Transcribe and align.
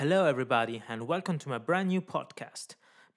Hello, 0.00 0.24
everybody, 0.24 0.82
and 0.88 1.06
welcome 1.06 1.38
to 1.38 1.50
my 1.50 1.58
brand 1.58 1.88
new 1.88 2.00
podcast. 2.00 2.68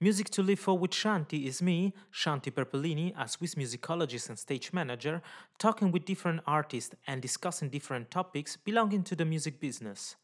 Music 0.02 0.30
to 0.32 0.44
Live 0.44 0.60
For 0.60 0.78
with 0.78 0.92
Shanti 0.92 1.46
is 1.46 1.62
me, 1.62 1.94
Shanti 2.12 2.52
Perpellini, 2.52 3.14
a 3.18 3.26
Swiss 3.26 3.56
musicologist 3.56 4.28
and 4.28 4.38
stage 4.38 4.74
manager, 4.74 5.22
talking 5.58 5.94
with 5.94 6.04
different 6.04 6.42
artists 6.46 6.94
and 7.08 7.22
discussing 7.22 7.70
different 7.70 8.12
topics 8.12 8.58
belonging 8.58 9.02
to 9.04 9.16
the 9.16 9.24
music 9.24 9.62
business. 9.62 10.18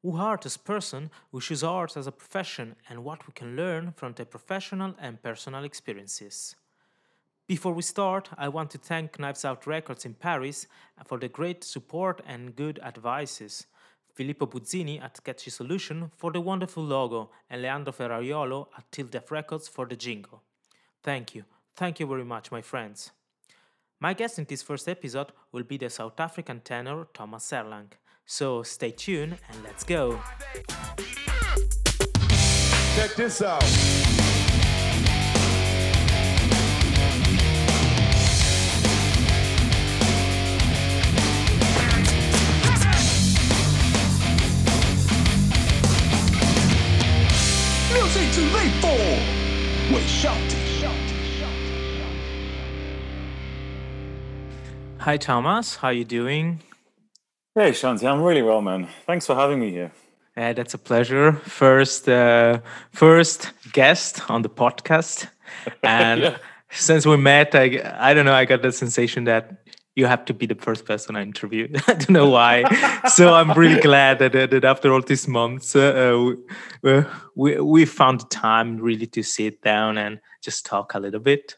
Who 0.00 0.16
art 0.16 0.46
as 0.46 0.56
person 0.56 1.10
who 1.30 1.42
choose 1.42 1.62
art 1.62 1.94
as 1.94 2.06
a 2.06 2.10
profession 2.12 2.76
and 2.88 3.04
what 3.04 3.26
we 3.26 3.34
can 3.34 3.54
learn 3.54 3.92
from 3.94 4.14
their 4.14 4.24
professional 4.24 4.94
and 4.98 5.22
personal 5.22 5.62
experiences. 5.62 6.56
Before 7.46 7.74
we 7.74 7.82
start, 7.82 8.30
I 8.38 8.48
want 8.48 8.70
to 8.70 8.78
thank 8.78 9.18
Knives 9.18 9.44
Out 9.44 9.66
Records 9.66 10.06
in 10.06 10.14
Paris 10.14 10.68
for 11.04 11.18
the 11.18 11.28
great 11.28 11.64
support 11.64 12.22
and 12.26 12.56
good 12.56 12.80
advices. 12.82 13.66
Filippo 14.18 14.46
Buzzini 14.46 15.00
at 15.00 15.16
Sketchy 15.16 15.48
Solution 15.48 16.10
for 16.16 16.32
the 16.32 16.40
wonderful 16.40 16.82
logo, 16.82 17.30
and 17.48 17.62
Leandro 17.62 17.92
Ferrariolo 17.92 18.66
at 18.76 18.90
Till 18.90 19.06
Deaf 19.06 19.30
Records 19.30 19.68
for 19.68 19.86
the 19.86 19.94
jingle. 19.94 20.42
Thank 21.04 21.36
you. 21.36 21.44
Thank 21.76 22.00
you 22.00 22.06
very 22.08 22.24
much, 22.24 22.50
my 22.50 22.60
friends. 22.60 23.12
My 24.00 24.14
guest 24.14 24.40
in 24.40 24.44
this 24.46 24.60
first 24.60 24.88
episode 24.88 25.30
will 25.52 25.62
be 25.62 25.76
the 25.76 25.88
South 25.88 26.18
African 26.18 26.62
tenor 26.62 27.06
Thomas 27.14 27.48
Erlank. 27.52 27.92
So 28.26 28.64
stay 28.64 28.90
tuned 28.90 29.38
and 29.48 29.62
let's 29.62 29.84
go. 29.84 30.18
Check 32.96 33.14
this 33.14 33.40
out. 33.40 34.27
Music 48.18 48.34
to 48.34 48.52
live 48.52 48.72
for 48.80 49.94
with 49.94 50.04
Shanti. 50.04 50.58
Hi 54.98 55.16
Thomas, 55.16 55.76
how 55.76 55.90
you 55.90 56.04
doing? 56.04 56.60
Hey 57.54 57.70
Shanti, 57.70 58.04
I'm 58.10 58.20
really 58.20 58.42
well, 58.42 58.60
man. 58.60 58.88
Thanks 59.06 59.24
for 59.26 59.36
having 59.36 59.60
me 59.60 59.70
here. 59.70 59.92
Uh, 60.36 60.52
that's 60.52 60.74
a 60.74 60.78
pleasure. 60.78 61.32
First, 61.32 62.08
uh, 62.08 62.58
first 62.92 63.52
guest 63.72 64.28
on 64.28 64.42
the 64.42 64.48
podcast, 64.48 65.28
and 65.84 66.20
Yeah. 66.22 66.36
since 66.70 67.06
we 67.06 67.16
met, 67.16 67.54
I 67.54 67.80
I 68.10 68.14
don't 68.14 68.24
know. 68.24 68.34
I 68.34 68.44
got 68.46 68.62
the 68.62 68.72
sensation 68.72 69.24
that 69.24 69.44
you 69.98 70.06
have 70.06 70.24
to 70.26 70.32
be 70.32 70.46
the 70.46 70.54
first 70.54 70.84
person 70.84 71.16
I 71.16 71.22
interview. 71.22 71.68
I 71.88 71.94
don't 71.94 72.10
know 72.10 72.30
why. 72.30 72.62
so 73.08 73.34
I'm 73.34 73.52
really 73.52 73.80
glad 73.80 74.20
that, 74.20 74.32
that 74.32 74.64
after 74.64 74.92
all 74.92 75.02
these 75.02 75.26
months, 75.26 75.74
uh, 75.74 75.80
uh, 75.80 76.34
we, 76.82 77.04
we 77.34 77.60
we 77.60 77.84
found 77.84 78.20
the 78.20 78.26
time 78.26 78.76
really 78.76 79.08
to 79.08 79.22
sit 79.24 79.60
down 79.60 79.98
and 79.98 80.20
just 80.40 80.64
talk 80.64 80.94
a 80.94 81.00
little 81.00 81.20
bit. 81.20 81.56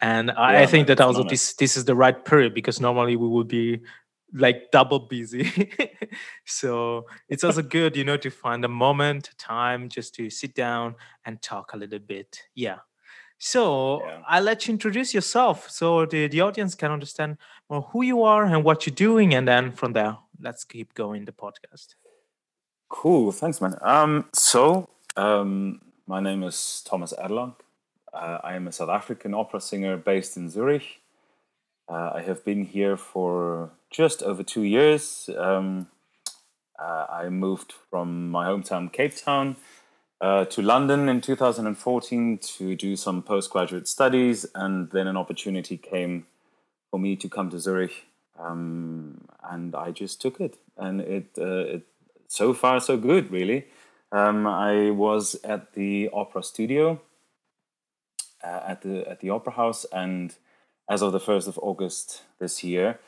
And 0.00 0.30
I, 0.30 0.62
I 0.62 0.66
think 0.66 0.86
that 0.88 1.00
also 1.00 1.24
this 1.24 1.52
this 1.54 1.76
is 1.76 1.84
the 1.84 1.94
right 1.94 2.24
period 2.24 2.54
because 2.54 2.80
normally 2.80 3.16
we 3.16 3.28
would 3.28 3.48
be 3.48 3.82
like 4.32 4.70
double 4.72 5.00
busy. 5.00 5.44
so 6.46 7.04
it's 7.28 7.44
also 7.44 7.60
good, 7.60 7.96
you 7.96 8.04
know, 8.04 8.16
to 8.16 8.30
find 8.30 8.64
a 8.64 8.68
moment, 8.68 9.30
time 9.36 9.90
just 9.90 10.14
to 10.14 10.30
sit 10.30 10.54
down 10.54 10.94
and 11.26 11.42
talk 11.42 11.74
a 11.74 11.76
little 11.76 11.98
bit. 11.98 12.40
Yeah. 12.54 12.78
So 13.44 14.04
Yeah. 14.04 14.22
I'll 14.28 14.44
let 14.44 14.68
you 14.68 14.72
introduce 14.72 15.12
yourself 15.12 15.68
so 15.68 16.06
the, 16.06 16.28
the 16.28 16.40
audience 16.42 16.76
can 16.76 16.92
understand 16.92 17.38
more 17.68 17.82
who 17.90 18.02
you 18.02 18.22
are 18.22 18.44
and 18.44 18.62
what 18.62 18.86
you're 18.86 18.94
doing. 18.94 19.34
And 19.34 19.48
then 19.48 19.72
from 19.72 19.94
there, 19.94 20.16
let's 20.40 20.62
keep 20.62 20.94
going 20.94 21.24
the 21.24 21.32
podcast. 21.32 21.96
Cool, 22.88 23.32
thanks, 23.32 23.60
man. 23.60 23.74
Um, 23.82 24.26
so 24.32 24.88
um, 25.16 25.80
my 26.06 26.20
name 26.20 26.44
is 26.44 26.84
Thomas 26.86 27.12
Erlank. 27.18 27.56
Uh, 28.14 28.38
I 28.44 28.54
am 28.54 28.68
a 28.68 28.72
South 28.72 28.90
African 28.90 29.34
opera 29.34 29.60
singer 29.60 29.96
based 29.96 30.36
in 30.36 30.48
Zurich. 30.48 31.00
Uh, 31.88 32.12
I 32.14 32.22
have 32.22 32.44
been 32.44 32.64
here 32.64 32.96
for 32.96 33.72
just 33.90 34.22
over 34.22 34.44
two 34.44 34.62
years. 34.62 35.28
Um, 35.36 35.88
uh, 36.78 37.06
I 37.10 37.28
moved 37.28 37.72
from 37.90 38.30
my 38.30 38.46
hometown, 38.46 38.92
Cape 38.92 39.16
Town, 39.16 39.56
uh, 40.22 40.44
to 40.44 40.62
London 40.62 41.08
in 41.08 41.20
2014 41.20 42.38
to 42.38 42.76
do 42.76 42.94
some 42.94 43.22
postgraduate 43.22 43.88
studies, 43.88 44.46
and 44.54 44.88
then 44.92 45.08
an 45.08 45.16
opportunity 45.16 45.76
came 45.76 46.26
for 46.90 47.00
me 47.00 47.16
to 47.16 47.28
come 47.28 47.50
to 47.50 47.58
Zurich, 47.58 48.06
um, 48.38 49.26
and 49.50 49.74
I 49.74 49.90
just 49.90 50.22
took 50.22 50.40
it, 50.40 50.58
and 50.76 51.00
it, 51.00 51.26
uh, 51.36 51.74
it 51.74 51.82
so 52.28 52.54
far 52.54 52.78
so 52.78 52.96
good, 52.96 53.32
really. 53.32 53.66
Um, 54.12 54.46
I 54.46 54.90
was 54.90 55.34
at 55.42 55.72
the 55.72 56.08
opera 56.12 56.44
studio 56.44 57.00
uh, 58.44 58.60
at 58.64 58.82
the 58.82 59.08
at 59.08 59.20
the 59.20 59.30
opera 59.30 59.54
house, 59.54 59.84
and 59.92 60.36
as 60.88 61.02
of 61.02 61.12
the 61.12 61.20
first 61.20 61.48
of 61.48 61.58
August 61.60 62.22
this 62.38 62.62
year, 62.62 63.00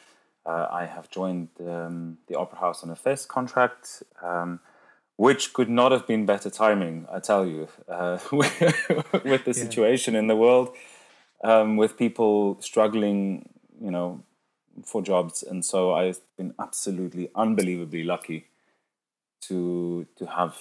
uh, 0.45 0.67
I 0.69 0.87
have 0.87 1.11
joined 1.11 1.51
um, 1.61 2.19
the 2.27 2.37
opera 2.37 2.59
house 2.59 2.83
on 2.83 2.91
a 2.91 2.97
fest 2.97 3.29
contract. 3.29 4.03
Which 5.17 5.53
could 5.53 5.71
not 5.71 5.93
have 5.93 6.07
been 6.07 6.27
better 6.27 6.51
timing, 6.51 7.07
I 7.11 7.21
tell 7.21 7.47
you, 7.47 7.69
uh, 7.89 8.19
with 8.33 9.45
the 9.45 9.55
situation 9.55 10.17
in 10.17 10.27
the 10.27 10.35
world, 10.35 10.75
um, 11.45 11.77
with 11.77 11.97
people 11.97 12.61
struggling, 12.61 13.49
you 13.81 13.93
know, 13.93 14.25
for 14.85 15.03
jobs, 15.03 15.45
and 15.45 15.65
so 15.65 15.95
I've 15.95 16.21
been 16.37 16.53
absolutely 16.59 17.31
unbelievably 17.35 18.03
lucky 18.03 18.47
to 19.43 20.07
to 20.17 20.27
have 20.27 20.57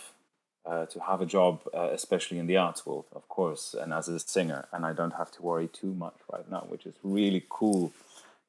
uh, 0.65 0.85
to 0.85 0.99
have 0.99 1.21
a 1.21 1.25
job, 1.25 1.61
uh, 1.73 1.89
especially 1.91 2.39
in 2.39 2.47
the 2.47 2.57
arts 2.57 2.85
world, 2.85 3.05
of 3.13 3.27
course, 3.27 3.73
and 3.73 3.93
as 3.93 4.07
a 4.07 4.19
singer, 4.19 4.65
and 4.71 4.85
I 4.85 4.93
don't 4.93 5.13
have 5.13 5.31
to 5.31 5.41
worry 5.41 5.67
too 5.67 5.93
much 5.93 6.15
right 6.31 6.49
now, 6.49 6.65
which 6.69 6.85
is 6.85 6.95
really 7.03 7.43
cool. 7.49 7.91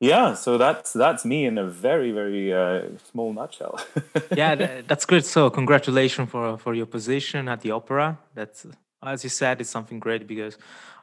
Yeah, 0.00 0.34
so 0.34 0.59
that's 0.59 0.93
that's 0.93 1.25
me 1.25 1.47
in 1.47 1.56
a 1.56 1.65
very 1.65 2.10
very 2.12 2.53
uh, 2.53 2.82
small 3.10 3.32
nutshell. 3.32 3.81
yeah, 4.37 4.55
tha- 4.55 4.84
that's 4.87 5.06
great. 5.06 5.25
So 5.25 5.50
congratulations 5.50 6.31
for, 6.31 6.59
for 6.59 6.75
your 6.75 6.87
position 6.87 7.49
at 7.49 7.60
the 7.60 7.71
opera. 7.71 8.19
That's, 8.34 8.66
as 9.03 9.25
you 9.25 9.31
said, 9.31 9.60
it's 9.60 9.71
something 9.71 10.00
great 10.00 10.27
because 10.27 10.59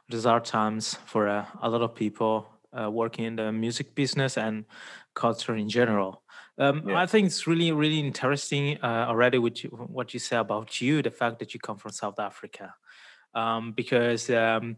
these 0.08 0.26
are 0.26 0.40
times 0.40 0.98
for 1.06 1.28
uh, 1.28 1.46
a 1.62 1.68
lot 1.70 1.82
of 1.82 1.94
people 1.94 2.46
uh, 2.78 2.90
working 2.90 3.24
in 3.24 3.36
the 3.36 3.50
music 3.50 3.94
business 3.94 4.36
and 4.36 4.64
culture 5.14 5.56
in 5.56 5.68
general. 5.68 6.22
Um, 6.58 6.88
I 6.94 7.06
think 7.06 7.26
it's 7.26 7.46
really, 7.46 7.72
really 7.72 7.98
interesting 7.98 8.78
uh, 8.82 9.06
already 9.08 9.38
with 9.38 9.64
you, 9.64 9.70
what 9.70 10.12
you 10.12 10.20
say 10.20 10.36
about 10.36 10.80
you, 10.80 11.02
the 11.02 11.10
fact 11.10 11.38
that 11.38 11.54
you 11.54 11.60
come 11.60 11.78
from 11.78 11.92
South 11.92 12.18
Africa, 12.18 12.74
um, 13.34 13.72
because 13.72 14.28
um, 14.28 14.76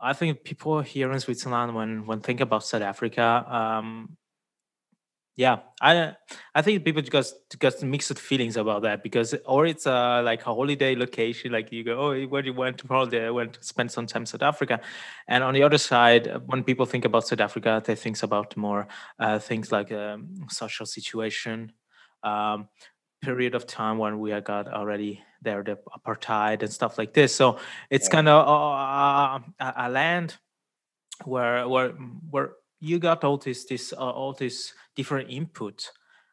I 0.00 0.12
think 0.12 0.44
people 0.44 0.80
here 0.82 1.10
in 1.12 1.20
Switzerland, 1.20 1.74
when 1.74 2.06
when 2.06 2.20
think 2.20 2.40
about 2.40 2.64
South 2.64 2.82
Africa, 2.82 3.44
um, 3.48 4.16
yeah, 5.36 5.58
I 5.82 6.14
I 6.54 6.62
think 6.62 6.84
people 6.84 7.02
just 7.02 7.34
just 7.60 7.82
mixed 7.82 8.18
feelings 8.18 8.56
about 8.56 8.82
that 8.82 9.02
because 9.02 9.34
or 9.44 9.66
it's 9.66 9.86
uh, 9.86 10.22
like 10.24 10.40
a 10.42 10.54
holiday 10.54 10.94
location, 10.96 11.52
like 11.52 11.70
you 11.72 11.84
go, 11.84 11.98
oh, 11.98 12.26
where 12.26 12.42
do 12.42 12.48
you 12.48 12.54
went 12.54 12.78
to 12.78 12.86
holiday, 12.88 13.26
I 13.26 13.30
went 13.30 13.54
to 13.54 13.62
spend 13.62 13.90
some 13.90 14.06
time 14.06 14.22
in 14.22 14.26
South 14.26 14.42
Africa, 14.42 14.80
and 15.28 15.44
on 15.44 15.52
the 15.54 15.62
other 15.62 15.78
side, 15.78 16.28
uh, 16.28 16.40
when 16.46 16.64
people 16.64 16.86
think 16.86 17.04
about 17.04 17.26
South 17.26 17.40
Africa, 17.40 17.82
they 17.84 17.94
think 17.94 18.22
about 18.22 18.56
more 18.56 18.88
uh, 19.18 19.38
things 19.38 19.70
like 19.72 19.92
um, 19.92 20.46
social 20.48 20.86
situation, 20.86 21.72
um, 22.22 22.68
period 23.22 23.54
of 23.54 23.66
time 23.66 23.98
when 23.98 24.18
we 24.20 24.30
had 24.30 24.44
got 24.44 24.68
already 24.68 25.22
there 25.42 25.62
the 25.62 25.78
apartheid 25.96 26.62
and 26.62 26.72
stuff 26.72 26.98
like 26.98 27.12
this. 27.14 27.34
So 27.34 27.58
it's 27.90 28.08
Yeah. 28.08 28.12
kind 28.12 28.28
of 28.28 28.48
uh, 28.48 29.40
a, 29.60 29.74
a 29.86 29.90
land 29.90 30.36
where 31.24 31.68
where 31.68 31.90
where 32.30 32.52
you 32.80 32.98
got 32.98 33.24
all 33.24 33.38
this 33.38 33.64
this 33.64 33.92
uh, 33.92 33.96
all 33.96 34.32
this 34.32 34.72
different 34.94 35.30
input 35.30 35.90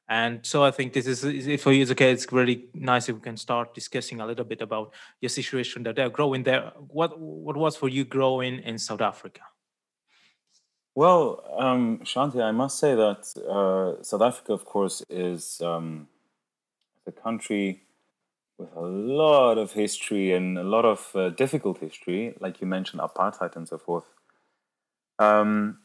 and 0.09 0.45
so 0.45 0.63
i 0.63 0.71
think 0.71 0.91
this 0.91 1.07
is 1.07 1.23
is- 1.23 1.61
for 1.61 1.71
you 1.71 1.81
it's 1.81 1.91
okay 1.91 2.11
it's 2.11 2.29
really 2.31 2.67
nice 2.73 3.07
if 3.07 3.15
we 3.15 3.21
can 3.21 3.37
start 3.37 3.73
discussing 3.73 4.19
a 4.19 4.25
little 4.25 4.43
bit 4.43 4.61
about 4.61 4.93
your 5.21 5.29
situation 5.29 5.83
that 5.83 5.95
they're 5.95 6.09
growing 6.09 6.43
there 6.43 6.71
what 6.89 7.17
what 7.19 7.55
was 7.55 7.77
for 7.77 7.87
you 7.87 8.03
growing 8.03 8.59
in 8.59 8.77
south 8.77 9.01
africa 9.01 9.41
Well, 10.95 11.43
um, 11.57 11.99
Shanti, 12.03 12.39
I 12.41 12.51
must 12.51 12.77
say 12.77 12.93
that 12.93 13.25
uh, 13.49 14.03
South 14.03 14.21
Africa, 14.21 14.53
of 14.53 14.63
course, 14.63 15.03
is 15.09 15.59
um, 15.61 16.07
a 17.07 17.11
country 17.11 17.82
with 18.63 18.75
a 18.75 18.87
lot 18.87 19.57
of 19.57 19.73
history 19.73 20.31
and 20.33 20.57
a 20.57 20.63
lot 20.63 20.85
of 20.85 21.11
uh, 21.15 21.29
difficult 21.29 21.79
history, 21.79 22.35
like 22.39 22.61
you 22.61 22.67
mentioned, 22.67 23.01
apartheid 23.01 23.55
and 23.55 23.67
so 23.67 23.77
forth. 23.77 24.05
Um, 25.19 25.79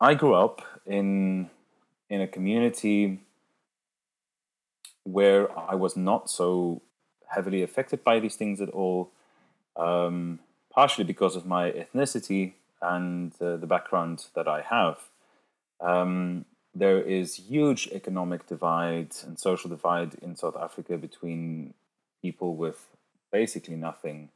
I 0.00 0.14
grew 0.14 0.34
up 0.34 0.62
in 0.86 1.50
in 2.10 2.20
a 2.20 2.26
community 2.26 3.20
where 5.04 5.46
I 5.58 5.74
was 5.74 5.96
not 5.96 6.30
so 6.30 6.82
heavily 7.28 7.62
affected 7.62 8.04
by 8.04 8.20
these 8.20 8.36
things 8.36 8.60
at 8.60 8.68
all, 8.70 9.10
um, 9.76 10.38
partially 10.70 11.04
because 11.04 11.36
of 11.36 11.46
my 11.46 11.70
ethnicity 11.70 12.54
and 12.80 13.32
uh, 13.40 13.56
the 13.56 13.66
background 13.66 14.26
that 14.34 14.46
I 14.46 14.60
have. 14.60 14.98
Um, 15.80 16.44
there 16.74 17.00
is 17.00 17.36
huge 17.36 17.88
economic 17.92 18.46
divide 18.46 19.12
and 19.24 19.38
social 19.38 19.70
divide 19.70 20.14
in 20.22 20.36
South 20.36 20.56
Africa 20.56 20.96
between 20.98 21.74
people 22.24 22.56
with 22.56 22.78
basically 23.30 23.76
nothing 23.88 24.30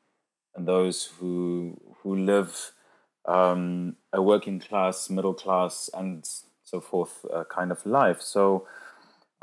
and 0.55 0.67
those 0.67 0.99
who 1.15 1.31
who 2.01 2.11
live 2.33 2.73
um, 3.37 3.97
a 4.13 4.21
working 4.33 4.59
class, 4.69 5.11
middle 5.11 5.35
class, 5.35 5.91
and 6.01 6.29
so 6.65 6.81
forth 6.81 7.15
uh, 7.33 7.45
kind 7.57 7.71
of 7.71 7.85
life. 7.87 8.21
So 8.21 8.67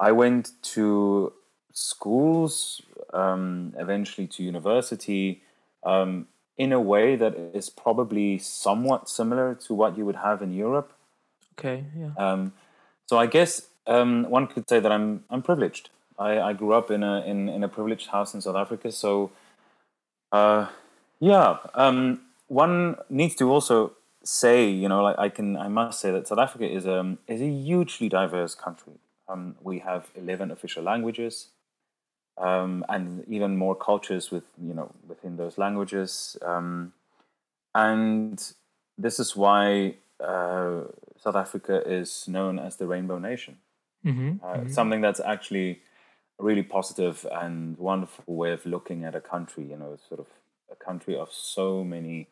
I 0.07 0.11
went 0.11 0.51
to 0.73 1.33
schools, 1.71 2.81
um, 3.13 3.73
eventually 3.77 4.27
to 4.27 4.43
university, 4.43 5.41
um, 5.83 6.27
in 6.57 6.71
a 6.71 6.81
way 6.93 7.15
that 7.15 7.33
is 7.53 7.69
probably 7.69 8.37
somewhat 8.39 9.09
similar 9.09 9.55
to 9.65 9.73
what 9.73 9.97
you 9.97 10.05
would 10.05 10.21
have 10.27 10.41
in 10.41 10.51
Europe. 10.53 10.89
Okay, 11.53 11.85
yeah. 12.01 12.11
Um, 12.17 12.53
so 13.09 13.17
I 13.17 13.27
guess 13.27 13.51
um, 13.87 14.29
one 14.29 14.47
could 14.47 14.67
say 14.69 14.79
that 14.79 14.91
I'm 14.91 15.23
I'm 15.29 15.41
privileged. 15.41 15.89
I, 16.17 16.39
I 16.39 16.53
grew 16.53 16.73
up 16.73 16.91
in 16.91 17.03
a 17.03 17.21
in, 17.21 17.49
in 17.49 17.63
a 17.63 17.67
privileged 17.67 18.09
house 18.09 18.33
in 18.33 18.41
South 18.41 18.55
Africa. 18.55 18.91
So 18.91 19.31
uh, 20.31 20.67
yeah, 21.19 21.57
um, 21.73 22.21
one 22.47 22.97
needs 23.09 23.35
to 23.35 23.49
also 23.49 23.93
say, 24.23 24.69
you 24.69 24.89
know, 24.89 25.03
like 25.03 25.17
I 25.17 25.29
can, 25.29 25.55
I 25.55 25.67
must 25.67 25.99
say 25.99 26.11
that 26.11 26.27
South 26.27 26.39
Africa 26.39 26.69
is 26.69 26.85
a 26.85 26.99
um, 26.99 27.17
is 27.27 27.41
a 27.41 27.49
hugely 27.49 28.09
diverse 28.09 28.55
country. 28.55 28.93
Um, 29.27 29.55
we 29.61 29.79
have 29.79 30.09
eleven 30.15 30.51
official 30.51 30.83
languages, 30.83 31.47
um, 32.37 32.85
and 32.89 33.23
even 33.27 33.57
more 33.57 33.75
cultures 33.75 34.31
with 34.31 34.43
you 34.61 34.73
know 34.73 34.91
within 35.07 35.37
those 35.37 35.57
languages, 35.57 36.37
um, 36.41 36.93
and 37.73 38.53
this 38.97 39.19
is 39.19 39.35
why 39.35 39.95
uh, 40.19 40.81
South 41.17 41.35
Africa 41.35 41.81
is 41.85 42.27
known 42.27 42.59
as 42.59 42.75
the 42.77 42.87
Rainbow 42.87 43.19
Nation. 43.19 43.57
Mm-hmm, 44.05 44.45
Uh, 44.45 44.53
mm-hmm. 44.53 44.71
Something 44.71 45.01
that's 45.01 45.19
actually 45.19 45.81
really 46.39 46.63
positive 46.63 47.25
and 47.31 47.77
wonderful 47.77 48.35
way 48.35 48.51
of 48.51 48.65
looking 48.65 49.03
at 49.05 49.15
a 49.15 49.21
country. 49.21 49.65
You 49.65 49.77
know, 49.77 49.97
sort 50.07 50.19
of 50.19 50.27
a 50.71 50.75
country 50.75 51.15
of 51.15 51.31
so 51.31 51.83
many 51.83 52.29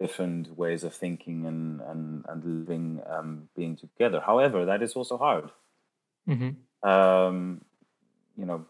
different 0.00 0.56
ways 0.58 0.84
of 0.84 0.94
thinking 0.94 1.46
and 1.46 1.80
and 1.80 2.24
and 2.28 2.44
living, 2.44 3.02
um, 3.06 3.48
being 3.56 3.76
together. 3.76 4.20
However, 4.20 4.64
that 4.66 4.82
is 4.82 4.94
also 4.94 5.18
hard. 5.18 5.50
Mhm. 6.26 6.66
Um, 6.82 7.64
you 8.36 8.46
know, 8.46 8.66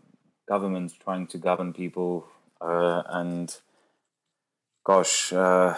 governments 0.49 0.95
trying 0.95 1.27
to 1.29 1.39
govern 1.39 1.73
people, 1.73 2.29
uh, 2.61 3.03
and 3.07 3.61
gosh, 4.85 5.33
uh, 5.33 5.77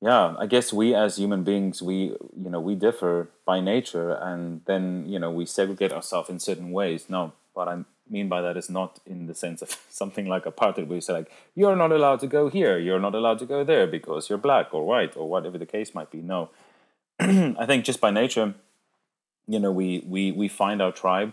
yeah, 0.00 0.34
I 0.38 0.46
guess 0.46 0.72
we 0.72 0.94
as 0.94 1.16
human 1.16 1.42
beings, 1.42 1.82
we 1.82 2.14
you 2.36 2.50
know 2.50 2.60
we 2.60 2.74
differ 2.74 3.30
by 3.44 3.60
nature, 3.60 4.12
and 4.12 4.60
then 4.66 5.04
you 5.06 5.18
know 5.18 5.30
we 5.30 5.44
segregate 5.44 5.92
ourselves 5.92 6.30
in 6.30 6.38
certain 6.38 6.70
ways. 6.70 7.06
No, 7.08 7.32
what 7.54 7.68
I 7.68 7.84
mean 8.08 8.28
by 8.28 8.40
that 8.40 8.56
is 8.56 8.70
not 8.70 9.00
in 9.04 9.26
the 9.26 9.34
sense 9.34 9.60
of 9.60 9.76
something 9.90 10.26
like 10.26 10.44
apartheid, 10.44 10.86
where 10.86 10.96
you 10.96 11.00
say 11.00 11.14
like 11.14 11.30
you're 11.56 11.74
not 11.74 11.90
allowed 11.90 12.20
to 12.20 12.28
go 12.28 12.48
here, 12.48 12.78
you're 12.78 13.00
not 13.00 13.14
allowed 13.14 13.40
to 13.40 13.46
go 13.46 13.64
there 13.64 13.86
because 13.88 14.28
you're 14.28 14.38
black 14.38 14.72
or 14.72 14.86
white 14.86 15.16
or 15.16 15.28
whatever 15.28 15.58
the 15.58 15.66
case 15.66 15.94
might 15.94 16.10
be. 16.12 16.18
No, 16.18 16.50
I 17.20 17.66
think 17.66 17.84
just 17.84 18.00
by 18.00 18.12
nature, 18.12 18.54
you 19.48 19.58
know, 19.58 19.72
we 19.72 20.04
we 20.06 20.30
we 20.30 20.46
find 20.46 20.80
our 20.80 20.92
tribe, 20.92 21.32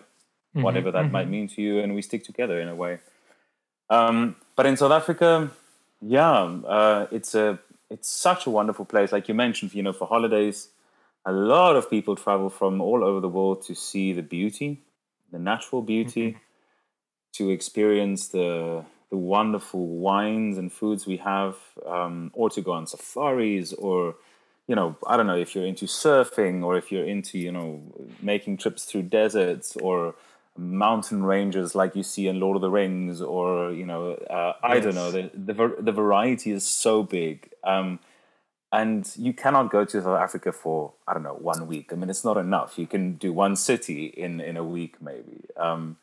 whatever 0.53 0.89
that 0.89 1.11
might 1.11 1.29
mean 1.29 1.47
to 1.49 1.61
you, 1.61 1.79
and 1.79 1.93
we 1.93 2.01
stick 2.01 2.23
together 2.23 2.59
in 2.59 2.67
a 2.67 2.75
way. 2.75 2.97
Um, 3.91 4.37
but 4.55 4.65
in 4.65 4.75
South 4.75 4.91
Africa, 4.91 5.51
yeah, 6.01 6.33
uh, 6.33 7.07
it's 7.11 7.35
a 7.35 7.59
it's 7.89 8.09
such 8.09 8.45
a 8.45 8.49
wonderful 8.49 8.85
place. 8.85 9.11
Like 9.11 9.27
you 9.27 9.33
mentioned, 9.33 9.73
you 9.73 9.83
know, 9.83 9.93
for 9.93 10.07
holidays, 10.07 10.69
a 11.25 11.31
lot 11.31 11.75
of 11.75 11.89
people 11.89 12.15
travel 12.15 12.49
from 12.49 12.81
all 12.81 13.03
over 13.03 13.19
the 13.19 13.29
world 13.29 13.63
to 13.63 13.75
see 13.75 14.13
the 14.13 14.21
beauty, 14.21 14.81
the 15.31 15.39
natural 15.39 15.81
beauty, 15.81 16.37
to 17.33 17.49
experience 17.49 18.29
the 18.29 18.85
the 19.11 19.17
wonderful 19.17 19.85
wines 19.85 20.57
and 20.57 20.73
foods 20.73 21.05
we 21.05 21.17
have, 21.17 21.55
um, 21.85 22.31
or 22.33 22.49
to 22.49 22.61
go 22.61 22.71
on 22.71 22.87
safaris, 22.87 23.71
or 23.73 24.15
you 24.67 24.75
know, 24.75 24.97
I 25.05 25.15
don't 25.15 25.27
know 25.27 25.37
if 25.37 25.53
you're 25.53 25.65
into 25.65 25.85
surfing 25.85 26.63
or 26.63 26.75
if 26.75 26.91
you're 26.91 27.05
into 27.05 27.37
you 27.37 27.51
know 27.51 27.81
making 28.21 28.57
trips 28.57 28.85
through 28.85 29.03
deserts 29.03 29.75
or 29.77 30.15
mountain 30.57 31.23
ranges 31.23 31.75
like 31.75 31.95
you 31.95 32.03
see 32.03 32.27
in 32.27 32.39
Lord 32.39 32.55
of 32.55 32.61
the 32.61 32.69
Rings, 32.69 33.21
or 33.21 33.71
you 33.71 33.85
know, 33.85 34.13
uh, 34.13 34.53
I 34.63 34.79
don't 34.79 34.95
know. 34.95 35.11
The 35.11 35.31
the, 35.33 35.75
the 35.79 35.91
variety 35.91 36.51
is 36.51 36.67
so 36.67 37.03
big. 37.03 37.51
Um, 37.63 37.99
and 38.71 39.09
you 39.15 39.31
cannot 39.31 39.71
go 39.71 39.85
to 39.85 40.01
South 40.01 40.19
Africa 40.19 40.51
for 40.51 40.93
I 41.07 41.13
don't 41.13 41.23
know 41.23 41.35
one 41.35 41.67
week. 41.67 41.93
I 41.93 41.95
mean, 41.95 42.09
it's 42.09 42.25
not 42.25 42.37
enough. 42.37 42.77
You 42.77 42.87
can 42.87 43.13
do 43.13 43.31
one 43.31 43.55
city 43.55 44.05
in 44.05 44.41
in 44.41 44.57
a 44.57 44.63
week, 44.63 45.01
maybe. 45.01 45.45
Um, 45.57 45.97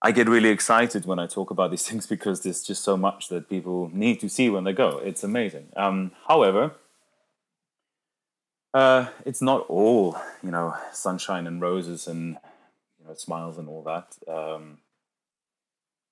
I 0.00 0.10
get 0.10 0.28
really 0.28 0.48
excited 0.48 1.06
when 1.06 1.18
I 1.18 1.26
talk 1.26 1.50
about 1.50 1.70
these 1.70 1.86
things 1.88 2.06
because 2.06 2.42
there's 2.42 2.62
just 2.62 2.82
so 2.82 2.96
much 2.96 3.28
that 3.28 3.48
people 3.48 3.90
need 3.92 4.20
to 4.20 4.28
see 4.28 4.50
when 4.50 4.64
they 4.64 4.72
go. 4.72 4.98
It's 4.98 5.24
amazing. 5.24 5.68
Um, 5.76 6.12
however, 6.28 6.72
uh, 8.74 9.06
it's 9.24 9.42
not 9.42 9.66
all 9.68 10.16
you 10.42 10.50
know 10.50 10.76
sunshine 10.92 11.46
and 11.46 11.60
roses 11.60 12.06
and 12.06 12.38
you 13.02 13.08
know 13.08 13.14
smiles 13.14 13.58
and 13.58 13.68
all 13.68 13.82
that. 13.82 14.16
Um, 14.28 14.78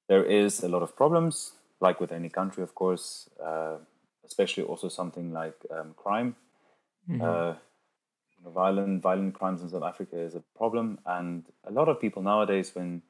there 0.08 0.24
is 0.24 0.62
a 0.62 0.68
lot 0.68 0.82
of 0.82 0.96
problems, 0.96 1.52
like 1.80 2.00
with 2.00 2.10
any 2.10 2.28
country, 2.28 2.62
of 2.62 2.74
course. 2.74 3.30
Uh, 3.42 3.76
especially 4.24 4.62
also 4.62 4.88
something 4.88 5.32
like 5.32 5.54
um, 5.70 5.94
crime. 5.96 6.36
Uh, 7.22 7.54
you 8.38 8.44
know, 8.44 8.50
violent 8.50 9.02
violent 9.02 9.34
crimes 9.34 9.62
in 9.62 9.68
South 9.68 9.82
Africa 9.82 10.18
is 10.18 10.34
a 10.34 10.42
problem, 10.56 10.98
and 11.06 11.44
a 11.64 11.72
lot 11.72 11.88
of 11.88 12.00
people 12.00 12.22
nowadays, 12.22 12.72
when 12.74 13.02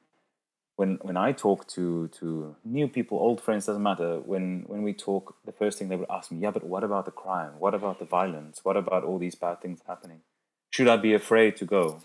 when 0.75 0.97
when 1.01 1.17
I 1.17 1.31
talk 1.31 1.67
to 1.69 2.07
to 2.19 2.55
new 2.63 2.87
people, 2.87 3.19
old 3.19 3.41
friends, 3.41 3.65
doesn't 3.67 3.83
matter. 3.83 4.19
When 4.19 4.63
when 4.67 4.81
we 4.83 4.93
talk, 4.93 5.35
the 5.45 5.51
first 5.51 5.77
thing 5.77 5.89
they 5.89 5.95
would 5.95 6.09
ask 6.09 6.31
me, 6.31 6.39
yeah, 6.39 6.51
but 6.51 6.63
what 6.63 6.83
about 6.83 7.05
the 7.05 7.11
crime? 7.11 7.53
What 7.59 7.73
about 7.73 7.99
the 7.99 8.05
violence? 8.05 8.61
What 8.63 8.77
about 8.77 9.03
all 9.03 9.19
these 9.19 9.35
bad 9.35 9.61
things 9.61 9.81
happening? 9.87 10.21
Should 10.69 10.87
I 10.87 10.97
be 10.97 11.13
afraid 11.13 11.57
to 11.57 11.65
go? 11.65 12.01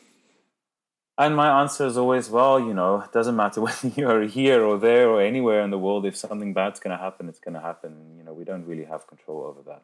And 1.18 1.34
my 1.34 1.60
answer 1.62 1.86
is 1.86 1.96
always, 1.96 2.28
well, 2.28 2.60
you 2.60 2.74
know, 2.74 3.00
it 3.00 3.12
doesn't 3.12 3.36
matter 3.36 3.60
whether 3.66 3.88
you're 3.88 4.24
here 4.26 4.62
or 4.64 4.78
there 4.78 5.08
or 5.08 5.22
anywhere 5.22 5.62
in 5.62 5.70
the 5.70 5.78
world. 5.78 6.04
If 6.04 6.16
something 6.16 6.52
bad's 6.52 6.78
going 6.80 6.96
to 6.96 7.02
happen, 7.02 7.28
it's 7.28 7.38
going 7.40 7.54
to 7.54 7.60
happen. 7.60 8.16
You 8.18 8.24
know, 8.24 8.32
we 8.32 8.44
don't 8.44 8.66
really 8.66 8.84
have 8.84 9.06
control 9.06 9.42
over 9.44 9.62
that. 9.70 9.82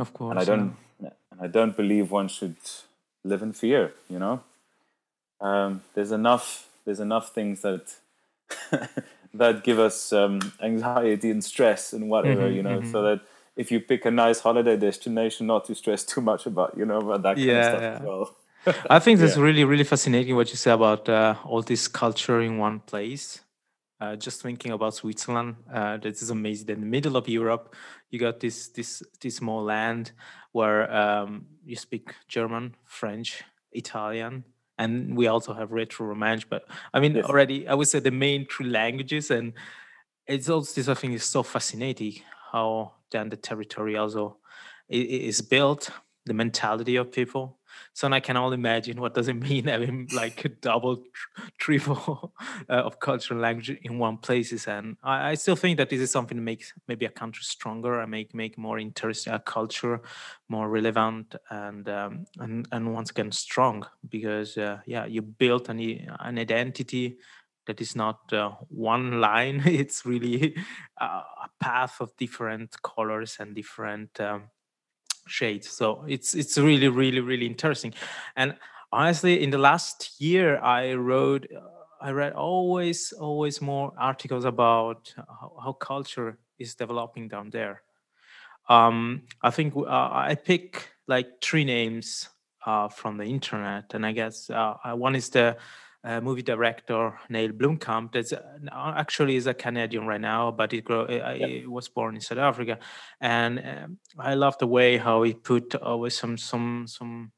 Of 0.00 0.14
course. 0.14 0.30
And 0.30 0.38
I 0.40 0.44
don't, 0.44 0.76
and 1.00 1.40
I 1.40 1.46
don't 1.46 1.76
believe 1.76 2.10
one 2.10 2.28
should 2.28 2.56
live 3.24 3.42
in 3.42 3.52
fear. 3.52 3.92
You 4.08 4.18
know, 4.18 4.42
um, 5.40 5.82
there's 5.94 6.12
enough, 6.12 6.68
there's 6.86 7.00
enough 7.00 7.34
things 7.34 7.60
that 7.60 7.94
that 9.34 9.64
give 9.64 9.78
us 9.78 10.12
um, 10.12 10.40
anxiety 10.62 11.30
and 11.30 11.44
stress 11.44 11.92
and 11.92 12.08
whatever. 12.08 12.48
Mhm, 12.48 12.54
you 12.56 12.62
know, 12.62 12.80
mhm. 12.80 12.90
so 12.90 13.02
that 13.02 13.20
if 13.56 13.70
you 13.70 13.80
pick 13.80 14.06
a 14.06 14.10
nice 14.10 14.40
holiday 14.40 14.76
destination, 14.78 15.46
not 15.46 15.66
to 15.66 15.74
stress 15.74 16.04
too 16.04 16.22
much 16.22 16.46
about, 16.46 16.76
you 16.76 16.86
know, 16.86 16.98
about 16.98 17.22
that 17.22 17.36
kind 17.36 17.46
Yeah, 17.46 17.58
of 17.58 17.64
stuff 17.66 17.82
yeah. 17.82 17.94
as 17.96 18.00
well. 18.00 18.36
I 18.90 18.98
think 18.98 19.18
that's 19.18 19.36
Yeah. 19.36 19.42
really, 19.42 19.64
really 19.64 19.84
fascinating 19.84 20.36
what 20.36 20.50
you 20.50 20.56
say 20.56 20.70
about 20.72 21.08
uh, 21.08 21.34
all 21.44 21.62
this 21.62 21.88
culture 21.88 22.40
in 22.40 22.58
one 22.58 22.80
place. 22.80 23.40
Uh, 24.00 24.16
just 24.16 24.42
thinking 24.42 24.72
about 24.72 24.94
Switzerland, 24.94 25.54
uh, 25.72 25.96
this 25.96 26.22
is 26.22 26.30
amazing. 26.30 26.68
In 26.70 26.80
the 26.80 26.86
middle 26.86 27.16
of 27.16 27.28
Europe, 27.28 27.74
you 28.10 28.18
got 28.18 28.40
this 28.40 28.68
this 28.68 29.02
this 29.20 29.36
small 29.36 29.62
land 29.62 30.12
where 30.52 30.92
um, 30.92 31.46
you 31.64 31.76
speak 31.76 32.14
German, 32.26 32.74
French, 32.84 33.44
Italian, 33.72 34.44
and 34.76 35.16
we 35.16 35.28
also 35.28 35.54
have 35.54 35.70
Rhaeto 35.70 36.02
Romansh. 36.04 36.44
But 36.48 36.62
I 36.92 36.98
mean, 37.00 37.14
Yes. 37.16 37.26
already 37.26 37.68
I 37.68 37.74
would 37.74 37.86
say 37.88 38.00
the 38.00 38.10
main 38.10 38.46
three 38.46 38.66
languages, 38.70 39.30
and 39.30 39.52
it's 40.26 40.48
also 40.48 40.72
this 40.74 40.88
I 40.88 40.94
think 40.94 41.14
is 41.14 41.24
so 41.24 41.42
fascinating 41.44 42.22
how 42.52 42.94
then 43.10 43.28
the 43.28 43.36
territory 43.36 43.96
also 43.96 44.38
is 44.88 45.40
built, 45.42 45.90
the 46.26 46.34
mentality 46.34 46.96
of 46.96 47.12
people. 47.12 47.58
So 47.92 48.08
I 48.10 48.20
can 48.20 48.36
only 48.36 48.54
imagine 48.54 49.00
what 49.00 49.14
does 49.14 49.28
it 49.28 49.34
mean 49.48 49.64
having 49.64 50.08
like 50.14 50.44
a 50.44 50.48
double, 50.48 51.02
triple 51.58 52.32
uh, 52.68 52.72
of 52.72 53.00
cultural 53.00 53.40
language 53.40 53.70
in 53.70 53.98
one 53.98 54.18
places. 54.18 54.66
And 54.66 54.96
I, 55.02 55.30
I 55.30 55.34
still 55.34 55.56
think 55.56 55.78
that 55.78 55.90
this 55.90 56.00
is 56.00 56.10
something 56.10 56.36
that 56.36 56.42
makes 56.42 56.72
maybe 56.88 57.06
a 57.06 57.10
country 57.10 57.44
stronger 57.44 58.00
and 58.00 58.10
make 58.10 58.34
make 58.34 58.58
more 58.58 58.78
interesting 58.78 59.32
a 59.32 59.38
culture 59.38 60.00
more 60.48 60.68
relevant 60.68 61.34
and 61.50 61.88
um, 61.88 62.26
and 62.38 62.68
and 62.72 62.92
once 62.92 63.10
again 63.10 63.32
strong 63.32 63.86
because 64.08 64.58
uh, 64.58 64.78
yeah 64.86 65.06
you 65.06 65.22
built 65.22 65.68
an 65.68 65.80
an 66.20 66.38
identity 66.38 67.18
that 67.66 67.80
is 67.80 67.96
not 67.96 68.32
uh, 68.32 68.50
one 68.68 69.20
line 69.20 69.62
it's 69.66 70.04
really 70.04 70.54
a, 71.00 71.04
a 71.04 71.48
path 71.60 72.00
of 72.00 72.16
different 72.16 72.70
colors 72.82 73.36
and 73.40 73.54
different 73.54 74.20
um, 74.20 74.44
shades. 75.26 75.68
So 75.68 76.04
it's 76.08 76.34
it's 76.34 76.58
really 76.58 76.88
really 76.88 77.20
really 77.20 77.46
interesting. 77.46 77.94
And 78.36 78.56
honestly 78.92 79.42
in 79.42 79.50
the 79.50 79.58
last 79.58 80.20
year 80.20 80.58
i 80.60 80.92
wrote 80.92 81.48
uh, 81.56 81.60
i 82.00 82.10
read 82.10 82.34
always 82.34 83.12
always 83.12 83.60
more 83.62 83.90
articles 83.98 84.44
about 84.44 85.12
how, 85.16 85.52
how 85.64 85.72
culture 85.72 86.38
is 86.58 86.74
developing 86.74 87.26
down 87.28 87.50
there. 87.50 87.82
Um 88.68 89.22
i 89.42 89.50
think 89.50 89.74
uh, 89.76 90.10
i 90.12 90.34
pick 90.34 90.88
like 91.08 91.40
three 91.40 91.64
names 91.64 92.28
uh, 92.66 92.88
from 92.88 93.16
the 93.16 93.24
internet. 93.24 93.94
And 93.94 94.06
i 94.06 94.12
guess 94.12 94.50
uh, 94.50 94.74
uh, 94.84 94.94
one 94.94 95.16
is 95.16 95.30
the 95.30 95.56
uh, 96.04 96.20
movie 96.20 96.42
director 96.42 97.18
Neil 97.28 97.50
Blomkamp. 97.52 98.12
That's 98.12 98.32
uh, 98.32 98.42
actually 98.72 99.36
is 99.36 99.46
a 99.46 99.54
Canadian 99.54 100.06
right 100.06 100.20
now, 100.20 100.50
but 100.50 100.72
it, 100.72 100.84
grow, 100.84 101.02
uh, 101.04 101.34
it 101.36 101.70
was 101.70 101.88
born 101.88 102.14
in 102.16 102.20
South 102.20 102.38
Africa, 102.38 102.78
and 103.20 103.58
um, 103.60 103.98
I 104.18 104.34
love 104.34 104.58
the 104.58 104.66
way 104.66 104.96
how 104.98 105.22
he 105.22 105.34
put 105.34 105.74
always 105.76 106.16
some 106.16 106.36
some 106.36 106.86
some 106.86 107.32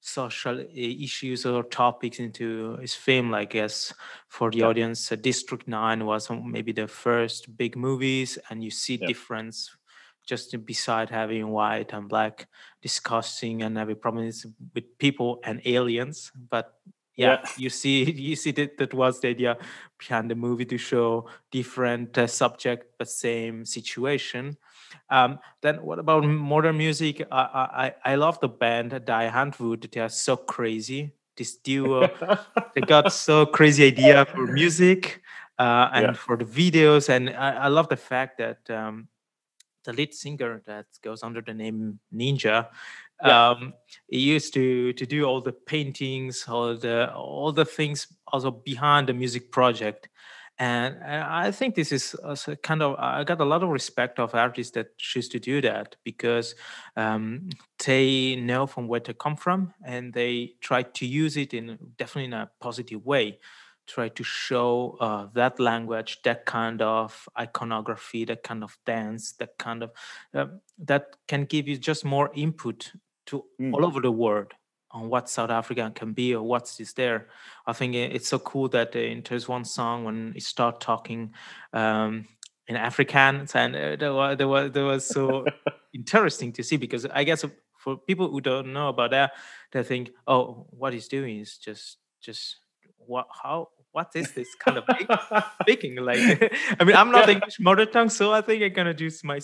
social 0.00 0.58
uh, 0.58 0.64
issues 0.74 1.44
or 1.44 1.62
topics 1.62 2.18
into 2.18 2.76
his 2.78 2.94
film. 2.94 3.34
I 3.34 3.44
guess 3.44 3.92
for 4.28 4.50
the 4.50 4.60
Yeah. 4.60 4.66
audience, 4.66 5.12
uh, 5.12 5.16
District 5.16 5.68
Nine 5.68 6.06
was 6.06 6.30
maybe 6.30 6.72
the 6.72 6.88
first 6.88 7.56
big 7.56 7.76
movies, 7.76 8.38
and 8.48 8.64
you 8.64 8.70
see 8.70 8.96
Yeah. 8.98 9.06
difference 9.06 9.76
just 10.26 10.54
beside 10.64 11.10
having 11.10 11.48
white 11.48 11.92
and 11.92 12.08
black 12.08 12.46
discussing 12.82 13.62
and 13.62 13.76
having 13.76 13.96
problems 13.96 14.46
with 14.74 14.84
people 14.98 15.40
and 15.44 15.60
aliens, 15.64 16.30
but 16.50 16.78
yeah, 17.20 17.36
Yeah. 17.44 17.50
you 17.56 17.70
see 17.70 18.10
you 18.30 18.36
see 18.36 18.52
that 18.52 18.78
that 18.78 18.94
was 18.94 19.20
the 19.20 19.28
idea 19.28 19.56
behind 19.98 20.30
the 20.30 20.34
movie 20.34 20.64
to 20.64 20.78
show 20.78 21.28
different 21.50 22.16
uh, 22.16 22.26
subject 22.26 22.96
but 22.98 23.08
same 23.08 23.64
situation 23.64 24.56
um, 25.10 25.38
then 25.60 25.76
what 25.82 25.98
about 25.98 26.24
modern 26.24 26.76
music 26.78 27.26
i 27.30 27.92
i, 28.04 28.12
I 28.12 28.14
love 28.16 28.40
the 28.40 28.48
band 28.48 28.90
Die 29.04 29.30
Antwoord 29.30 29.90
they 29.92 30.00
are 30.00 30.08
so 30.08 30.36
crazy 30.36 31.12
this 31.36 31.56
duo 31.56 32.08
they 32.74 32.80
got 32.80 33.12
so 33.12 33.44
crazy 33.46 33.86
idea 33.86 34.24
for 34.24 34.46
music 34.46 35.20
uh, 35.58 35.90
and 35.92 36.06
Yeah. 36.06 36.12
for 36.16 36.36
the 36.36 36.44
videos 36.44 37.08
and 37.08 37.28
I, 37.30 37.66
I 37.66 37.68
love 37.68 37.88
the 37.88 37.96
fact 37.96 38.38
that 38.38 38.70
um, 38.70 39.08
the 39.84 39.92
lead 39.92 40.14
singer 40.14 40.62
that 40.66 40.86
goes 41.02 41.22
under 41.22 41.40
the 41.42 41.54
name 41.54 41.98
ninja 42.12 42.68
Um, 43.22 43.74
he 44.08 44.18
used 44.18 44.54
to 44.54 44.92
to 44.94 45.06
do 45.06 45.24
all 45.24 45.40
the 45.40 45.52
paintings 45.52 46.46
all 46.48 46.76
the 46.76 47.12
all 47.14 47.52
the 47.52 47.64
things 47.64 48.06
also 48.28 48.50
behind 48.50 49.08
the 49.08 49.14
music 49.14 49.50
project. 49.50 50.08
And 50.60 51.02
I 51.02 51.52
think 51.52 51.74
this 51.74 51.90
is 51.90 52.14
kind 52.62 52.82
of 52.82 52.94
I 52.98 53.24
got 53.24 53.40
a 53.40 53.46
lot 53.46 53.62
of 53.62 53.70
respect 53.70 54.18
of 54.18 54.34
artists 54.34 54.74
that 54.74 54.98
choose 54.98 55.26
to 55.30 55.38
do 55.38 55.62
that 55.62 55.96
because 56.04 56.54
um, 56.96 57.48
they 57.86 58.36
know 58.36 58.66
from 58.66 58.86
where 58.86 59.00
they 59.00 59.14
come 59.14 59.36
from 59.36 59.72
and 59.82 60.12
they 60.12 60.56
try 60.60 60.82
to 60.82 61.06
use 61.06 61.38
it 61.38 61.54
in 61.54 61.78
definitely 61.96 62.26
in 62.26 62.34
a 62.34 62.50
positive 62.60 63.06
way. 63.06 63.38
Try 63.86 64.10
to 64.10 64.22
show 64.22 64.98
uh, 65.00 65.28
that 65.32 65.58
language 65.58 66.18
that 66.24 66.44
kind 66.44 66.82
of 66.82 67.26
iconography 67.38 68.26
that 68.26 68.42
kind 68.42 68.62
of 68.62 68.76
dance 68.84 69.32
that 69.38 69.56
kind 69.56 69.82
of 69.82 69.92
um, 70.34 70.60
that 70.78 71.16
can 71.26 71.46
give 71.46 71.68
you 71.68 71.78
just 71.78 72.04
more 72.04 72.30
input 72.34 72.92
to 73.30 73.44
Mm. 73.60 73.72
all 73.74 73.84
over 73.84 74.00
the 74.00 74.10
world 74.24 74.52
on 74.92 75.08
what 75.08 75.28
south 75.28 75.50
africa 75.50 75.90
can 75.94 76.12
be 76.12 76.34
or 76.34 76.42
what 76.42 76.64
is 76.80 76.92
there 76.94 77.28
i 77.66 77.72
think 77.72 77.94
it's 77.94 78.28
so 78.28 78.38
cool 78.40 78.68
that 78.68 78.88
uh, 78.96 79.20
there's 79.28 79.48
one 79.48 79.64
song 79.64 80.04
when 80.04 80.32
you 80.34 80.40
start 80.40 80.80
talking 80.80 81.32
um, 81.72 82.26
in 82.66 82.76
afrikaans 82.76 83.54
and 83.54 83.76
uh, 83.76 83.96
there 83.96 84.12
was, 84.12 84.36
there 84.38 84.48
was 84.48 84.72
there 84.72 84.84
was 84.84 85.06
so 85.06 85.44
interesting 85.94 86.52
to 86.52 86.62
see 86.62 86.76
because 86.76 87.06
i 87.06 87.22
guess 87.24 87.44
for 87.78 87.96
people 87.96 88.28
who 88.28 88.40
don't 88.40 88.72
know 88.72 88.88
about 88.88 89.10
that 89.10 89.32
they 89.72 89.82
think 89.82 90.10
oh 90.26 90.66
what 90.70 90.92
he's 90.92 91.08
doing 91.08 91.38
is 91.40 91.56
just 91.56 91.98
just 92.20 92.56
what 92.98 93.26
how 93.42 93.68
what 93.92 94.10
is 94.14 94.32
this 94.32 94.54
kind 94.54 94.78
of 94.78 94.84
speaking 95.62 95.96
like 96.10 96.18
i 96.80 96.84
mean 96.84 96.94
i'm 96.96 97.10
not 97.10 97.28
Yeah. 97.28 97.34
english 97.34 97.58
mother 97.60 97.86
tongue 97.86 98.08
so 98.08 98.32
i 98.32 98.40
think 98.40 98.62
i'm 98.62 98.72
gonna 98.72 98.94
do 98.94 99.10
my 99.24 99.38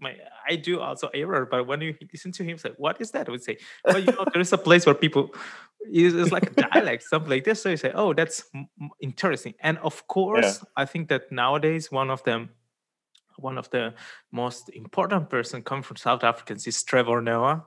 my 0.00 0.14
i 0.48 0.54
do 0.56 0.80
also 0.80 1.08
error 1.14 1.46
but 1.50 1.66
when 1.66 1.80
you 1.80 1.94
listen 2.12 2.30
to 2.32 2.44
him 2.44 2.56
say 2.58 2.70
what 2.76 3.00
is 3.00 3.10
that? 3.12 3.28
I 3.28 3.30
would 3.32 3.42
say 3.42 3.58
well 3.84 3.98
you 3.98 4.12
know 4.12 4.24
there's 4.32 4.52
a 4.52 4.58
place 4.58 4.86
where 4.86 4.94
people 4.94 5.34
it's 5.80 6.14
it's 6.14 6.32
like 6.32 6.46
a 6.50 6.54
dialect 6.68 7.02
something 7.04 7.30
like 7.30 7.44
this. 7.44 7.62
So 7.62 7.70
you 7.70 7.76
say 7.76 7.92
oh 7.94 8.12
that's 8.14 8.44
interesting. 9.00 9.54
And 9.60 9.78
of 9.78 10.06
course 10.06 10.62
i 10.76 10.84
think 10.84 11.08
that 11.08 11.30
nowadays 11.32 11.90
one 11.90 12.10
of 12.10 12.22
them 12.24 12.50
one 13.36 13.58
of 13.58 13.70
the 13.70 13.94
most 14.32 14.68
important 14.70 15.30
person 15.30 15.62
come 15.62 15.82
from 15.82 15.96
south 15.96 16.24
africans 16.24 16.66
is 16.66 16.82
trevor 16.82 17.20
noah 17.22 17.64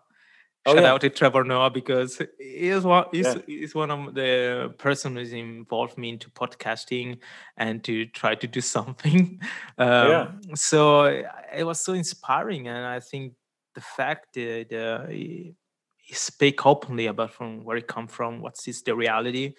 Oh, 0.66 0.76
Shout 0.76 0.84
yeah. 0.84 0.92
out 0.92 1.02
to 1.02 1.10
Trevor 1.10 1.44
Noah 1.44 1.72
because 1.72 2.18
he 2.38 2.70
is 2.70 2.84
one 2.84 3.06
he's, 3.12 3.26
Yeah. 3.26 3.42
he's 3.48 3.74
one 3.74 3.90
of 3.90 4.14
the 4.14 4.74
person 4.78 5.16
who's 5.16 5.34
involved 5.34 5.98
me 5.98 6.10
into 6.10 6.30
podcasting 6.30 7.18
and 7.58 7.84
to 7.84 8.06
try 8.06 8.36
to 8.36 8.48
do 8.48 8.62
something. 8.78 9.40
Um, 9.80 10.08
Yeah. 10.12 10.32
So 10.54 11.06
it 11.06 11.64
was 11.64 11.82
so 11.82 11.94
inspiring, 11.94 12.68
and 12.68 12.86
I 12.86 13.00
think 13.00 13.34
the 13.74 13.82
fact 13.82 14.34
that 14.36 14.72
uh, 14.72 15.08
he, 15.08 15.56
he 15.98 16.14
speak 16.14 16.66
openly 16.66 17.08
about 17.08 17.32
from 17.32 17.64
where 17.64 17.78
he 17.78 17.82
come 17.82 18.08
from, 18.08 18.42
what's 18.42 18.66
his 18.66 18.84
the 18.84 18.96
reality, 18.96 19.56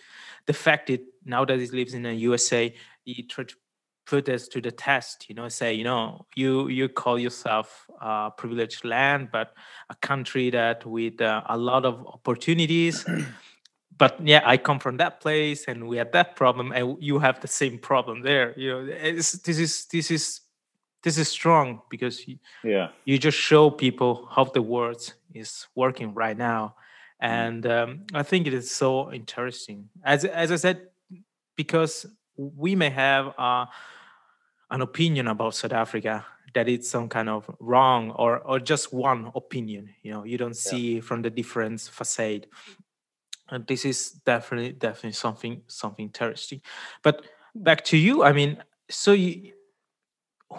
the 0.47 0.53
fact 0.53 0.87
that 0.87 1.01
now 1.25 1.45
that 1.45 1.59
he 1.59 1.67
lives 1.67 1.95
in 1.95 2.03
the 2.03 2.15
USA, 2.15 2.73
he 3.05 3.23
tried 3.25 3.49
to 3.49 3.57
put 4.07 4.25
this 4.25 4.49
to 4.49 4.61
the 4.61 4.71
test. 4.71 5.29
You 5.29 5.35
know, 5.35 5.49
say 5.49 5.75
you 5.75 5.85
know 5.85 6.27
you 6.35 6.69
you 6.69 6.89
call 6.89 7.19
yourself 7.19 7.87
a 8.01 8.31
privileged 8.37 8.85
land, 8.85 9.29
but 9.33 9.55
a 9.91 9.95
country 9.97 10.51
that 10.51 10.85
with 10.87 11.21
uh, 11.21 11.43
a 11.47 11.57
lot 11.57 11.85
of 11.85 12.07
opportunities 12.07 13.05
but 14.03 14.17
yeah 14.27 14.43
i 14.45 14.57
come 14.57 14.79
from 14.79 14.97
that 14.97 15.21
place 15.21 15.67
and 15.69 15.87
we 15.87 15.97
had 15.97 16.11
that 16.13 16.35
problem 16.35 16.73
and 16.73 16.97
you 17.01 17.19
have 17.19 17.41
the 17.41 17.49
same 17.49 17.79
problem 17.79 18.23
there 18.23 18.53
you 18.59 18.69
know 18.71 18.81
it's, 18.91 19.33
this 19.47 19.59
is 19.59 19.87
this 19.87 20.11
is 20.11 20.41
this 21.03 21.19
is 21.19 21.29
strong 21.29 21.83
because 21.91 22.27
you, 22.29 22.39
yeah. 22.63 22.89
you 23.05 23.19
just 23.19 23.37
show 23.37 23.71
people 23.71 24.29
how 24.31 24.45
the 24.45 24.63
world 24.63 25.15
is 25.35 25.67
working 25.75 26.15
right 26.15 26.37
now 26.37 26.75
and 27.21 27.67
um, 27.67 28.03
i 28.15 28.23
think 28.23 28.47
it 28.47 28.55
is 28.55 28.71
so 28.71 29.13
interesting 29.13 29.89
as 30.05 30.25
as 30.25 30.51
i 30.51 30.57
said 30.57 30.89
because 31.57 32.07
we 32.57 32.75
may 32.75 32.91
have 32.91 33.35
uh, 33.39 33.67
an 34.71 34.81
opinion 34.81 35.29
about 35.29 35.55
south 35.55 35.73
africa 35.73 36.25
that 36.55 36.69
it's 36.69 36.89
some 36.89 37.09
kind 37.09 37.29
of 37.29 37.49
wrong 37.61 38.11
or 38.13 38.39
or 38.41 38.59
just 38.59 38.93
one 38.93 39.31
opinion 39.35 39.89
you 40.03 40.13
know 40.13 40.25
you 40.25 40.37
don't 40.37 40.57
see 40.57 41.01
from 41.01 41.23
the 41.23 41.31
different 41.31 41.81
facade. 41.81 42.47
And 43.49 43.67
this 43.67 43.85
is 43.85 44.13
definitely 44.25 44.73
definitely 44.73 45.13
something 45.13 45.63
something 45.67 46.07
interesting. 46.07 46.63
But 47.03 47.25
back 47.55 47.85
to 47.85 47.97
you 47.97 48.23
i 48.23 48.33
mean 48.33 48.63
so 48.89 49.13
you 49.13 49.53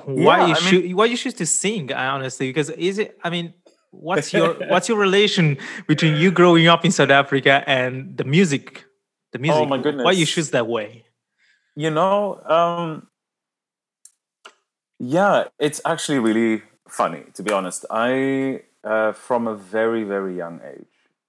why 0.06 0.40
Yeah, 0.40 0.46
you 0.48 0.52
I 0.52 0.60
should 0.60 0.94
why 0.94 1.06
you 1.06 1.18
choose 1.18 1.34
to 1.36 1.46
sing 1.46 1.92
I 1.92 2.08
honestly 2.08 2.50
because 2.50 2.70
is 2.70 3.00
it 3.00 3.18
i 3.24 3.30
mean 3.30 3.54
what's 3.92 4.34
your 4.34 4.54
what's 4.70 4.90
your 4.90 4.98
relation 4.98 5.58
between 5.88 6.16
you 6.18 6.32
growing 6.32 6.68
up 6.68 6.86
in 6.86 6.92
south 6.92 7.10
africa 7.10 7.64
and 7.68 8.18
the 8.18 8.24
music 8.24 8.86
the 9.32 9.40
music? 9.40 9.64
Oh 9.64 9.66
my 9.66 9.80
goodness! 9.80 10.06
why 10.06 10.12
you 10.12 10.26
choose 10.26 10.52
that 10.52 10.68
way 10.68 11.06
You 11.76 11.90
know, 11.90 12.40
um, 12.46 13.08
yeah, 15.00 15.46
it's 15.60 15.82
actually 15.86 16.20
really 16.20 16.62
funny, 16.88 17.24
to 17.34 17.42
be 17.42 17.52
honest. 17.52 17.86
I, 17.90 18.62
uh, 18.84 19.14
from 19.14 19.48
a 19.48 19.56
very, 19.56 20.04
very 20.04 20.38
young 20.38 20.62
age, 20.64 20.86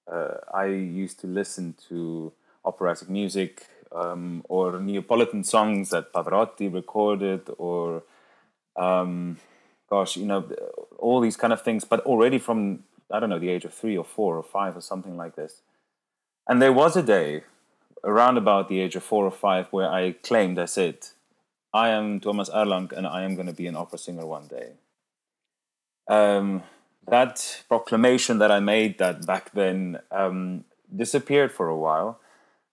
uh, 0.06 0.34
I 0.52 0.66
used 0.66 1.18
to 1.20 1.26
listen 1.26 1.74
to 1.88 2.32
operatic 2.62 3.08
music 3.08 3.66
um, 3.90 4.44
or 4.48 4.78
Neapolitan 4.80 5.44
songs 5.44 5.90
that 5.90 6.12
Pavarotti 6.12 6.72
recorded, 6.72 7.48
or, 7.56 8.02
um, 8.76 9.38
gosh, 9.88 10.16
you 10.16 10.26
know, 10.26 10.44
all 10.98 11.20
these 11.20 11.38
kind 11.38 11.54
of 11.54 11.62
things, 11.62 11.84
but 11.84 12.00
already 12.00 12.38
from, 12.38 12.84
I 13.10 13.18
don't 13.18 13.30
know, 13.30 13.38
the 13.38 13.48
age 13.48 13.64
of 13.64 13.72
three 13.72 13.96
or 13.96 14.04
four 14.04 14.36
or 14.36 14.42
five 14.42 14.76
or 14.76 14.82
something 14.82 15.16
like 15.16 15.36
this. 15.36 15.62
And 16.46 16.60
there 16.60 16.72
was 16.72 16.96
a 16.96 17.02
day 17.02 17.44
around 18.04 18.37
about 18.37 18.68
the 18.68 18.80
age 18.80 18.96
of 18.96 19.02
four 19.02 19.25
or 19.25 19.30
five 19.30 19.66
where 19.70 19.90
I 19.90 20.12
claimed, 20.12 20.58
I 20.58 20.66
said, 20.66 20.99
I 21.73 21.88
am 21.88 22.20
Thomas 22.20 22.49
Erlank 22.50 22.92
and 22.92 23.06
I 23.06 23.23
am 23.23 23.34
going 23.34 23.49
to 23.49 23.52
be 23.52 23.66
an 23.66 23.76
opera 23.76 23.99
singer 23.99 24.26
one 24.26 24.46
day. 24.46 24.73
Um, 26.08 26.62
that 27.08 27.64
proclamation 27.68 28.38
that 28.38 28.50
I 28.50 28.61
made 28.61 28.99
that 28.99 29.26
back 29.26 29.52
then 29.52 29.99
um, 30.11 30.64
disappeared 30.94 31.50
for 31.50 31.68
a 31.68 31.76
while 31.76 32.20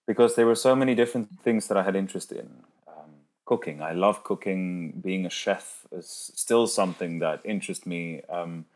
because 0.06 0.34
there 0.34 0.46
were 0.46 0.54
so 0.54 0.74
many 0.76 0.94
different 0.94 1.40
things 1.42 1.68
that 1.68 1.76
I 1.76 1.82
had 1.82 1.96
interest 1.96 2.32
in. 2.32 2.48
Um, 2.86 3.10
cooking, 3.44 3.82
I 3.82 3.92
love 3.92 4.24
cooking. 4.24 5.00
Being 5.02 5.26
a 5.26 5.30
chef 5.30 5.86
is 5.92 6.30
still 6.34 6.66
something 6.66 7.18
that 7.20 7.40
interests 7.44 7.86
me. 7.86 8.22
Um, 8.28 8.66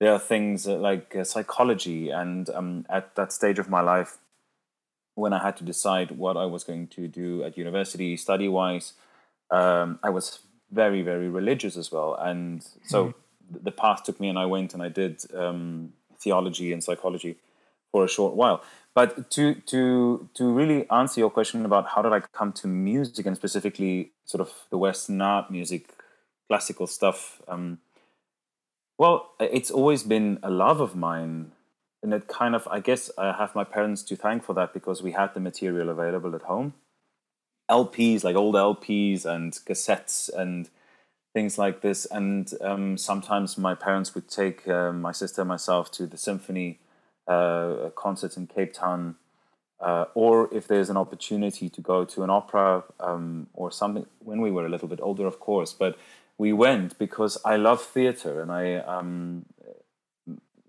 there 0.00 0.12
are 0.12 0.18
things 0.18 0.66
like 0.66 1.14
uh, 1.16 1.24
psychology, 1.24 2.10
and 2.10 2.50
um, 2.50 2.84
at 2.88 3.14
that 3.14 3.32
stage 3.32 3.58
of 3.58 3.70
my 3.70 3.80
life, 3.80 4.18
when 5.14 5.32
I 5.32 5.42
had 5.42 5.56
to 5.58 5.64
decide 5.64 6.12
what 6.12 6.36
I 6.36 6.46
was 6.46 6.64
going 6.64 6.88
to 6.88 7.08
do 7.08 7.44
at 7.44 7.56
university, 7.56 8.16
study 8.16 8.48
wise, 8.48 8.94
um, 9.50 9.98
I 10.02 10.10
was 10.10 10.40
very, 10.70 11.02
very 11.02 11.28
religious 11.28 11.76
as 11.76 11.92
well. 11.92 12.14
And 12.14 12.64
so 12.86 13.14
th- 13.52 13.64
the 13.64 13.70
path 13.70 14.02
took 14.04 14.18
me, 14.20 14.28
and 14.28 14.38
I 14.38 14.46
went 14.46 14.74
and 14.74 14.82
I 14.82 14.88
did 14.88 15.22
um, 15.34 15.92
theology 16.18 16.72
and 16.72 16.82
psychology 16.82 17.36
for 17.92 18.04
a 18.04 18.08
short 18.08 18.34
while. 18.34 18.62
But 18.94 19.30
to 19.32 19.54
to 19.54 20.28
to 20.34 20.52
really 20.52 20.88
answer 20.90 21.20
your 21.20 21.30
question 21.30 21.64
about 21.64 21.88
how 21.88 22.02
did 22.02 22.12
I 22.12 22.20
come 22.20 22.52
to 22.52 22.68
music 22.68 23.26
and 23.26 23.36
specifically 23.36 24.12
sort 24.24 24.40
of 24.40 24.52
the 24.70 24.78
Western 24.78 25.20
art 25.20 25.50
music, 25.50 25.90
classical 26.48 26.86
stuff. 26.86 27.42
Um, 27.48 27.78
well, 28.96 29.32
it's 29.40 29.70
always 29.70 30.04
been 30.04 30.38
a 30.42 30.50
love 30.50 30.80
of 30.80 30.94
mine 30.94 31.52
and 32.04 32.12
it 32.12 32.28
kind 32.28 32.54
of, 32.54 32.68
I 32.70 32.80
guess, 32.80 33.10
I 33.16 33.32
have 33.32 33.54
my 33.54 33.64
parents 33.64 34.02
to 34.02 34.14
thank 34.14 34.44
for 34.44 34.52
that 34.52 34.74
because 34.74 35.02
we 35.02 35.12
had 35.12 35.32
the 35.32 35.40
material 35.40 35.88
available 35.88 36.34
at 36.34 36.42
home. 36.42 36.74
LPs, 37.70 38.22
like 38.22 38.36
old 38.36 38.54
LPs 38.54 39.24
and 39.24 39.54
cassettes 39.54 40.30
and 40.32 40.68
things 41.32 41.56
like 41.56 41.80
this. 41.80 42.04
And 42.04 42.52
um, 42.60 42.98
sometimes 42.98 43.56
my 43.56 43.74
parents 43.74 44.14
would 44.14 44.28
take 44.28 44.68
uh, 44.68 44.92
my 44.92 45.12
sister 45.12 45.40
and 45.40 45.48
myself 45.48 45.90
to 45.92 46.06
the 46.06 46.18
symphony 46.18 46.78
uh, 47.26 47.88
concert 47.96 48.36
in 48.36 48.48
Cape 48.48 48.74
Town. 48.74 49.16
Uh, 49.80 50.04
or 50.14 50.52
if 50.52 50.68
there's 50.68 50.90
an 50.90 50.98
opportunity 50.98 51.70
to 51.70 51.80
go 51.80 52.04
to 52.04 52.22
an 52.22 52.28
opera 52.28 52.84
um, 53.00 53.46
or 53.54 53.72
something 53.72 54.04
when 54.18 54.42
we 54.42 54.50
were 54.50 54.66
a 54.66 54.68
little 54.68 54.88
bit 54.88 55.00
older, 55.00 55.26
of 55.26 55.40
course. 55.40 55.72
But 55.72 55.96
we 56.36 56.52
went 56.52 56.98
because 56.98 57.38
I 57.46 57.56
love 57.56 57.80
theater 57.82 58.42
and 58.42 58.52
I 58.52 58.74
um, 58.76 59.46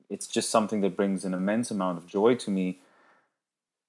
it's 0.10 0.28
just 0.28 0.50
something 0.50 0.82
that 0.82 0.96
brings 0.96 1.26
an 1.26 1.34
immense 1.34 1.72
amount 1.72 1.98
of 1.98 2.08
joy 2.08 2.36
to 2.36 2.52
me. 2.52 2.80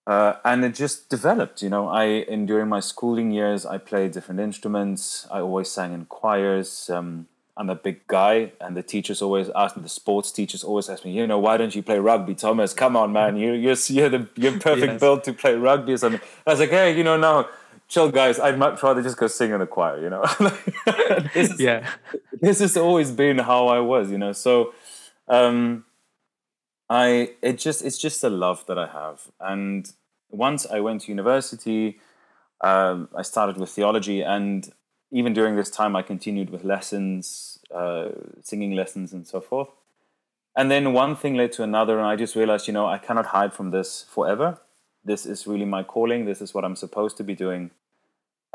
Uh, 0.06 0.35
and 0.44 0.64
it 0.64 0.75
just 0.75 1.08
developed, 1.08 1.62
you 1.62 1.68
know. 1.68 1.88
I 1.88 2.04
in 2.04 2.46
during 2.46 2.68
my 2.68 2.78
schooling 2.78 3.32
years, 3.32 3.66
I 3.66 3.78
played 3.78 4.12
different 4.12 4.40
instruments. 4.40 5.26
I 5.32 5.40
always 5.40 5.68
sang 5.68 5.92
in 5.92 6.04
choirs. 6.04 6.88
Um, 6.88 7.26
I'm 7.56 7.70
a 7.70 7.75
big 7.75 8.06
guy, 8.06 8.52
and 8.61 8.76
the 8.76 8.85
teachers 8.85 9.20
always 9.20 9.50
ask 9.56 9.76
me. 9.76 9.82
The 9.82 9.88
sports 9.88 10.30
teachers 10.30 10.62
always 10.62 10.88
ask 10.88 11.04
me, 11.04 11.11
you 11.11 11.26
know, 11.26 11.40
why 11.40 11.56
don't 11.56 11.75
you 11.75 11.82
play 11.82 11.99
rugby, 11.99 12.37
Thomas? 12.37 12.73
Come 12.73 12.94
on, 12.96 13.12
man, 13.12 13.37
you 13.37 13.52
you're 13.52 13.75
you're 13.88 14.08
the 14.08 14.28
you're 14.37 14.61
perfect 14.61 14.92
yes. 14.92 15.00
built 15.00 15.25
to 15.25 15.32
play 15.32 15.54
rugby 15.54 15.94
or 15.94 15.96
something. 15.96 16.20
I 16.46 16.50
was 16.50 16.61
like, 16.61 16.70
hey, 16.70 16.96
you 16.96 17.02
know, 17.02 17.16
no, 17.16 17.49
chill, 17.88 18.12
guys. 18.12 18.38
I'd 18.38 18.58
much 18.58 18.80
rather 18.85 19.02
just 19.02 19.16
go 19.16 19.26
sing 19.26 19.50
in 19.50 19.58
the 19.58 19.66
choir, 19.66 20.00
you 20.00 20.11
know. 20.11 20.25
this 21.35 21.50
is, 21.50 21.61
yeah, 21.61 21.88
this 22.40 22.61
has 22.61 22.76
always 22.76 23.11
been 23.11 23.38
how 23.38 23.66
I 23.66 23.80
was, 23.80 24.11
you 24.11 24.18
know. 24.18 24.32
So. 24.32 24.73
Um, 25.28 25.85
I 26.88 27.31
it 27.43 27.59
just 27.59 27.85
it's 27.85 27.99
just 27.99 28.23
a 28.23 28.31
love 28.31 28.64
that 28.66 28.78
I 28.78 28.87
have. 28.87 29.31
And 29.40 29.90
once 30.31 30.66
I 30.66 30.81
went 30.81 31.02
to 31.02 31.09
university, 31.09 31.99
um, 32.61 33.09
I 33.16 33.23
started 33.23 33.59
with 33.59 33.71
theology, 33.71 34.23
and 34.23 34.73
even 35.11 35.33
during 35.33 35.57
this 35.57 35.71
time, 35.71 35.97
I 35.97 36.02
continued 36.02 36.50
with 36.50 36.64
lessons, 36.64 37.59
uh, 37.75 38.09
singing 38.43 38.73
lessons, 38.73 39.12
and 39.12 39.26
so 39.26 39.40
forth. 39.40 39.69
And 40.57 40.71
then 40.71 40.93
one 40.93 41.16
thing 41.16 41.35
led 41.35 41.52
to 41.52 41.62
another, 41.62 41.99
and 41.99 42.07
I 42.07 42.16
just 42.16 42.35
realized, 42.35 42.66
you 42.66 42.73
know, 42.73 42.87
I 42.87 42.99
cannot 42.99 43.26
hide 43.26 43.52
from 43.52 43.71
this 43.71 44.07
forever. 44.09 44.59
This 45.05 45.26
is 45.26 45.47
really 45.47 45.66
my 45.66 45.83
calling. 45.83 46.25
This 46.25 46.40
is 46.40 46.55
what 46.55 46.64
I'm 46.64 46.76
supposed 46.76 47.16
to 47.19 47.25
be 47.25 47.35
doing. 47.35 47.71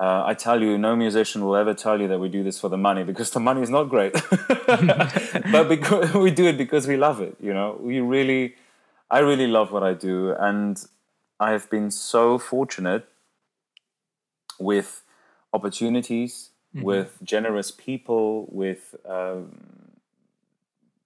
Uh, 0.01 0.23
I 0.25 0.33
tell 0.33 0.63
you, 0.63 0.79
no 0.79 0.95
musician 0.95 1.45
will 1.45 1.55
ever 1.55 1.75
tell 1.75 2.01
you 2.01 2.07
that 2.07 2.17
we 2.17 2.27
do 2.27 2.43
this 2.43 2.59
for 2.59 2.69
the 2.69 2.77
money 2.77 3.03
because 3.03 3.29
the 3.29 3.39
money 3.39 3.61
is 3.61 3.69
not 3.69 3.83
great. 3.83 4.13
but 4.67 5.69
because 5.69 6.11
we 6.25 6.31
do 6.31 6.47
it 6.47 6.57
because 6.57 6.87
we 6.87 6.97
love 6.97 7.21
it, 7.21 7.37
you 7.39 7.53
know. 7.53 7.77
We 7.79 7.99
really, 7.99 8.55
I 9.11 9.19
really 9.19 9.45
love 9.45 9.71
what 9.71 9.83
I 9.83 9.93
do, 9.93 10.33
and 10.33 10.83
I 11.39 11.51
have 11.51 11.69
been 11.69 11.91
so 11.91 12.39
fortunate 12.39 13.07
with 14.57 15.03
opportunities, 15.53 16.49
mm-hmm. 16.75 16.83
with 16.83 17.19
generous 17.23 17.69
people, 17.69 18.47
with 18.49 18.95
um, 19.07 19.51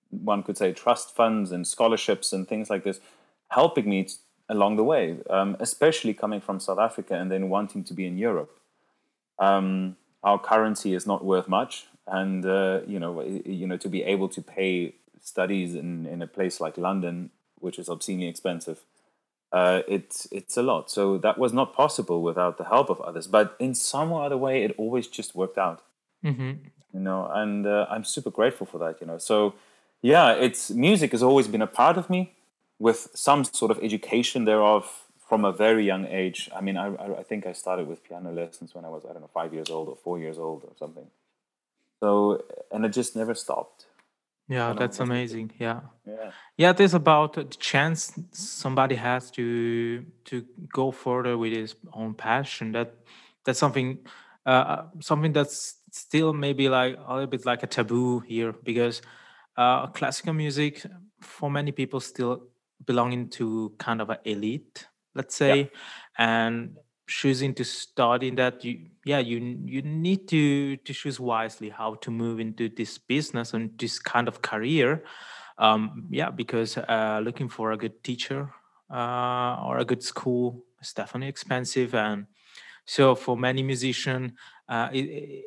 one 0.09 0.41
could 0.41 0.57
say 0.57 0.71
trust 0.71 1.13
funds 1.13 1.51
and 1.51 1.67
scholarships 1.67 2.31
and 2.31 2.47
things 2.47 2.69
like 2.69 2.85
this, 2.85 3.01
helping 3.49 3.89
me 3.89 4.05
t- 4.05 4.13
along 4.47 4.77
the 4.77 4.85
way. 4.85 5.17
Um, 5.29 5.57
especially 5.59 6.13
coming 6.13 6.39
from 6.39 6.61
South 6.61 6.79
Africa 6.79 7.15
and 7.15 7.29
then 7.29 7.49
wanting 7.49 7.83
to 7.83 7.93
be 7.93 8.07
in 8.07 8.17
Europe 8.17 8.57
um, 9.39 9.97
our 10.23 10.39
currency 10.39 10.93
is 10.93 11.05
not 11.05 11.23
worth 11.23 11.47
much, 11.47 11.85
and 12.07 12.45
uh, 12.45 12.81
you 12.87 12.99
know, 12.99 13.21
you 13.45 13.67
know, 13.67 13.77
to 13.77 13.89
be 13.89 14.03
able 14.03 14.29
to 14.29 14.41
pay 14.41 14.95
studies 15.21 15.75
in, 15.75 16.05
in 16.05 16.21
a 16.21 16.27
place 16.27 16.61
like 16.61 16.77
London, 16.77 17.31
which 17.59 17.79
is 17.79 17.89
obscenely 17.89 18.27
expensive, 18.27 18.79
uh, 19.51 19.81
it's 19.87 20.27
it's 20.31 20.57
a 20.57 20.61
lot. 20.61 20.89
So 20.89 21.17
that 21.17 21.37
was 21.37 21.53
not 21.53 21.73
possible 21.73 22.21
without 22.21 22.57
the 22.57 22.65
help 22.65 22.89
of 22.89 23.01
others. 23.01 23.27
But 23.27 23.55
in 23.59 23.75
some 23.75 24.13
other 24.13 24.37
way, 24.37 24.63
it 24.63 24.75
always 24.77 25.07
just 25.07 25.35
worked 25.35 25.57
out. 25.57 25.81
Mm-hmm. 26.23 26.51
You 26.93 26.99
know, 26.99 27.29
and 27.33 27.67
uh, 27.67 27.87
I'm 27.89 28.03
super 28.03 28.31
grateful 28.31 28.65
for 28.65 28.77
that. 28.79 29.01
You 29.01 29.07
know, 29.07 29.17
so 29.17 29.55
yeah, 30.01 30.33
it's 30.33 30.71
music 30.71 31.11
has 31.11 31.23
always 31.23 31.47
been 31.47 31.61
a 31.61 31.67
part 31.67 31.97
of 31.97 32.09
me, 32.09 32.33
with 32.79 33.09
some 33.13 33.43
sort 33.43 33.71
of 33.71 33.79
education 33.81 34.45
thereof 34.45 35.04
from 35.27 35.43
a 35.43 35.51
very 35.51 35.85
young 35.85 36.05
age. 36.05 36.49
I 36.55 36.61
mean, 36.61 36.77
I, 36.77 36.93
I 37.21 37.23
think 37.23 37.45
I 37.45 37.53
started 37.53 37.87
with 37.87 38.03
piano 38.03 38.31
lessons 38.31 38.75
when 38.75 38.85
I 38.85 38.89
was, 38.89 39.03
I 39.05 39.13
don't 39.13 39.21
know, 39.21 39.29
five 39.33 39.53
years 39.53 39.69
old 39.69 39.89
or 39.89 39.95
four 39.95 40.19
years 40.19 40.37
old 40.37 40.63
or 40.63 40.73
something. 40.77 41.07
So, 41.99 42.43
and 42.71 42.85
it 42.85 42.89
just 42.89 43.15
never 43.15 43.33
stopped. 43.33 43.87
Yeah, 44.47 44.73
that's 44.73 44.99
amazing. 44.99 45.51
Yeah. 45.57 45.79
Yeah. 46.05 46.31
Yeah, 46.55 46.71
there's 46.73 46.93
about 46.93 47.33
the 47.33 47.45
chance 47.45 48.13
somebody 48.31 48.95
has 48.95 49.31
to 49.31 50.05
to 50.25 50.45
go 50.71 50.91
further 50.91 51.35
with 51.35 51.51
his 51.53 51.75
own 51.93 52.13
passion. 52.13 52.71
That 52.73 52.93
that's 53.43 53.57
something 53.57 53.97
uh, 54.45 54.49
uh 54.49 54.85
something 54.99 55.33
that's 55.33 55.77
still 55.91 56.31
maybe 56.31 56.69
like 56.69 56.95
a 57.07 57.13
little 57.13 57.29
bit 57.29 57.45
like 57.45 57.63
a 57.63 57.67
taboo 57.67 58.19
here 58.19 58.53
because 58.63 59.01
uh, 59.57 59.87
classical 59.87 60.33
music 60.33 60.85
for 61.21 61.49
many 61.49 61.71
people 61.71 61.99
still 61.99 62.43
belonging 62.85 63.29
to 63.29 63.73
kind 63.79 64.01
of 64.01 64.09
an 64.11 64.17
elite 64.25 64.85
let's 65.15 65.35
say 65.35 65.57
yeah. 65.57 65.65
and 66.17 66.77
choosing 67.07 67.53
to 67.53 67.63
study 67.63 68.31
that 68.31 68.63
you 68.65 68.79
yeah 69.05 69.19
you 69.19 69.37
you 69.65 69.81
need 69.81 70.27
to 70.27 70.75
to 70.77 70.93
choose 70.93 71.19
wisely 71.19 71.69
how 71.69 71.93
to 71.95 72.09
move 72.09 72.39
into 72.39 72.67
this 72.69 72.97
business 72.97 73.53
and 73.53 73.77
this 73.77 73.99
kind 73.99 74.27
of 74.27 74.41
career 74.41 75.03
um 75.59 76.07
yeah 76.09 76.29
because 76.31 76.77
uh 76.77 77.21
looking 77.23 77.47
for 77.47 77.71
a 77.71 77.77
good 77.77 78.03
teacher 78.03 78.51
uh 78.91 79.57
or 79.63 79.77
a 79.77 79.85
good 79.85 80.01
school 80.01 80.63
is 80.81 80.93
definitely 80.93 81.27
expensive 81.27 81.93
and 81.93 82.25
so 82.85 83.13
for 83.13 83.37
many 83.37 83.61
musicians 83.61 84.31
uh 84.69 84.89
it, 84.91 85.05
it, 85.05 85.45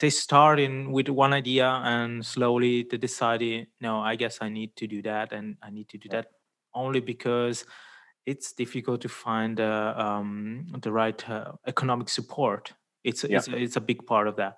they 0.00 0.10
start 0.10 0.58
in 0.58 0.90
with 0.90 1.08
one 1.08 1.32
idea 1.32 1.68
and 1.84 2.24
slowly 2.26 2.86
they 2.90 2.96
decide 2.96 3.66
no 3.80 4.00
i 4.00 4.16
guess 4.16 4.38
i 4.40 4.48
need 4.48 4.74
to 4.74 4.88
do 4.88 5.00
that 5.02 5.32
and 5.32 5.56
i 5.62 5.70
need 5.70 5.88
to 5.88 5.98
do 5.98 6.08
that 6.08 6.26
only 6.74 7.00
because 7.00 7.64
it's 8.26 8.52
difficult 8.52 9.00
to 9.02 9.08
find 9.08 9.60
uh, 9.60 9.94
um, 9.96 10.66
the 10.80 10.92
right 10.92 11.28
uh, 11.28 11.52
economic 11.66 12.08
support. 12.08 12.72
It's 13.04 13.24
yeah. 13.24 13.38
it's 13.38 13.48
it's 13.48 13.76
a 13.76 13.80
big 13.80 14.06
part 14.06 14.28
of 14.28 14.36
that. 14.36 14.56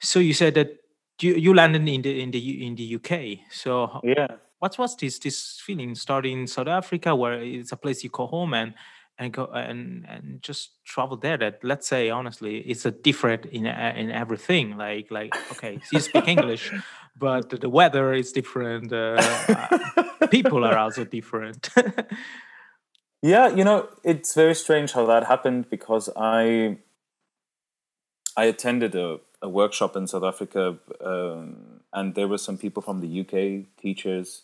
So 0.00 0.18
you 0.18 0.34
said 0.34 0.54
that 0.54 0.78
you, 1.20 1.34
you 1.34 1.54
landed 1.54 1.88
in 1.88 2.02
the 2.02 2.20
in 2.20 2.30
the 2.30 2.66
in 2.66 2.74
the 2.74 2.94
UK. 2.96 3.46
So 3.50 4.00
yeah, 4.02 4.28
what 4.58 4.78
was 4.78 4.96
this 4.96 5.18
this 5.18 5.60
feeling 5.64 5.94
starting 5.94 6.40
in 6.40 6.46
South 6.46 6.68
Africa, 6.68 7.14
where 7.14 7.40
it's 7.42 7.72
a 7.72 7.76
place 7.76 8.02
you 8.02 8.10
call 8.10 8.28
home 8.28 8.54
and 8.54 8.74
and 9.18 9.32
go 9.32 9.46
and 9.46 10.06
and 10.08 10.42
just 10.42 10.84
travel 10.84 11.16
there? 11.16 11.36
That 11.36 11.60
let's 11.62 11.86
say 11.86 12.10
honestly, 12.10 12.58
it's 12.58 12.86
a 12.86 12.90
different 12.90 13.46
in 13.46 13.66
in 13.66 14.10
everything. 14.10 14.76
Like 14.76 15.10
like 15.10 15.36
okay, 15.52 15.78
so 15.84 15.88
you 15.92 16.00
speak 16.00 16.26
English, 16.26 16.72
but 17.18 17.50
the 17.50 17.68
weather 17.68 18.14
is 18.14 18.32
different. 18.32 18.92
Uh, 18.92 19.20
people 20.30 20.64
are 20.64 20.78
also 20.78 21.04
different. 21.04 21.68
Yeah, 23.24 23.48
you 23.48 23.64
know, 23.64 23.88
it's 24.02 24.34
very 24.34 24.54
strange 24.54 24.92
how 24.92 25.06
that 25.06 25.24
happened 25.24 25.70
because 25.70 26.10
I 26.14 26.76
I 28.36 28.44
attended 28.44 28.94
a, 28.94 29.18
a 29.40 29.48
workshop 29.48 29.96
in 29.96 30.06
South 30.06 30.24
Africa, 30.24 30.76
um, 31.02 31.80
and 31.90 32.14
there 32.14 32.28
were 32.28 32.36
some 32.36 32.58
people 32.58 32.82
from 32.82 33.00
the 33.00 33.20
UK, 33.22 33.64
teachers, 33.80 34.42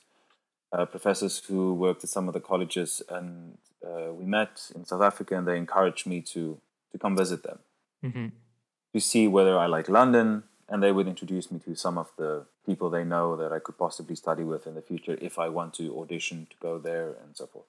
uh, 0.73 0.87
professors 0.87 1.43
who 1.47 1.75
worked 1.75 2.05
at 2.05 2.09
some 2.09 2.27
of 2.27 2.33
the 2.33 2.41
colleges, 2.41 3.03
and 3.11 3.59
uh, 3.87 4.15
we 4.15 4.25
met 4.25 4.71
in 4.75 4.87
South 4.87 5.03
Africa, 5.03 5.37
and 5.37 5.47
they 5.47 5.59
encouraged 5.59 6.07
me 6.07 6.23
to 6.33 6.59
to 6.91 6.99
come 6.99 7.15
visit 7.15 7.43
them 7.43 7.59
mm-hmm. 8.03 8.29
to 8.95 9.01
see 9.01 9.29
whether 9.29 9.59
I 9.59 9.67
like 9.67 9.91
London, 9.91 10.45
and 10.71 10.83
they 10.83 10.93
would 10.93 11.07
introduce 11.07 11.53
me 11.53 11.59
to 11.67 11.75
some 11.75 11.99
of 11.99 12.09
the 12.17 12.47
people 12.65 12.89
they 12.89 13.05
know 13.05 13.37
that 13.37 13.53
I 13.53 13.59
could 13.59 13.77
possibly 13.77 14.17
study 14.17 14.43
with 14.43 14.67
in 14.67 14.75
the 14.75 14.89
future 14.91 15.19
if 15.21 15.39
I 15.39 15.51
want 15.51 15.75
to 15.75 16.01
audition 16.01 16.47
to 16.49 16.57
go 16.63 16.79
there 16.79 17.09
and 17.23 17.37
so 17.37 17.47
forth. 17.47 17.67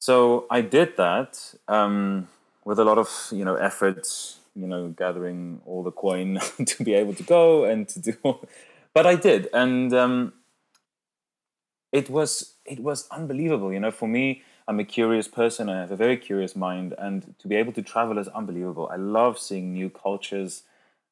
So 0.00 0.46
I 0.50 0.62
did 0.62 0.96
that 0.96 1.54
um, 1.68 2.28
with 2.64 2.78
a 2.80 2.84
lot 2.84 2.98
of 2.98 3.10
you 3.32 3.44
know 3.44 3.56
efforts, 3.56 4.38
you 4.56 4.66
know, 4.66 4.88
gathering 4.88 5.60
all 5.66 5.82
the 5.82 5.92
coin 5.92 6.40
to 6.66 6.84
be 6.84 6.94
able 6.94 7.14
to 7.14 7.22
go 7.22 7.64
and 7.64 7.88
to 7.88 8.00
do. 8.00 8.14
More. 8.24 8.40
But 8.92 9.06
I 9.06 9.14
did, 9.14 9.48
and 9.54 9.94
um, 9.94 10.32
it 11.92 12.08
was 12.10 12.54
it 12.64 12.80
was 12.80 13.08
unbelievable. 13.10 13.72
You 13.72 13.80
know, 13.80 13.90
for 13.90 14.08
me, 14.08 14.42
I'm 14.68 14.80
a 14.80 14.84
curious 14.84 15.28
person. 15.28 15.68
I 15.68 15.80
have 15.80 15.90
a 15.90 15.96
very 15.96 16.16
curious 16.16 16.54
mind, 16.54 16.94
and 16.98 17.34
to 17.38 17.48
be 17.48 17.56
able 17.56 17.72
to 17.74 17.82
travel 17.82 18.18
is 18.18 18.28
unbelievable. 18.28 18.88
I 18.92 18.96
love 18.96 19.38
seeing 19.38 19.72
new 19.72 19.90
cultures, 19.90 20.62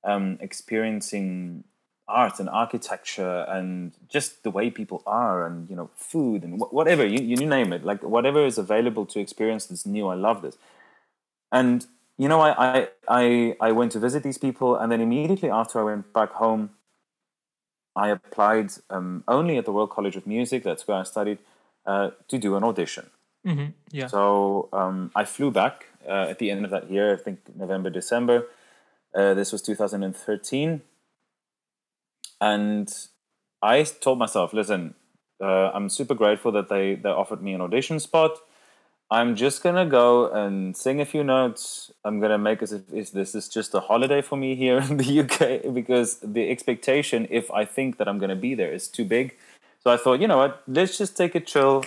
um, 0.05 0.39
experiencing 0.41 1.65
art 2.09 2.41
and 2.41 2.49
architecture 2.49 3.45
and 3.49 3.93
just 4.09 4.43
the 4.43 4.51
way 4.51 4.71
people 4.71 5.03
are 5.07 5.47
and 5.47 5.69
you 5.69 5.77
know 5.77 5.91
food 5.95 6.43
and 6.43 6.61
wh- 6.61 6.73
whatever 6.73 7.07
you, 7.07 7.21
you 7.21 7.47
name 7.47 7.73
it 7.73 7.85
like 7.85 8.03
whatever 8.03 8.45
is 8.45 8.59
available 8.59 9.05
to 9.07 9.21
experience 9.21 9.67
that's 9.67 9.87
new 9.87 10.09
i 10.09 10.15
love 10.15 10.43
this 10.43 10.57
and 11.53 11.87
you 12.17 12.29
know 12.29 12.41
I, 12.41 12.51
I 12.67 12.89
i 13.09 13.57
i 13.61 13.73
went 13.73 13.93
to 13.93 13.99
visit 13.99 14.23
these 14.23 14.39
people 14.39 14.77
and 14.77 14.91
then 14.91 15.01
immediately 15.01 15.51
after 15.51 15.81
i 15.81 15.83
went 15.83 16.13
back 16.13 16.33
home 16.33 16.71
i 17.95 18.09
applied 18.09 18.71
um, 18.91 19.25
only 19.29 19.59
at 19.59 19.67
the 19.67 19.73
royal 19.73 19.87
college 19.87 20.17
of 20.17 20.27
music 20.27 20.65
that's 20.65 20.89
where 20.89 20.97
i 20.97 21.03
studied 21.03 21.39
uh, 21.89 22.11
to 22.29 22.39
do 22.39 22.55
an 22.55 22.63
audition. 22.63 23.09
Mm-hmm. 23.47 23.69
Yeah. 23.91 24.09
So 24.09 24.69
um, 24.75 25.11
I 25.17 25.25
flew 25.25 25.51
back 25.51 25.87
uh, 26.07 26.27
at 26.29 26.39
the 26.39 26.51
end 26.51 26.67
of 26.67 26.71
that 26.71 26.91
year, 26.91 27.15
I 27.15 27.17
think 27.17 27.41
November, 27.57 27.89
December. 27.89 28.47
Uh, 29.15 29.33
this 29.33 29.53
was 29.53 29.63
2013. 29.63 30.83
And 32.41 32.93
I 33.63 33.83
told 33.83 34.19
myself, 34.19 34.53
listen, 34.53 34.95
uh, 35.43 35.71
I'm 35.73 35.89
super 35.89 36.15
grateful 36.15 36.53
that 36.53 36.69
they, 36.69 36.95
they 36.95 37.09
offered 37.09 37.43
me 37.43 37.55
an 37.55 37.61
audition 37.61 38.01
spot. 38.01 38.39
I'm 39.11 39.37
just 39.37 39.63
gonna 39.63 39.87
go 39.87 40.31
and 40.31 40.77
sing 40.77 41.01
a 41.01 41.07
few 41.07 41.25
notes. 41.25 41.91
I'm 42.05 42.21
gonna 42.21 42.37
make 42.37 42.63
as 42.63 42.73
if 42.73 43.11
this 43.11 43.35
is 43.35 43.49
just 43.49 43.75
a 43.75 43.81
holiday 43.81 44.21
for 44.21 44.37
me 44.37 44.55
here 44.55 44.79
in 44.91 44.99
the 44.99 45.21
UK 45.21 45.73
because 45.73 46.19
the 46.23 46.51
expectation, 46.51 47.27
if 47.31 47.51
I 47.51 47.65
think 47.65 47.97
that 47.99 48.09
I'm 48.09 48.19
gonna 48.19 48.37
be 48.37 48.55
there, 48.55 48.71
is 48.71 48.89
too 48.89 49.05
big. 49.05 49.35
So 49.83 49.91
I 49.91 49.97
thought, 49.97 50.21
you 50.21 50.29
know 50.29 50.37
what, 50.37 50.63
let's 50.67 50.99
just 50.99 51.17
take 51.17 51.35
it 51.35 51.47
chill. 51.47 51.85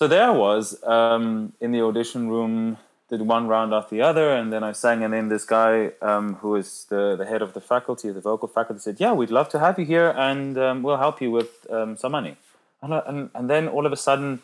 So 0.00 0.08
there 0.08 0.24
I 0.24 0.30
was 0.30 0.82
um, 0.82 1.52
in 1.60 1.70
the 1.70 1.82
audition 1.82 2.28
room, 2.28 2.78
did 3.12 3.22
one 3.36 3.46
round 3.46 3.70
after 3.78 3.94
the 3.94 4.02
other, 4.10 4.26
and 4.38 4.52
then 4.52 4.64
I 4.64 4.72
sang, 4.72 5.04
and 5.04 5.12
then 5.12 5.28
this 5.28 5.44
guy 5.44 5.92
um, 6.10 6.26
who 6.40 6.56
is 6.56 6.86
the, 6.88 7.14
the 7.20 7.26
head 7.26 7.42
of 7.42 7.52
the 7.52 7.60
faculty, 7.60 8.10
the 8.10 8.24
vocal 8.32 8.48
faculty, 8.48 8.80
said, 8.80 8.98
"Yeah, 8.98 9.12
we'd 9.12 9.30
love 9.38 9.48
to 9.50 9.58
have 9.58 9.78
you 9.78 9.84
here, 9.84 10.10
and 10.28 10.56
um, 10.56 10.82
we'll 10.82 11.02
help 11.06 11.20
you 11.22 11.30
with 11.30 11.50
um, 11.70 11.96
some 11.96 12.12
money." 12.12 12.36
And, 12.82 12.92
and 12.94 13.30
and 13.34 13.50
then 13.50 13.68
all 13.68 13.86
of 13.86 13.92
a 13.92 14.00
sudden 14.08 14.40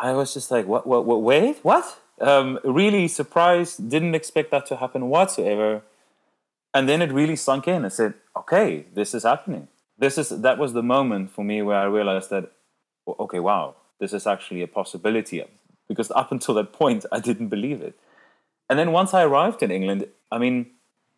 I 0.00 0.12
was 0.12 0.32
just 0.32 0.50
like, 0.50 0.66
what, 0.66 0.86
what, 0.86 1.04
what 1.04 1.20
wait, 1.22 1.58
what? 1.62 1.98
Um, 2.20 2.58
really 2.64 3.06
surprised, 3.08 3.90
didn't 3.90 4.14
expect 4.14 4.50
that 4.50 4.66
to 4.66 4.76
happen 4.76 5.08
whatsoever. 5.08 5.82
And 6.72 6.88
then 6.88 7.02
it 7.02 7.12
really 7.12 7.36
sunk 7.36 7.68
in. 7.68 7.84
I 7.84 7.88
said, 7.88 8.14
okay, 8.36 8.86
this 8.94 9.14
is 9.14 9.24
happening. 9.24 9.68
This 9.98 10.16
is 10.16 10.28
that 10.30 10.56
was 10.56 10.72
the 10.72 10.82
moment 10.82 11.30
for 11.30 11.44
me 11.44 11.60
where 11.60 11.78
I 11.78 11.84
realized 11.84 12.30
that, 12.30 12.50
okay, 13.06 13.40
wow, 13.40 13.74
this 13.98 14.14
is 14.14 14.26
actually 14.26 14.62
a 14.62 14.66
possibility. 14.66 15.44
Because 15.90 16.10
up 16.12 16.30
until 16.30 16.54
that 16.54 16.72
point, 16.72 17.04
I 17.10 17.18
didn't 17.18 17.48
believe 17.48 17.82
it. 17.82 17.98
And 18.68 18.78
then 18.78 18.92
once 18.92 19.12
I 19.12 19.24
arrived 19.24 19.60
in 19.64 19.70
England, 19.72 20.06
I 20.30 20.38
mean, 20.38 20.66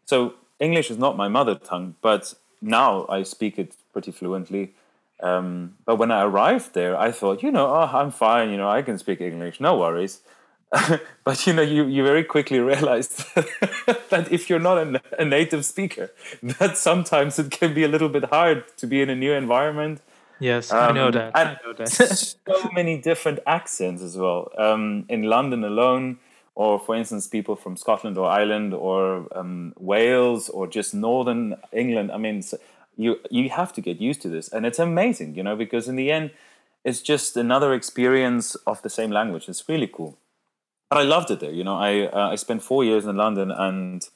so 0.06 0.34
English 0.58 0.90
is 0.90 0.96
not 0.96 1.16
my 1.16 1.28
mother 1.28 1.54
tongue, 1.54 1.96
but 2.00 2.34
now 2.62 3.04
I 3.08 3.22
speak 3.22 3.58
it 3.58 3.76
pretty 3.92 4.12
fluently. 4.12 4.72
Um, 5.22 5.74
but 5.84 5.96
when 5.96 6.10
I 6.10 6.22
arrived 6.22 6.72
there, 6.72 6.98
I 6.98 7.12
thought, 7.12 7.42
you 7.42 7.52
know, 7.52 7.66
oh, 7.66 7.90
I'm 7.92 8.10
fine. 8.10 8.50
You 8.50 8.56
know, 8.56 8.70
I 8.70 8.80
can 8.82 8.98
speak 8.98 9.20
English, 9.20 9.60
no 9.60 9.76
worries. 9.76 10.20
but 11.24 11.46
you 11.46 11.52
know, 11.52 11.62
you, 11.62 11.84
you 11.86 12.02
very 12.02 12.24
quickly 12.24 12.58
realized 12.72 13.24
that 14.10 14.28
if 14.30 14.48
you're 14.48 14.66
not 14.70 14.78
a, 14.78 15.02
a, 15.18 15.24
native 15.24 15.64
speaker, 15.66 16.10
that 16.42 16.78
sometimes 16.78 17.38
it 17.38 17.50
can 17.50 17.74
be 17.74 17.84
a 17.84 17.88
little 17.88 18.08
bit 18.08 18.24
hard 18.24 18.64
to 18.78 18.86
be 18.86 19.02
in 19.02 19.10
a 19.10 19.14
new 19.14 19.32
environment. 19.32 20.00
Yes, 20.42 20.72
um, 20.72 20.90
I 20.90 20.92
know 20.92 21.10
that. 21.10 21.36
I 21.36 21.56
know 21.64 21.72
that. 21.72 21.88
so 21.88 22.70
many 22.72 22.98
different 22.98 23.38
accents 23.46 24.02
as 24.02 24.16
well. 24.16 24.50
Um, 24.58 25.04
in 25.08 25.22
London 25.22 25.64
alone, 25.64 26.18
or 26.54 26.78
for 26.78 26.94
instance, 26.96 27.26
people 27.28 27.56
from 27.56 27.76
Scotland 27.76 28.18
or 28.18 28.28
Ireland 28.28 28.74
or 28.74 29.26
um, 29.36 29.72
Wales 29.78 30.48
or 30.48 30.66
just 30.66 30.94
Northern 30.94 31.56
England. 31.72 32.10
I 32.10 32.18
mean, 32.18 32.42
you 32.96 33.18
you 33.30 33.48
have 33.50 33.72
to 33.72 33.80
get 33.80 34.00
used 34.00 34.20
to 34.22 34.28
this 34.28 34.48
and 34.48 34.66
it's 34.66 34.78
amazing 34.78 35.34
you 35.34 35.42
know 35.42 35.56
because 35.56 35.88
in 35.88 35.96
the 35.96 36.10
end 36.10 36.30
it's 36.84 37.00
just 37.00 37.36
another 37.36 37.72
experience 37.72 38.54
of 38.66 38.82
the 38.82 38.90
same 38.90 39.10
language 39.10 39.48
it's 39.48 39.68
really 39.68 39.86
cool 39.86 40.18
but 40.90 40.98
i 40.98 41.02
loved 41.02 41.30
it 41.30 41.40
there 41.40 41.50
you 41.50 41.64
know 41.64 41.76
i 41.76 42.06
uh, 42.06 42.28
i 42.30 42.34
spent 42.34 42.62
four 42.62 42.84
years 42.84 43.06
in 43.06 43.16
london 43.16 43.50
and 43.50 44.08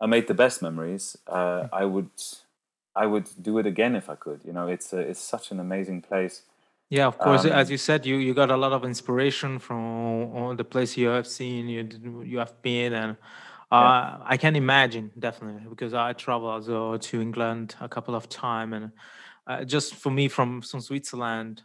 i 0.00 0.06
made 0.06 0.26
the 0.26 0.34
best 0.34 0.62
memories 0.62 1.16
uh, 1.28 1.68
i 1.72 1.84
would 1.84 2.10
i 2.96 3.06
would 3.06 3.28
do 3.40 3.58
it 3.58 3.66
again 3.66 3.94
if 3.96 4.08
i 4.08 4.14
could 4.14 4.40
you 4.44 4.52
know 4.52 4.66
it's 4.66 4.92
a, 4.92 4.98
it's 4.98 5.20
such 5.20 5.50
an 5.50 5.60
amazing 5.60 6.00
place. 6.02 6.42
Yeah 6.90 7.06
of 7.06 7.18
course 7.18 7.44
um, 7.44 7.52
as 7.52 7.70
you 7.70 7.78
said 7.78 8.04
you 8.06 8.16
you 8.16 8.34
got 8.34 8.50
a 8.50 8.56
lot 8.56 8.72
of 8.72 8.84
inspiration 8.84 9.58
from 9.58 9.80
all 10.36 10.54
the 10.54 10.64
place 10.64 10.96
you 10.96 11.08
have 11.08 11.26
seen 11.26 11.68
you 11.68 11.82
you 12.22 12.38
have 12.38 12.54
been 12.62 12.92
and 12.92 13.16
uh, 13.74 14.18
I 14.24 14.36
can 14.36 14.54
imagine 14.56 15.10
definitely 15.18 15.62
because 15.68 15.94
I 15.94 16.12
travel 16.12 16.48
also 16.48 16.96
to 16.96 17.20
England 17.20 17.74
a 17.80 17.88
couple 17.88 18.14
of 18.14 18.28
times, 18.28 18.74
and 18.74 18.92
uh, 19.46 19.64
just 19.64 19.96
for 19.96 20.10
me 20.10 20.28
from 20.28 20.62
from 20.62 20.80
Switzerland, 20.80 21.62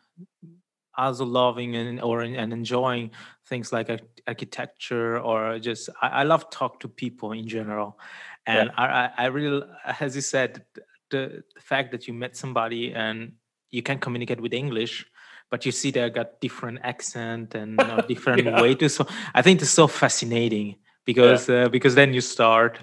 also 0.97 1.25
loving 1.25 1.75
and 1.75 2.01
or 2.01 2.21
and 2.21 2.51
enjoying 2.51 3.11
things 3.47 3.71
like 3.71 3.89
architecture 4.27 5.19
or 5.19 5.59
just 5.59 5.89
I, 6.01 6.07
I 6.07 6.23
love 6.23 6.49
talk 6.49 6.79
to 6.79 6.87
people 6.87 7.31
in 7.33 7.47
general, 7.47 7.99
and 8.47 8.71
yeah. 8.75 9.11
I 9.17 9.25
I 9.25 9.25
really 9.27 9.61
as 9.99 10.15
you 10.15 10.21
said 10.21 10.65
the, 11.11 11.43
the 11.55 11.61
fact 11.61 11.91
that 11.91 12.07
you 12.07 12.13
met 12.13 12.35
somebody 12.35 12.93
and 12.93 13.33
you 13.71 13.81
can 13.81 13.99
communicate 13.99 14.41
with 14.41 14.53
English 14.53 15.05
but 15.51 15.65
you 15.65 15.71
see 15.71 15.89
they 15.89 16.07
got 16.11 16.39
different 16.41 16.79
accent 16.83 17.55
and 17.55 17.81
different 18.07 18.45
yeah. 18.45 18.61
way 18.61 18.75
to 18.75 18.87
so 18.87 19.05
i 19.33 19.41
think 19.41 19.59
it's 19.61 19.71
so 19.71 19.87
fascinating 19.87 20.75
because 21.05 21.49
yeah. 21.49 21.63
uh, 21.63 21.69
because 21.69 21.95
then 21.95 22.13
you 22.13 22.21
start 22.21 22.79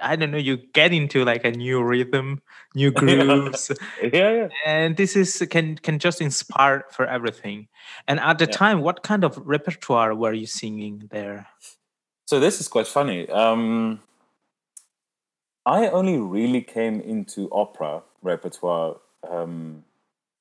I 0.00 0.16
don't 0.16 0.30
know, 0.30 0.38
you 0.38 0.56
get 0.56 0.92
into 0.92 1.24
like 1.24 1.44
a 1.44 1.50
new 1.50 1.82
rhythm, 1.82 2.42
new 2.74 2.90
grooves. 3.02 3.70
yeah, 4.02 4.30
yeah. 4.30 4.48
And 4.64 4.96
this 4.96 5.16
is 5.16 5.44
can 5.50 5.76
can 5.76 5.98
just 5.98 6.20
inspire 6.20 6.84
for 6.90 7.06
everything. 7.06 7.68
And 8.06 8.20
at 8.20 8.38
the 8.38 8.44
yeah. 8.44 8.52
time, 8.52 8.80
what 8.80 9.02
kind 9.02 9.24
of 9.24 9.38
repertoire 9.38 10.14
were 10.14 10.32
you 10.32 10.46
singing 10.46 11.08
there? 11.10 11.48
So 12.26 12.40
this 12.40 12.60
is 12.60 12.68
quite 12.68 12.86
funny. 12.86 13.28
Um, 13.28 14.00
I 15.66 15.88
only 15.88 16.16
really 16.16 16.62
came 16.62 17.00
into 17.00 17.50
opera 17.50 18.02
repertoire 18.22 18.98
um, 19.28 19.84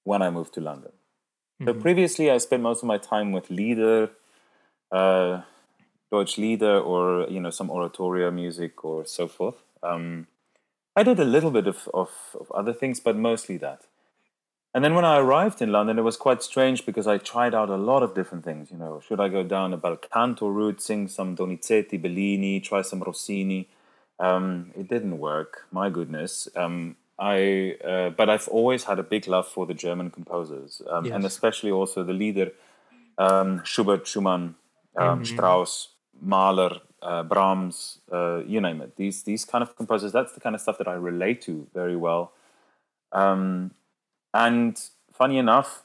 when 0.03 0.21
I 0.21 0.29
moved 0.29 0.53
to 0.53 0.61
London. 0.61 0.91
Mm-hmm. 1.59 1.65
So 1.65 1.73
previously, 1.81 2.29
I 2.29 2.37
spent 2.37 2.61
most 2.61 2.83
of 2.83 2.87
my 2.87 2.99
time 2.99 3.31
with 3.31 3.49
Lieder, 3.49 4.11
uh, 4.91 5.41
Deutsch 6.11 6.37
Lieder 6.37 6.79
or 6.79 7.27
you 7.27 7.39
know 7.39 7.49
some 7.49 7.71
oratorio 7.71 8.29
music 8.29 8.85
or 8.85 9.05
so 9.07 9.27
forth. 9.27 9.55
Um, 9.81 10.27
I 10.95 11.03
did 11.03 11.19
a 11.19 11.25
little 11.25 11.51
bit 11.51 11.67
of, 11.67 11.89
of, 11.93 12.09
of, 12.39 12.49
other 12.53 12.71
things, 12.71 13.01
but 13.01 13.17
mostly 13.17 13.57
that. 13.57 13.81
And 14.73 14.83
then 14.83 14.93
when 14.93 15.03
I 15.03 15.17
arrived 15.17 15.61
in 15.61 15.71
London, 15.71 15.99
it 15.99 16.03
was 16.03 16.15
quite 16.15 16.41
strange 16.41 16.85
because 16.85 17.05
I 17.05 17.17
tried 17.17 17.53
out 17.53 17.69
a 17.69 17.75
lot 17.75 18.01
of 18.01 18.15
different 18.15 18.45
things. 18.45 18.71
You 18.71 18.77
know, 18.77 19.01
should 19.05 19.19
I 19.19 19.27
go 19.27 19.43
down 19.43 19.73
a 19.73 19.77
bel 19.77 19.97
canto 19.97 20.47
route, 20.47 20.81
sing 20.81 21.07
some 21.07 21.35
Donizetti, 21.35 22.01
Bellini, 22.01 22.61
try 22.61 22.81
some 22.81 23.01
Rossini? 23.01 23.67
Um, 24.19 24.71
it 24.77 24.87
didn't 24.87 25.19
work. 25.19 25.67
My 25.71 25.89
goodness. 25.89 26.47
Um, 26.55 26.95
I 27.17 27.77
uh, 27.83 28.09
but 28.09 28.29
I've 28.29 28.47
always 28.49 28.83
had 28.83 28.99
a 28.99 29.03
big 29.03 29.27
love 29.27 29.47
for 29.47 29.65
the 29.65 29.73
German 29.73 30.09
composers, 30.11 30.81
um, 30.89 31.05
yes. 31.05 31.15
and 31.15 31.25
especially 31.25 31.71
also 31.71 32.03
the 32.03 32.13
Lieder 32.13 32.51
um, 33.17 33.61
Schubert, 33.63 34.05
Schumann, 34.05 34.55
um, 34.97 35.05
mm-hmm. 35.05 35.23
Strauss, 35.23 35.89
Mahler, 36.21 36.81
uh, 37.01 37.23
Brahms, 37.23 37.99
uh, 38.11 38.41
you 38.45 38.59
name 38.59 38.81
it. 38.81 38.95
These 38.97 39.23
these 39.23 39.45
kind 39.45 39.61
of 39.61 39.75
composers. 39.75 40.11
That's 40.11 40.33
the 40.33 40.39
kind 40.39 40.55
of 40.55 40.61
stuff 40.61 40.77
that 40.77 40.87
I 40.87 40.93
relate 40.93 41.41
to 41.43 41.67
very 41.73 41.95
well. 41.95 42.33
Um, 43.11 43.71
and 44.33 44.81
funny 45.13 45.37
enough, 45.37 45.83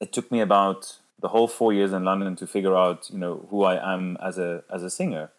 it 0.00 0.12
took 0.12 0.32
me 0.32 0.40
about 0.40 0.96
the 1.20 1.28
whole 1.28 1.48
four 1.48 1.72
years 1.72 1.92
in 1.92 2.04
London 2.04 2.34
to 2.36 2.46
figure 2.46 2.76
out, 2.76 3.10
you 3.10 3.18
know, 3.18 3.46
who 3.50 3.62
I 3.62 3.94
am 3.94 4.16
as 4.22 4.38
a 4.38 4.64
as 4.72 4.82
a 4.82 4.90
singer, 4.90 5.30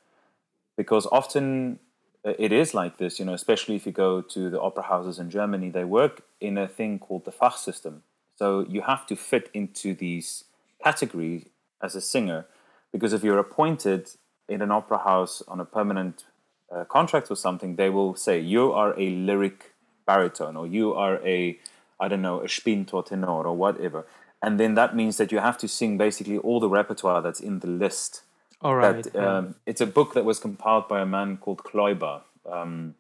because 0.82 1.06
often 1.12 1.78
uh, 2.26 2.34
it 2.40 2.52
is 2.52 2.74
like 2.74 2.98
this, 2.98 3.20
you 3.20 3.26
know, 3.26 3.36
especially 3.36 3.76
if 3.76 3.86
you 3.86 3.92
go 3.92 4.20
to 4.20 4.50
the 4.50 4.60
opera 4.60 4.82
houses 4.94 5.20
in 5.20 5.30
Germany, 5.30 5.70
they 5.70 5.84
work 5.84 6.24
in 6.40 6.58
a 6.58 6.68
thing 6.68 6.98
called 6.98 7.24
the 7.26 7.32
Fach 7.32 7.56
system. 7.56 8.02
So 8.40 8.66
you 8.68 8.82
have 8.82 9.06
to 9.10 9.16
fit 9.16 9.46
into 9.54 9.94
these 9.94 10.46
categories 10.84 11.46
as 11.84 11.96
a 11.96 12.02
singer 12.02 12.48
because 12.92 13.14
if 13.14 13.24
you're 13.24 13.38
appointed 13.38 14.10
in 14.50 14.64
an 14.64 14.72
opera 14.72 14.98
house 14.98 15.44
on 15.48 15.60
a 15.60 15.66
permanent 15.66 16.26
uh, 16.72 16.84
contract 16.86 17.30
or 17.30 17.36
something, 17.36 17.76
they 17.76 17.92
will 17.92 18.16
say 18.16 18.40
you 18.40 18.72
are 18.72 19.00
a 19.00 19.08
lyric 19.28 19.74
baritone 20.08 20.58
or 20.58 20.66
you 20.66 20.96
are 20.96 21.16
a, 21.24 21.60
I 22.00 22.08
don't 22.08 22.24
know, 22.24 22.42
a 22.42 22.48
spinto 22.48 23.06
tenor 23.06 23.46
or 23.52 23.56
whatever. 23.56 24.08
And 24.42 24.60
then 24.60 24.74
that 24.74 24.96
means 24.96 25.18
that 25.18 25.32
you 25.32 25.38
have 25.38 25.60
to 25.60 25.68
sing 25.68 26.00
basically 26.00 26.40
all 26.40 26.60
the 26.60 26.70
repertoire 26.70 27.22
that's 27.22 27.40
in 27.40 27.60
the 27.60 27.68
list. 27.68 28.24
All 28.62 28.76
right. 28.76 29.04
That, 29.04 29.16
um, 29.16 29.56
it's 29.66 29.82
a 29.82 29.88
book 29.88 30.14
that 30.14 30.26
was 30.26 30.40
compiled 30.40 30.88
by 30.88 31.02
a 31.02 31.06
man 31.06 31.38
called 31.38 31.64
Kloiber. 31.64 32.22
Um, 32.46 32.96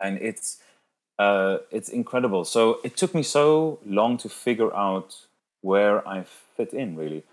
and 0.00 0.18
it's 0.18 0.58
uh, 1.18 1.58
it's 1.70 1.88
incredible. 1.88 2.44
So 2.44 2.78
it 2.84 2.96
took 2.96 3.14
me 3.14 3.22
so 3.22 3.80
long 3.84 4.16
to 4.18 4.28
figure 4.28 4.74
out 4.74 5.16
where 5.60 6.06
I 6.06 6.24
fit 6.56 6.72
in, 6.72 6.96
really. 6.96 7.24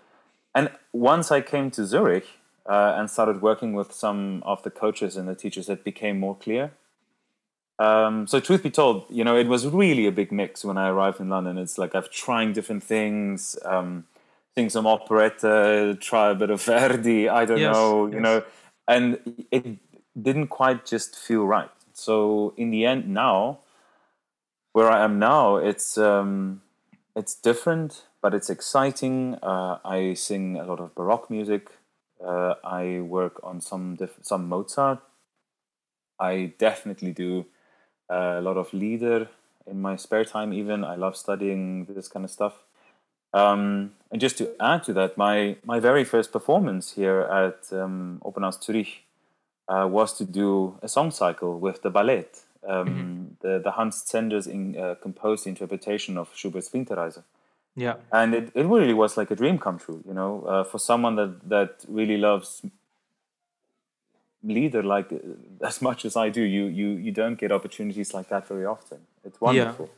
And 0.54 0.70
once 0.92 1.30
I 1.30 1.40
came 1.40 1.70
to 1.72 1.84
Zurich 1.84 2.26
uh, 2.66 2.94
and 2.96 3.08
started 3.10 3.42
working 3.42 3.74
with 3.74 3.92
some 3.92 4.42
of 4.44 4.62
the 4.62 4.70
coaches 4.70 5.16
and 5.16 5.28
the 5.28 5.34
teachers, 5.34 5.68
it 5.68 5.84
became 5.84 6.18
more 6.18 6.34
clear. 6.34 6.72
Um, 7.78 8.26
so 8.26 8.40
truth 8.40 8.62
be 8.62 8.70
told, 8.70 9.04
you 9.10 9.22
know, 9.22 9.36
it 9.36 9.48
was 9.48 9.66
really 9.66 10.06
a 10.06 10.12
big 10.12 10.32
mix 10.32 10.64
when 10.64 10.78
I 10.78 10.88
arrived 10.88 11.20
in 11.20 11.28
London. 11.28 11.58
It's 11.58 11.76
like 11.76 11.94
I've 11.94 12.10
trying 12.10 12.54
different 12.54 12.82
things, 12.82 13.56
um, 13.64 14.06
sing 14.56 14.70
some 14.70 14.86
operetta, 14.86 15.96
try 16.00 16.30
a 16.30 16.34
bit 16.34 16.50
of 16.50 16.62
Verdi, 16.62 17.28
I 17.28 17.44
don't 17.44 17.58
yes, 17.58 17.74
know, 17.74 18.06
you 18.06 18.20
know, 18.20 18.42
and 18.88 19.18
it 19.50 19.78
didn't 20.20 20.48
quite 20.48 20.86
just 20.86 21.16
feel 21.16 21.46
right. 21.46 21.70
So 21.92 22.54
in 22.56 22.70
the 22.70 22.86
end, 22.86 23.08
now, 23.08 23.60
where 24.72 24.90
I 24.90 25.04
am 25.04 25.18
now, 25.18 25.56
it's 25.56 25.98
um, 25.98 26.62
it's 27.14 27.34
different, 27.34 28.04
but 28.22 28.34
it's 28.34 28.50
exciting. 28.50 29.36
Uh, 29.42 29.78
I 29.84 30.14
sing 30.14 30.56
a 30.56 30.64
lot 30.64 30.80
of 30.80 30.94
Baroque 30.94 31.30
music. 31.30 31.70
Uh, 32.24 32.54
I 32.64 33.00
work 33.00 33.40
on 33.42 33.60
some 33.60 33.96
diff- 33.96 34.18
some 34.22 34.48
Mozart. 34.48 35.00
I 36.18 36.54
definitely 36.58 37.12
do 37.12 37.46
uh, 38.10 38.36
a 38.38 38.40
lot 38.40 38.56
of 38.56 38.72
Lieder 38.72 39.28
in 39.66 39.82
my 39.82 39.96
spare 39.96 40.24
time. 40.24 40.52
Even 40.52 40.84
I 40.84 40.94
love 40.96 41.16
studying 41.16 41.84
this 41.86 42.08
kind 42.08 42.24
of 42.24 42.30
stuff. 42.30 42.64
Um, 43.36 43.92
and 44.10 44.20
just 44.20 44.38
to 44.38 44.54
add 44.60 44.84
to 44.84 44.92
that, 44.94 45.18
my 45.18 45.56
my 45.64 45.78
very 45.80 46.04
first 46.04 46.32
performance 46.32 46.92
here 46.92 47.20
at 47.20 47.70
um, 47.72 48.20
Opernhaus 48.24 48.62
Zurich 48.62 49.04
uh, 49.68 49.86
was 49.90 50.16
to 50.18 50.24
do 50.24 50.78
a 50.82 50.88
song 50.88 51.10
cycle 51.10 51.58
with 51.58 51.82
the 51.82 51.90
ballet, 51.90 52.26
um, 52.66 52.86
mm-hmm. 52.86 53.24
the 53.42 53.58
the 53.58 53.72
Hans 53.72 54.02
Zenders 54.10 54.46
in, 54.46 54.76
uh, 54.78 54.94
composed 55.02 55.46
interpretation 55.46 56.16
of 56.16 56.28
Schubert's 56.34 56.70
Winterreise. 56.70 57.22
Yeah, 57.74 57.96
and 58.10 58.34
it, 58.34 58.52
it 58.54 58.64
really 58.64 58.94
was 58.94 59.18
like 59.18 59.30
a 59.30 59.36
dream 59.36 59.58
come 59.58 59.78
true, 59.78 60.02
you 60.06 60.14
know, 60.14 60.42
uh, 60.48 60.64
for 60.64 60.78
someone 60.78 61.16
that 61.16 61.48
that 61.48 61.84
really 61.88 62.16
loves 62.16 62.62
Lieder 64.42 64.82
like 64.82 65.12
uh, 65.12 65.18
as 65.66 65.82
much 65.82 66.06
as 66.06 66.16
I 66.16 66.30
do. 66.30 66.42
You 66.42 66.64
you 66.66 66.88
you 67.04 67.12
don't 67.12 67.38
get 67.38 67.52
opportunities 67.52 68.14
like 68.14 68.28
that 68.28 68.48
very 68.48 68.64
often. 68.64 68.98
It's 69.24 69.40
wonderful. 69.40 69.86
Yeah. 69.86 69.92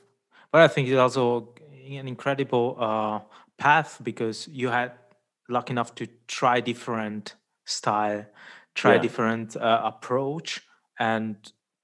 But 0.51 0.63
I 0.63 0.69
think 0.69 0.89
it 0.89 0.97
also 0.97 1.49
an 1.97 2.09
incredible 2.09 2.77
uh, 2.79 3.21
path 3.59 4.01
because 4.03 4.49
you 4.49 4.69
had 4.69 4.93
luck 5.49 5.71
enough 5.71 5.95
to 5.97 6.07
try 6.27 6.61
different 6.61 7.35
style, 7.65 8.27
try 8.75 8.95
yeah. 8.95 9.03
different 9.03 9.57
uh, 9.57 9.83
approach, 9.85 10.63
and 10.99 11.37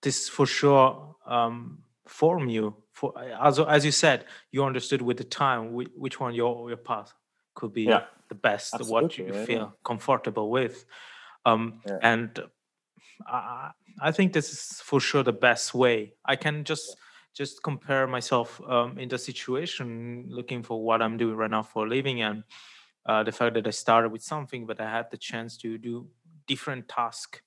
this 0.03 0.29
for 0.29 0.47
sure 0.47 1.17
um, 1.27 1.79
form 2.07 2.49
you. 2.49 2.77
For 2.93 3.13
as 3.19 3.59
as 3.59 3.85
you 3.85 3.91
said, 3.91 4.25
you 4.53 4.65
understood 4.65 5.03
with 5.03 5.17
the 5.17 5.25
time 5.25 5.73
which 5.97 6.21
one 6.21 6.35
your 6.35 6.69
your 6.69 6.77
path 6.77 7.13
could 7.55 7.73
be 7.73 7.83
yeah. 7.83 8.05
the 8.29 8.35
best, 8.35 8.75
Absolutely, 8.75 9.03
what 9.03 9.19
you 9.19 9.27
yeah, 9.27 9.45
feel 9.45 9.77
comfortable 9.85 10.51
with, 10.51 10.85
um, 11.45 11.81
and 12.03 12.39
I, 13.27 13.71
I 14.01 14.13
think 14.13 14.33
this 14.33 14.51
is 14.51 14.81
for 14.81 15.01
sure 15.01 15.23
the 15.23 15.33
best 15.33 15.75
way. 15.75 16.15
I 16.25 16.37
can 16.37 16.65
just 16.65 16.97
just 17.35 17.63
compare 17.63 18.07
myself 18.07 18.61
um, 18.69 18.99
in 18.99 19.09
the 19.09 19.19
situation, 19.19 20.27
looking 20.29 20.63
for 20.63 20.83
what 20.83 21.03
I'm 21.03 21.17
doing 21.17 21.37
right 21.37 21.51
now 21.51 21.63
for 21.63 21.85
a 21.85 21.89
living, 21.89 22.23
and 22.23 22.45
uh, 23.07 23.23
the 23.23 23.33
fact 23.33 23.55
that 23.55 23.67
I 23.67 23.71
started 23.71 24.13
with 24.13 24.23
something, 24.23 24.67
but 24.67 24.81
I 24.81 24.89
had 24.89 25.11
the 25.11 25.19
chance 25.19 25.57
to 25.59 25.77
do 25.77 26.07
different 26.47 26.89
tasks 26.89 27.41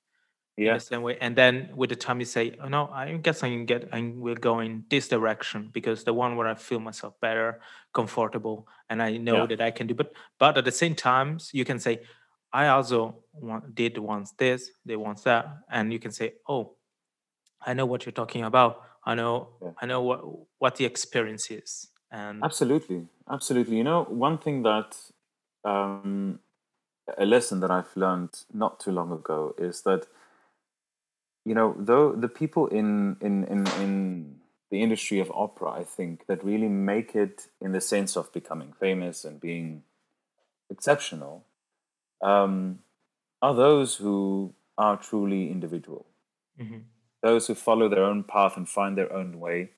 yeah. 0.57 0.71
in 0.71 0.73
the 0.75 0.79
same 0.79 1.01
way. 1.03 1.17
And 1.21 1.35
then 1.35 1.69
with 1.75 1.89
the 1.89 1.95
time, 1.95 2.19
you 2.19 2.25
say, 2.25 2.53
"Oh 2.61 2.67
no, 2.67 2.89
I 2.91 3.13
guess 3.13 3.43
I 3.43 3.49
can 3.49 3.65
get, 3.65 3.87
I 3.93 4.11
will 4.15 4.35
go 4.35 4.59
in 4.59 4.83
this 4.89 5.07
direction 5.07 5.69
because 5.71 6.03
the 6.03 6.13
one 6.13 6.35
where 6.35 6.47
I 6.47 6.55
feel 6.55 6.79
myself 6.79 7.13
better, 7.21 7.61
comfortable, 7.93 8.67
and 8.89 9.01
I 9.01 9.17
know 9.17 9.41
yeah. 9.41 9.45
that 9.47 9.61
I 9.61 9.71
can 9.71 9.87
do." 9.87 9.93
But 9.93 10.13
but 10.37 10.57
at 10.57 10.65
the 10.65 10.71
same 10.71 10.95
time, 10.95 11.37
you 11.53 11.63
can 11.63 11.79
say, 11.79 12.01
"I 12.51 12.67
also 12.67 13.23
want, 13.33 13.73
did 13.73 13.97
once 13.97 14.31
this, 14.31 14.71
they 14.85 14.95
once 14.95 15.21
that," 15.23 15.47
and 15.71 15.93
you 15.93 15.99
can 15.99 16.11
say, 16.11 16.33
"Oh, 16.47 16.75
I 17.65 17.73
know 17.73 17.85
what 17.85 18.05
you're 18.05 18.13
talking 18.13 18.43
about." 18.43 18.83
I 19.07 19.15
know 19.15 19.47
yeah. 19.61 19.71
I 19.81 19.85
know 19.85 20.01
what 20.01 20.21
what 20.59 20.75
the 20.75 20.85
experience 20.85 21.49
is. 21.49 21.87
And 22.11 22.43
absolutely, 22.43 23.07
absolutely. 23.29 23.77
You 23.77 23.85
know, 23.85 24.03
one 24.03 24.37
thing 24.37 24.63
that 24.63 24.97
um, 25.63 26.39
a 27.17 27.25
lesson 27.25 27.61
that 27.61 27.71
I've 27.71 27.95
learned 27.95 28.43
not 28.53 28.81
too 28.81 28.91
long 28.91 29.11
ago 29.13 29.55
is 29.57 29.81
that 29.83 30.07
you 31.45 31.55
know, 31.55 31.73
though 31.79 32.11
the 32.11 32.27
people 32.27 32.67
in 32.67 33.15
in 33.21 33.45
in 33.45 33.65
in 33.81 34.35
the 34.71 34.83
industry 34.83 35.21
of 35.21 35.31
opera, 35.33 35.71
I 35.71 35.85
think 35.85 36.25
that 36.27 36.43
really 36.43 36.67
make 36.67 37.15
it 37.15 37.47
in 37.61 37.71
the 37.71 37.79
sense 37.79 38.17
of 38.17 38.33
becoming 38.33 38.73
famous 38.77 39.23
and 39.23 39.39
being 39.39 39.83
exceptional, 40.69 41.45
um, 42.21 42.79
are 43.41 43.55
those 43.55 43.95
who 43.95 44.53
are 44.77 44.97
truly 44.97 45.49
individual. 45.49 46.05
Mm-hmm 46.59 46.79
those 47.27 47.47
who 47.47 47.55
follow 47.55 47.89
their 47.89 48.05
own 48.11 48.23
path 48.23 48.55
and 48.55 48.67
find 48.69 48.97
their 48.97 49.11
own 49.11 49.39
way. 49.45 49.69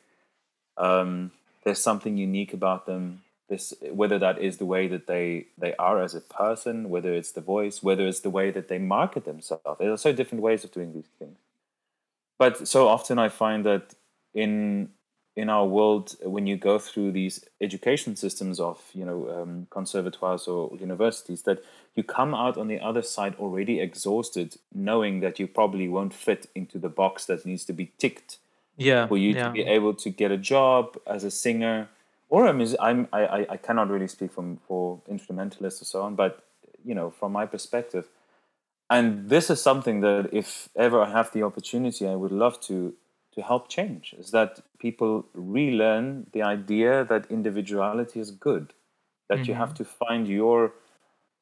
Um, 0.77 1.31
there's 1.63 1.81
something 1.81 2.15
unique 2.15 2.53
about 2.53 2.85
them. 2.85 3.23
This, 3.49 3.73
whether 4.01 4.19
that 4.19 4.37
is 4.37 4.57
the 4.57 4.69
way 4.73 4.87
that 4.87 5.07
they 5.07 5.47
they 5.57 5.73
are 5.87 5.97
as 6.03 6.13
a 6.13 6.21
person, 6.21 6.75
whether 6.93 7.11
it's 7.19 7.31
the 7.31 7.41
voice, 7.41 7.81
whether 7.81 8.05
it's 8.07 8.19
the 8.19 8.35
way 8.39 8.51
that 8.51 8.67
they 8.67 8.77
market 8.77 9.25
themselves. 9.25 9.79
There 9.79 9.91
are 9.91 9.97
so 9.97 10.13
different 10.13 10.43
ways 10.43 10.63
of 10.63 10.71
doing 10.71 10.93
these 10.93 11.11
things. 11.17 11.39
But 12.37 12.67
so 12.67 12.87
often 12.87 13.17
I 13.17 13.29
find 13.29 13.65
that 13.65 13.95
in 14.33 14.89
in 15.35 15.49
our 15.49 15.65
world, 15.65 16.15
when 16.21 16.47
you 16.47 16.57
go 16.57 16.79
through 16.79 17.11
these 17.11 17.45
education 17.61 18.15
systems 18.15 18.59
of 18.59 18.81
you 18.93 19.05
know 19.05 19.29
um, 19.29 19.67
conservatoires 19.69 20.47
or 20.47 20.75
universities, 20.77 21.43
that 21.43 21.63
you 21.95 22.03
come 22.03 22.33
out 22.33 22.57
on 22.57 22.67
the 22.67 22.79
other 22.79 23.01
side 23.01 23.35
already 23.35 23.79
exhausted, 23.79 24.57
knowing 24.73 25.19
that 25.21 25.39
you 25.39 25.47
probably 25.47 25.87
won't 25.87 26.13
fit 26.13 26.49
into 26.55 26.77
the 26.77 26.89
box 26.89 27.25
that 27.25 27.45
needs 27.45 27.65
to 27.65 27.73
be 27.73 27.91
ticked. 27.97 28.37
Yeah, 28.77 29.07
for 29.07 29.17
you 29.17 29.33
yeah. 29.33 29.47
to 29.47 29.51
be 29.51 29.63
able 29.63 29.93
to 29.95 30.09
get 30.09 30.31
a 30.31 30.37
job 30.37 30.97
as 31.05 31.23
a 31.23 31.31
singer, 31.31 31.89
or 32.29 32.47
I 32.47 32.51
mean, 32.51 32.75
I'm 32.79 33.07
I 33.13 33.45
I 33.49 33.57
cannot 33.57 33.89
really 33.89 34.07
speak 34.07 34.31
from 34.31 34.57
for 34.67 35.01
instrumentalists 35.07 35.81
or 35.81 35.85
so 35.85 36.01
on, 36.01 36.15
but 36.15 36.43
you 36.85 36.95
know, 36.95 37.09
from 37.11 37.31
my 37.33 37.45
perspective, 37.45 38.07
and 38.89 39.29
this 39.29 39.49
is 39.49 39.61
something 39.61 40.01
that 40.01 40.29
if 40.31 40.69
ever 40.75 41.01
I 41.01 41.11
have 41.11 41.31
the 41.31 41.43
opportunity, 41.43 42.07
I 42.07 42.15
would 42.15 42.31
love 42.31 42.59
to 42.61 42.93
to 43.33 43.41
help 43.41 43.69
change 43.69 44.13
is 44.17 44.31
that 44.31 44.59
people 44.79 45.25
relearn 45.33 46.27
the 46.33 46.41
idea 46.41 47.05
that 47.05 47.29
individuality 47.29 48.19
is 48.19 48.31
good 48.31 48.73
that 49.29 49.39
mm-hmm. 49.39 49.49
you 49.49 49.53
have 49.53 49.69
mm-hmm. 49.69 49.83
to 49.83 49.85
find 49.85 50.27
your 50.27 50.73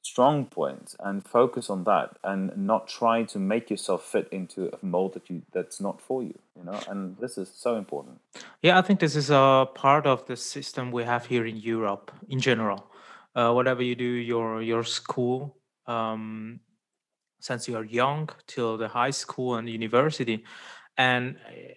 strong 0.01 0.45
points 0.45 0.95
and 0.99 1.25
focus 1.25 1.69
on 1.69 1.83
that 1.83 2.17
and 2.23 2.55
not 2.55 2.87
try 2.87 3.23
to 3.23 3.39
make 3.39 3.69
yourself 3.69 4.05
fit 4.05 4.27
into 4.31 4.69
a 4.81 4.85
mold 4.85 5.13
that 5.13 5.29
you 5.29 5.41
that's 5.51 5.81
not 5.81 5.99
for 5.99 6.23
you 6.23 6.37
you 6.55 6.63
know 6.63 6.79
and 6.87 7.17
this 7.17 7.37
is 7.37 7.49
so 7.53 7.75
important 7.75 8.17
yeah 8.61 8.77
i 8.79 8.81
think 8.81 8.99
this 8.99 9.15
is 9.15 9.29
a 9.29 9.67
part 9.75 10.05
of 10.05 10.25
the 10.27 10.35
system 10.35 10.91
we 10.91 11.03
have 11.03 11.25
here 11.25 11.45
in 11.45 11.57
europe 11.57 12.11
in 12.29 12.39
general 12.39 12.81
uh, 13.35 13.51
whatever 13.51 13.83
you 13.83 13.95
do 13.95 14.11
your 14.33 14.61
your 14.61 14.83
school 14.83 15.55
um, 15.87 16.59
since 17.39 17.67
you 17.67 17.75
are 17.75 17.85
young 17.85 18.29
till 18.45 18.77
the 18.77 18.87
high 18.87 19.15
school 19.23 19.55
and 19.55 19.69
university 19.69 20.43
and 20.97 21.37
eh, 21.47 21.73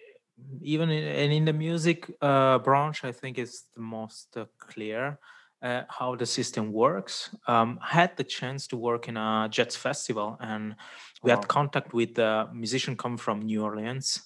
even 0.61 0.89
in, 0.89 1.03
and 1.03 1.33
in 1.33 1.45
the 1.45 1.53
music 1.53 2.11
uh, 2.21 2.57
branch, 2.59 3.03
I 3.03 3.11
think 3.11 3.37
it's 3.37 3.65
the 3.75 3.81
most 3.81 4.35
uh, 4.35 4.45
clear 4.57 5.19
uh, 5.61 5.83
how 5.87 6.15
the 6.15 6.25
system 6.25 6.71
works. 6.71 7.35
Um, 7.47 7.79
I 7.81 7.93
had 7.93 8.17
the 8.17 8.23
chance 8.23 8.67
to 8.67 8.77
work 8.77 9.07
in 9.07 9.17
a 9.17 9.47
jazz 9.49 9.75
festival, 9.75 10.37
and 10.39 10.75
we 11.23 11.29
wow. 11.29 11.37
had 11.37 11.47
contact 11.47 11.93
with 11.93 12.17
a 12.17 12.49
musician 12.53 12.97
come 12.97 13.17
from 13.17 13.41
New 13.41 13.63
Orleans 13.63 14.21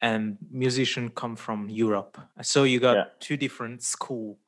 and 0.00 0.36
musician 0.50 1.08
come 1.08 1.36
from 1.36 1.68
Europe. 1.68 2.18
So 2.42 2.64
you 2.64 2.80
got 2.80 2.96
yeah. 2.96 3.04
two 3.18 3.36
different 3.36 3.82
school 3.82 4.38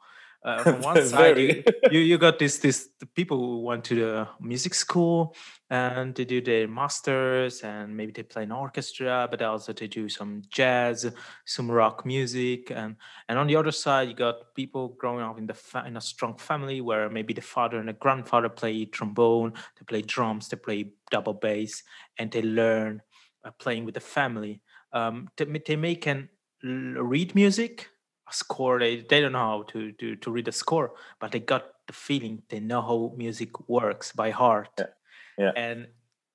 uh, 0.44 0.58
from 0.62 0.80
one 0.82 1.06
side 1.06 1.38
you, 1.38 1.62
you, 1.90 2.00
you 2.00 2.18
got 2.18 2.38
this 2.38 2.58
this 2.58 2.88
the 2.98 3.06
people 3.06 3.38
who 3.38 3.60
went 3.60 3.84
to 3.84 3.94
the 3.94 4.28
music 4.40 4.74
school 4.74 5.34
and 5.70 6.14
they 6.14 6.24
do 6.24 6.40
their 6.40 6.66
masters 6.66 7.62
and 7.62 7.96
maybe 7.96 8.12
they 8.12 8.22
play 8.22 8.42
an 8.42 8.52
orchestra 8.52 9.28
but 9.30 9.42
also 9.42 9.72
they 9.72 9.86
do 9.86 10.08
some 10.08 10.42
jazz 10.48 11.10
some 11.44 11.70
rock 11.70 12.06
music 12.06 12.70
and 12.70 12.96
and 13.28 13.38
on 13.38 13.46
the 13.46 13.56
other 13.56 13.72
side 13.72 14.08
you 14.08 14.14
got 14.14 14.54
people 14.54 14.88
growing 14.98 15.24
up 15.24 15.38
in 15.38 15.46
the 15.46 15.54
fa- 15.54 15.84
in 15.86 15.96
a 15.96 16.00
strong 16.00 16.36
family 16.36 16.80
where 16.80 17.08
maybe 17.10 17.34
the 17.34 17.40
father 17.40 17.78
and 17.78 17.88
the 17.88 17.92
grandfather 17.92 18.48
play 18.48 18.84
trombone 18.84 19.52
they 19.78 19.84
play 19.86 20.02
drums 20.02 20.48
they 20.48 20.56
play 20.56 20.90
double 21.10 21.34
bass 21.34 21.82
and 22.18 22.30
they 22.30 22.42
learn 22.42 23.02
uh, 23.44 23.50
playing 23.58 23.84
with 23.84 23.94
the 23.94 24.00
family. 24.00 24.60
Um, 24.92 25.28
they, 25.36 25.44
they 25.44 25.76
make 25.76 26.02
can 26.02 26.28
read 26.62 27.34
music 27.34 27.88
score 28.30 28.78
they, 28.78 29.00
they 29.08 29.20
don't 29.20 29.32
know 29.32 29.38
how 29.38 29.62
to, 29.62 29.92
to 29.92 30.16
to 30.16 30.30
read 30.30 30.44
the 30.44 30.52
score 30.52 30.92
but 31.18 31.32
they 31.32 31.40
got 31.40 31.64
the 31.86 31.92
feeling 31.92 32.42
they 32.48 32.60
know 32.60 32.82
how 32.82 33.12
music 33.16 33.68
works 33.68 34.12
by 34.12 34.30
heart 34.30 34.70
yeah, 34.78 34.86
yeah. 35.38 35.52
and 35.56 35.88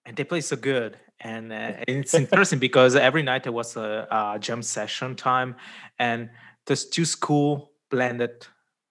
and 0.05 0.15
they 0.15 0.23
play 0.23 0.41
so 0.41 0.55
good 0.55 0.97
and, 1.21 1.51
uh, 1.53 1.71
it's 1.87 2.13
interesting 2.13 2.59
because 2.59 2.95
every 2.95 3.23
night 3.23 3.43
there 3.43 3.53
was 3.53 3.77
a, 3.77 4.07
a 4.11 4.37
jam 4.39 4.61
session 4.61 5.15
time 5.15 5.55
and 5.97 6.29
those 6.65 6.85
two 6.85 7.05
school 7.05 7.71
blended 7.89 8.45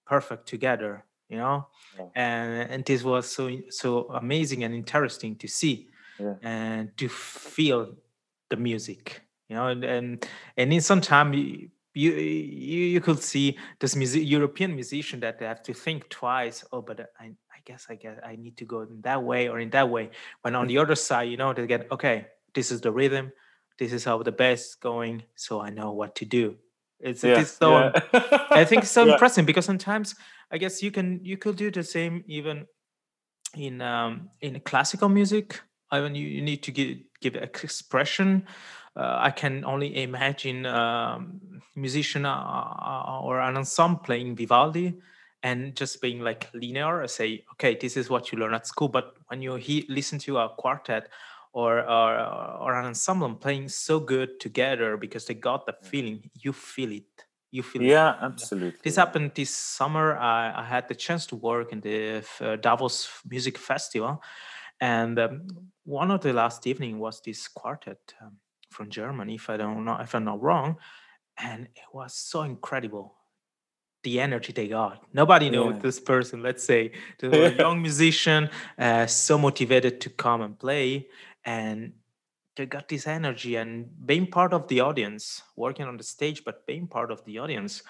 perfect 0.07 0.47
together 0.47 1.05
you 1.29 1.37
know 1.37 1.67
yeah. 1.99 2.07
and 2.15 2.71
and 2.71 2.85
this 2.85 3.03
was 3.03 3.31
so 3.31 3.51
so 3.71 4.09
amazing 4.15 4.65
and 4.65 4.75
interesting 4.75 5.37
to 5.37 5.49
see 5.49 5.89
yeah. 6.19 6.35
and 6.43 6.97
to 6.97 7.09
feel 7.09 7.95
the 8.51 8.57
music 8.57 9.23
you 9.49 9.57
know 9.57 9.69
and 9.69 9.85
and, 9.85 10.29
and 10.57 10.73
in 10.73 10.81
some 10.81 11.01
time 11.01 11.33
you 11.95 12.13
you, 12.13 12.85
you 12.95 13.01
could 13.01 13.23
see 13.23 13.57
this 13.81 13.97
music, 13.97 14.23
European 14.27 14.75
musician 14.75 15.21
that 15.21 15.39
they 15.39 15.47
have 15.47 15.63
to 15.63 15.73
think 15.73 16.09
twice. 16.09 16.65
Oh, 16.73 16.83
but 16.83 17.01
I, 17.21 17.27
I 17.27 17.59
guess 17.65 17.87
I 17.89 17.95
guess 17.95 18.19
I 18.25 18.37
need 18.37 18.57
to 18.59 18.65
go 18.65 18.83
in 18.83 19.01
that 19.03 19.23
way 19.23 19.49
or 19.49 19.61
in 19.61 19.71
that 19.71 19.89
way. 19.89 20.11
When 20.43 20.55
on 20.55 20.67
the 20.67 20.79
other 20.79 20.95
side, 20.97 21.29
you 21.31 21.37
know, 21.37 21.53
they 21.53 21.67
get 21.67 21.91
okay. 21.93 22.27
This 22.55 22.71
is 22.71 22.81
the 22.81 22.93
rhythm. 22.93 23.33
This 23.79 23.93
is 23.93 24.05
how 24.05 24.23
the 24.23 24.33
bass 24.33 24.67
is 24.69 24.75
going. 24.77 25.23
So 25.35 25.61
I 25.61 25.71
know 25.71 25.93
what 25.93 26.15
to 26.17 26.25
do. 26.25 26.57
It's 27.01 27.25
Yeah, 27.25 27.33
it 27.33 27.39
is 27.39 27.51
so. 27.51 27.71
yeah. 27.71 27.93
I 28.51 28.65
think 28.65 28.83
it's 28.83 28.91
so 28.93 29.05
Yeah. 29.07 29.13
impressive 29.13 29.47
because 29.47 29.65
sometimes 29.65 30.15
I 30.51 30.59
guess 30.59 30.83
you 30.83 30.91
can 30.91 31.21
you 31.25 31.37
could 31.37 31.57
do 31.57 31.71
the 31.71 31.83
same 31.83 32.25
even 32.27 32.67
in 33.57 33.81
um, 33.81 34.31
in 34.41 34.61
classical 34.61 35.09
music. 35.09 35.61
I 35.91 36.01
mean, 36.01 36.15
you, 36.15 36.27
you 36.27 36.43
need 36.43 36.63
to 36.65 36.71
give 36.73 36.99
give 37.21 37.37
ex- 37.37 37.65
expression. 37.65 38.47
Uh, 38.97 39.17
I 39.19 39.31
can 39.31 39.65
only 39.65 40.03
imagine 40.03 40.67
um, 40.67 41.41
musician 41.75 42.25
uh, 42.27 43.21
or 43.23 43.41
an 43.41 43.57
ensemble 43.57 44.01
playing 44.01 44.37
Vivaldi 44.37 44.95
and 45.43 45.75
just 45.77 46.01
being 46.01 46.21
like 46.21 46.49
linear. 46.55 47.03
I 47.03 47.07
say, 47.07 47.45
okay, 47.53 47.77
this 47.81 47.97
is 47.97 48.09
what 48.09 48.31
you 48.33 48.39
learn 48.39 48.55
at 48.55 48.67
school. 48.67 48.89
But 48.89 49.17
when 49.29 49.43
you 49.43 49.57
he- 49.57 49.87
listen 49.89 50.19
to 50.21 50.39
a 50.39 50.49
quartet 50.49 51.09
or, 51.53 51.81
or 51.81 52.17
or 52.61 52.75
an 52.75 52.87
ensemble 52.87 53.35
playing 53.35 53.69
so 53.69 54.01
good 54.01 54.41
together 54.41 54.97
because 54.97 55.27
they 55.27 55.35
got 55.35 55.67
the 55.67 55.75
feeling, 55.83 56.31
you 56.35 56.53
feel 56.53 56.93
it. 56.93 57.25
You 57.51 57.63
feel 57.63 57.83
it. 57.83 57.87
yeah, 57.87 58.17
absolutely. 58.21 58.81
This 58.83 58.97
happened 58.97 59.33
this 59.35 59.51
summer. 59.51 60.17
I, 60.17 60.53
I 60.57 60.65
had 60.65 60.89
the 60.89 60.95
chance 60.95 61.27
to 61.27 61.37
work 61.37 61.73
in 61.73 61.81
the 61.81 62.25
uh, 62.41 62.57
Davos 62.57 63.09
Music 63.31 63.59
Festival, 63.59 64.21
and 64.81 65.19
um, 65.19 65.43
one 65.85 66.11
of 66.11 66.21
the 66.21 66.33
last 66.33 66.67
evening 66.67 66.99
was 66.99 67.21
this 67.21 67.49
quartet 67.49 68.15
um, 68.21 68.37
from 68.71 68.91
Germany, 68.91 69.35
if 69.37 69.49
I 69.51 69.57
don't 69.57 69.85
know, 69.85 69.99
if 70.01 70.15
I'm 70.15 70.25
not 70.25 70.43
wrong, 70.43 70.77
and 71.39 71.65
it 71.75 71.89
was 71.93 72.15
so 72.15 72.43
incredible. 72.43 73.15
The 74.03 74.21
energy 74.21 74.53
they 74.53 74.69
got. 74.69 75.03
Nobody 75.15 75.49
knew 75.49 75.71
Yeah. 75.71 75.79
this 75.79 75.99
person. 75.99 76.43
Let's 76.43 76.63
say 76.63 76.93
a 77.23 77.53
young 77.53 77.81
musician, 77.81 78.51
uh, 78.79 79.07
so 79.07 79.39
motivated 79.39 80.01
to 80.03 80.11
come 80.11 80.43
and 80.43 80.59
play, 80.59 81.09
and 81.45 81.95
they 82.57 82.67
got 82.67 82.89
this 82.89 83.07
energy 83.07 83.57
and 83.57 83.89
being 84.07 84.27
part 84.27 84.53
of 84.53 84.69
the 84.69 84.81
audience, 84.81 85.43
working 85.57 85.87
on 85.87 85.97
the 85.97 86.05
stage, 86.05 86.45
but 86.45 86.67
being 86.67 86.87
part 86.87 87.11
of 87.11 87.25
the 87.25 87.39
audience 87.39 87.83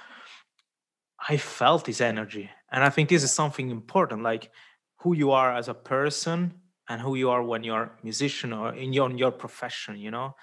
I 1.28 1.36
felt 1.36 1.84
this 1.86 2.00
energy. 2.00 2.50
And 2.70 2.84
I 2.84 2.90
think 2.90 3.08
this 3.08 3.22
is 3.22 3.32
something 3.32 3.70
important, 3.70 4.22
like 4.22 4.50
who 4.96 5.14
you 5.14 5.30
are 5.30 5.54
as 5.54 5.68
a 5.68 5.74
person 5.74 6.54
and 6.88 7.00
who 7.00 7.14
you 7.14 7.30
are 7.30 7.42
when 7.42 7.64
you're 7.64 7.84
a 7.84 7.90
musician 8.02 8.52
or 8.52 8.74
in 8.74 8.92
your, 8.92 9.10
in 9.10 9.18
your 9.18 9.32
profession, 9.32 9.96
you 9.96 10.10
know? 10.10 10.34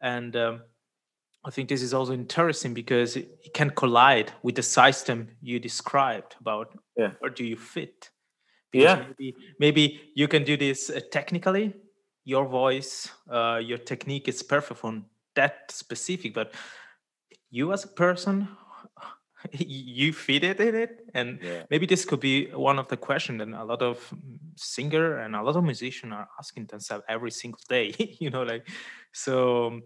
And 0.00 0.34
um, 0.36 0.62
I 1.44 1.50
think 1.50 1.68
this 1.68 1.82
is 1.82 1.92
also 1.92 2.12
interesting 2.12 2.74
because 2.74 3.16
it, 3.16 3.28
it 3.44 3.54
can 3.54 3.70
collide 3.70 4.32
with 4.42 4.54
the 4.54 4.62
system 4.62 5.28
you 5.40 5.58
described 5.58 6.36
about 6.40 6.74
Yeah. 6.96 7.12
where 7.20 7.30
do 7.30 7.44
you 7.44 7.56
fit? 7.56 8.10
Because 8.70 8.98
Yeah. 8.98 9.04
Maybe, 9.06 9.34
maybe 9.58 10.00
you 10.14 10.28
can 10.28 10.44
do 10.44 10.56
this 10.56 10.90
uh, 10.90 11.00
technically. 11.10 11.74
Your 12.24 12.46
voice, 12.46 13.10
uh, 13.28 13.60
your 13.62 13.78
technique 13.78 14.28
is 14.28 14.42
perfect 14.42 14.80
for 14.80 15.02
that 15.34 15.70
specific, 15.70 16.34
but 16.34 16.54
you 17.50 17.72
as 17.72 17.84
a 17.84 17.88
person 17.88 18.48
you 19.52 20.12
fit 20.12 20.44
it 20.44 20.60
in 20.60 20.74
it 20.74 21.04
and 21.14 21.38
Yeah. 21.42 21.64
maybe 21.70 21.86
this 21.86 22.04
could 22.04 22.20
be 22.20 22.46
one 22.52 22.78
of 22.78 22.88
the 22.88 22.96
questions 22.96 23.38
that 23.38 23.48
a 23.48 23.64
lot 23.64 23.82
of 23.82 23.98
mm, 24.10 24.38
singer 24.56 25.18
and 25.18 25.34
a 25.36 25.42
lot 25.42 25.56
of 25.56 25.64
musicians 25.64 26.12
are 26.12 26.28
asking 26.38 26.66
themselves 26.66 27.04
every 27.08 27.30
single 27.30 27.60
day 27.68 27.94
you 28.20 28.30
know 28.30 28.42
like 28.42 28.68
so 29.12 29.80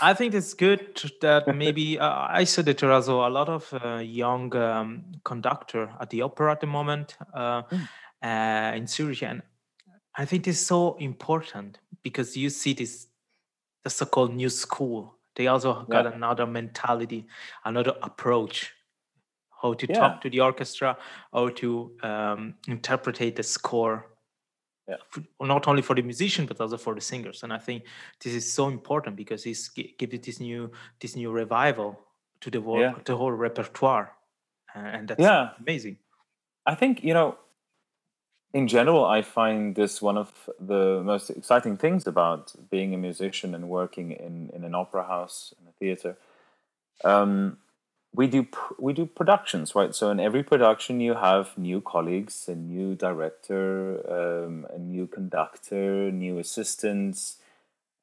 i 0.00 0.14
think 0.14 0.34
it's 0.34 0.54
good 0.54 1.00
that 1.20 1.48
maybe 1.54 1.98
uh, 1.98 2.26
i 2.28 2.44
said 2.44 2.66
there 2.66 2.92
also 2.92 3.26
a 3.26 3.30
lot 3.30 3.48
of 3.48 3.72
uh, 3.84 3.96
young 3.98 4.54
um, 4.56 5.04
conductor 5.24 5.90
at 6.00 6.10
the 6.10 6.22
opera 6.22 6.52
at 6.52 6.60
the 6.60 6.66
moment 6.66 7.16
uh, 7.34 7.62
uh, 8.22 8.72
in 8.74 8.86
zurich 8.86 9.22
and 9.22 9.42
i 10.16 10.24
think 10.24 10.46
it's 10.46 10.60
so 10.60 10.94
important 10.98 11.78
because 12.02 12.36
you 12.36 12.50
see 12.50 12.72
this 12.74 13.08
the 13.84 13.90
so-called 13.90 14.34
new 14.34 14.48
school. 14.48 15.16
They 15.34 15.46
also 15.46 15.84
got 15.84 16.04
Yeah. 16.04 16.12
another 16.14 16.46
mentality, 16.46 17.26
another 17.64 17.94
approach, 18.02 18.72
how 19.62 19.74
to 19.74 19.86
Yeah. 19.86 19.94
talk 19.98 20.20
to 20.22 20.30
the 20.30 20.40
orchestra, 20.40 20.96
how 21.32 21.48
to 21.50 21.96
um, 22.02 22.54
interpret 22.68 23.36
the 23.36 23.42
score, 23.42 24.10
Yeah. 24.88 24.96
not 25.40 25.68
only 25.68 25.82
for 25.82 25.94
the 25.96 26.02
musician 26.02 26.46
but 26.46 26.60
also 26.60 26.76
for 26.76 26.94
the 26.94 27.00
singers. 27.00 27.42
And 27.42 27.52
I 27.52 27.58
think 27.58 27.84
this 28.20 28.34
is 28.34 28.52
so 28.52 28.68
important 28.68 29.16
because 29.16 29.46
it's 29.46 29.68
gi- 29.72 29.94
give 29.98 30.12
it 30.14 30.22
this 30.24 30.40
new 30.40 30.70
this 31.00 31.16
new 31.16 31.30
revival 31.32 31.96
to 32.40 32.50
the 32.50 32.60
whole 32.60 32.80
Yeah. 32.80 32.94
the 33.04 33.16
whole 33.16 33.32
repertoire, 33.32 34.16
and 34.74 35.08
that's 35.08 35.20
Yeah. 35.22 35.54
amazing. 35.60 35.98
I 36.66 36.74
think 36.76 37.02
you 37.04 37.14
know, 37.14 37.38
in 38.52 38.68
general, 38.68 39.04
I 39.04 39.22
find 39.22 39.74
this 39.74 40.02
one 40.02 40.18
of 40.18 40.50
the 40.60 41.02
most 41.02 41.30
exciting 41.30 41.76
things 41.76 42.06
about 42.06 42.52
being 42.70 42.92
a 42.94 42.98
musician 42.98 43.54
and 43.54 43.68
working 43.68 44.12
in, 44.12 44.50
in 44.54 44.64
an 44.64 44.74
opera 44.74 45.04
house 45.04 45.54
and 45.58 45.68
a 45.68 45.72
theater. 45.72 46.16
Um, 47.02 47.58
we 48.14 48.26
do 48.26 48.46
we 48.78 48.92
do 48.92 49.06
productions, 49.06 49.74
right? 49.74 49.94
So 49.94 50.10
in 50.10 50.20
every 50.20 50.42
production, 50.42 51.00
you 51.00 51.14
have 51.14 51.56
new 51.56 51.80
colleagues, 51.80 52.46
a 52.46 52.54
new 52.54 52.94
director, 52.94 54.00
um, 54.06 54.66
a 54.70 54.78
new 54.78 55.06
conductor, 55.06 56.12
new 56.12 56.38
assistants. 56.38 57.38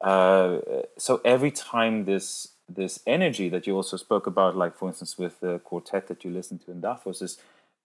Uh, 0.00 0.58
so 0.98 1.20
every 1.24 1.52
time 1.52 2.06
this 2.06 2.48
this 2.68 3.00
energy 3.06 3.48
that 3.48 3.68
you 3.68 3.76
also 3.76 3.96
spoke 3.96 4.26
about, 4.26 4.56
like 4.56 4.76
for 4.76 4.88
instance 4.88 5.16
with 5.16 5.38
the 5.38 5.60
quartet 5.60 6.08
that 6.08 6.24
you 6.24 6.30
listen 6.32 6.58
to 6.58 6.72
in 6.72 6.80
Davos, 6.80 7.22
is 7.22 7.38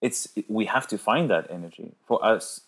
it's 0.08 0.20
we 0.60 0.66
have 0.76 0.88
to 0.94 0.98
find 1.10 1.30
that 1.30 1.46
energy. 1.50 1.88
For 2.08 2.18
us 2.34 2.62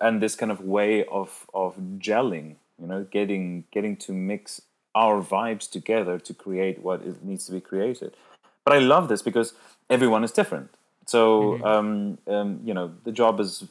and 0.00 0.22
this 0.22 0.34
kind 0.36 0.52
of 0.52 0.60
way 0.60 1.04
of 1.06 1.46
of 1.54 1.76
gelling 1.98 2.56
you 2.80 2.86
know 2.86 3.04
getting 3.10 3.64
getting 3.72 3.96
to 3.96 4.12
mix 4.12 4.62
our 4.94 5.22
vibes 5.22 5.70
together 5.70 6.18
to 6.18 6.34
create 6.34 6.80
what 6.82 7.02
is, 7.02 7.16
needs 7.22 7.46
to 7.46 7.52
be 7.52 7.60
created. 7.60 8.16
But 8.64 8.74
i 8.74 8.78
love 8.78 9.08
this 9.08 9.22
because 9.22 9.54
everyone 9.88 10.24
is 10.24 10.32
different. 10.32 10.70
So 11.06 11.62
um, 11.64 12.18
um, 12.26 12.60
you 12.64 12.74
know 12.74 12.92
the 13.04 13.12
job 13.12 13.40
is 13.40 13.64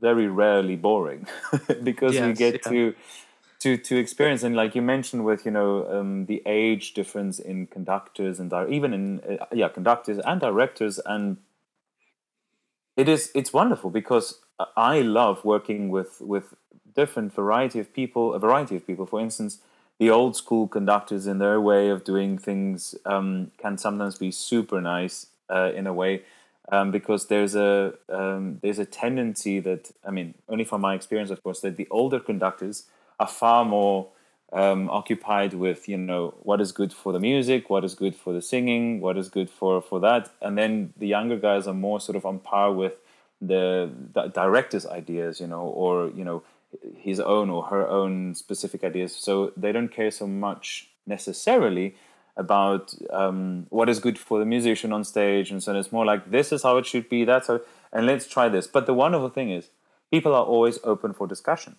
very 0.00 0.28
rarely 0.28 0.76
boring 0.76 1.26
because 1.82 2.20
we 2.20 2.32
Yes, 2.32 2.38
get 2.44 2.54
yeah. 2.54 2.70
to 2.70 2.94
to 3.60 3.76
to 3.78 3.96
experience. 3.96 4.42
And 4.42 4.54
like 4.56 4.74
you 4.74 4.82
mentioned 4.82 5.24
with 5.24 5.44
you 5.46 5.52
know 5.52 5.70
um, 5.90 6.26
the 6.26 6.42
age 6.46 6.94
difference 6.94 7.38
in 7.38 7.66
conductors 7.66 8.40
and 8.40 8.50
di- 8.50 8.68
even 8.68 8.92
in 8.92 9.20
uh, 9.20 9.46
yeah 9.52 9.68
conductors 9.68 10.18
and 10.18 10.40
directors 10.40 11.00
and 11.06 11.38
it 12.96 13.08
is 13.08 13.30
it's 13.34 13.52
wonderful 13.52 13.90
because 13.90 14.40
I 14.76 15.00
love 15.00 15.44
working 15.44 15.88
with 15.88 16.20
with 16.20 16.54
different 16.94 17.34
variety 17.34 17.80
of 17.80 17.92
people, 17.92 18.34
a 18.34 18.38
variety 18.38 18.76
of 18.76 18.86
people. 18.86 19.06
For 19.06 19.20
instance, 19.20 19.58
the 19.98 20.10
old 20.10 20.36
school 20.36 20.68
conductors 20.68 21.26
in 21.26 21.38
their 21.38 21.60
way 21.60 21.88
of 21.88 22.04
doing 22.04 22.38
things 22.38 22.94
um, 23.04 23.50
can 23.58 23.78
sometimes 23.78 24.18
be 24.18 24.30
super 24.30 24.80
nice 24.80 25.26
uh, 25.50 25.72
in 25.74 25.86
a 25.86 25.92
way 25.92 26.22
um, 26.70 26.90
because 26.90 27.26
there's 27.26 27.54
a 27.54 27.94
um, 28.08 28.58
there's 28.62 28.78
a 28.78 28.86
tendency 28.86 29.60
that 29.60 29.90
I 30.06 30.10
mean 30.10 30.34
only 30.48 30.64
from 30.64 30.80
my 30.80 30.94
experience, 30.94 31.30
of 31.30 31.42
course, 31.42 31.60
that 31.60 31.76
the 31.76 31.88
older 31.90 32.20
conductors 32.20 32.84
are 33.20 33.28
far 33.28 33.64
more 33.64 34.08
um, 34.54 34.88
occupied 34.88 35.52
with 35.52 35.88
you 35.88 35.98
know 35.98 36.34
what 36.42 36.60
is 36.60 36.70
good 36.72 36.92
for 36.92 37.12
the 37.12 37.18
music, 37.18 37.68
what 37.68 37.84
is 37.84 37.94
good 37.94 38.14
for 38.14 38.32
the 38.32 38.40
singing, 38.40 39.00
what 39.00 39.18
is 39.18 39.28
good 39.28 39.50
for 39.50 39.82
for 39.82 40.00
that, 40.00 40.30
and 40.40 40.56
then 40.56 40.94
the 40.96 41.08
younger 41.08 41.36
guys 41.36 41.66
are 41.66 41.74
more 41.74 42.00
sort 42.00 42.16
of 42.16 42.24
on 42.24 42.38
par 42.38 42.72
with 42.72 42.94
the, 43.40 43.90
the 44.14 44.28
director's 44.28 44.86
ideas, 44.86 45.40
you 45.40 45.48
know, 45.48 45.62
or 45.62 46.08
you 46.10 46.24
know 46.24 46.42
his 46.96 47.18
own 47.18 47.50
or 47.50 47.64
her 47.64 47.86
own 47.88 48.34
specific 48.34 48.84
ideas. 48.84 49.14
So 49.14 49.52
they 49.56 49.72
don't 49.72 49.88
care 49.88 50.10
so 50.10 50.26
much 50.26 50.88
necessarily 51.06 51.96
about 52.36 52.94
um, 53.10 53.66
what 53.70 53.88
is 53.88 54.00
good 54.00 54.18
for 54.18 54.38
the 54.38 54.46
musician 54.46 54.92
on 54.92 55.02
stage, 55.02 55.50
and 55.50 55.62
so 55.62 55.76
it's 55.76 55.90
more 55.90 56.04
like 56.04 56.30
this 56.30 56.52
is 56.52 56.62
how 56.62 56.76
it 56.76 56.86
should 56.86 57.08
be. 57.08 57.24
That's 57.24 57.48
how, 57.48 57.60
and 57.92 58.06
let's 58.06 58.28
try 58.28 58.48
this. 58.48 58.68
But 58.68 58.86
the 58.86 58.94
wonderful 58.94 59.30
thing 59.30 59.50
is, 59.50 59.70
people 60.12 60.32
are 60.32 60.44
always 60.44 60.78
open 60.84 61.12
for 61.12 61.26
discussion 61.26 61.74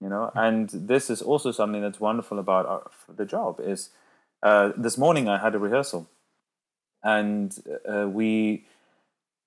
you 0.00 0.08
know? 0.08 0.30
And 0.34 0.68
this 0.70 1.10
is 1.10 1.22
also 1.22 1.52
something 1.52 1.82
that's 1.82 2.00
wonderful 2.00 2.38
about 2.38 2.66
our, 2.66 2.90
the 3.14 3.24
job 3.24 3.60
is 3.60 3.90
uh, 4.42 4.70
this 4.76 4.96
morning 4.96 5.28
i 5.28 5.38
had 5.38 5.54
a 5.54 5.58
rehearsal. 5.58 6.08
And 7.02 7.56
uh, 7.88 8.08
we 8.08 8.64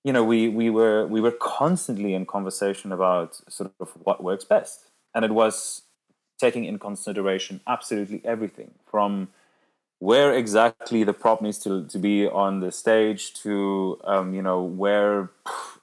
you 0.04 0.14
know 0.14 0.24
we 0.24 0.50
we 0.50 0.70
were 0.70 1.06
we 1.06 1.22
were 1.22 1.32
constantly 1.32 2.14
in 2.14 2.26
conversation 2.26 2.92
about 2.92 3.40
sort 3.50 3.74
of 3.80 3.90
what 4.04 4.24
works 4.24 4.46
best. 4.46 4.88
And 5.14 5.26
it 5.26 5.32
was 5.32 5.84
taking 6.40 6.66
in 6.66 6.80
consideration 6.80 7.62
absolutely 7.68 8.22
everything 8.26 8.72
from 8.86 9.30
where 10.00 10.34
exactly 10.34 11.04
the 11.04 11.14
prop 11.14 11.44
needs 11.44 11.60
to, 11.60 11.86
to 11.86 12.00
be 12.00 12.28
on 12.28 12.60
the 12.60 12.72
stage 12.72 13.36
to 13.36 14.00
um, 14.04 14.34
you 14.34 14.42
know 14.42 14.62
where 14.62 15.30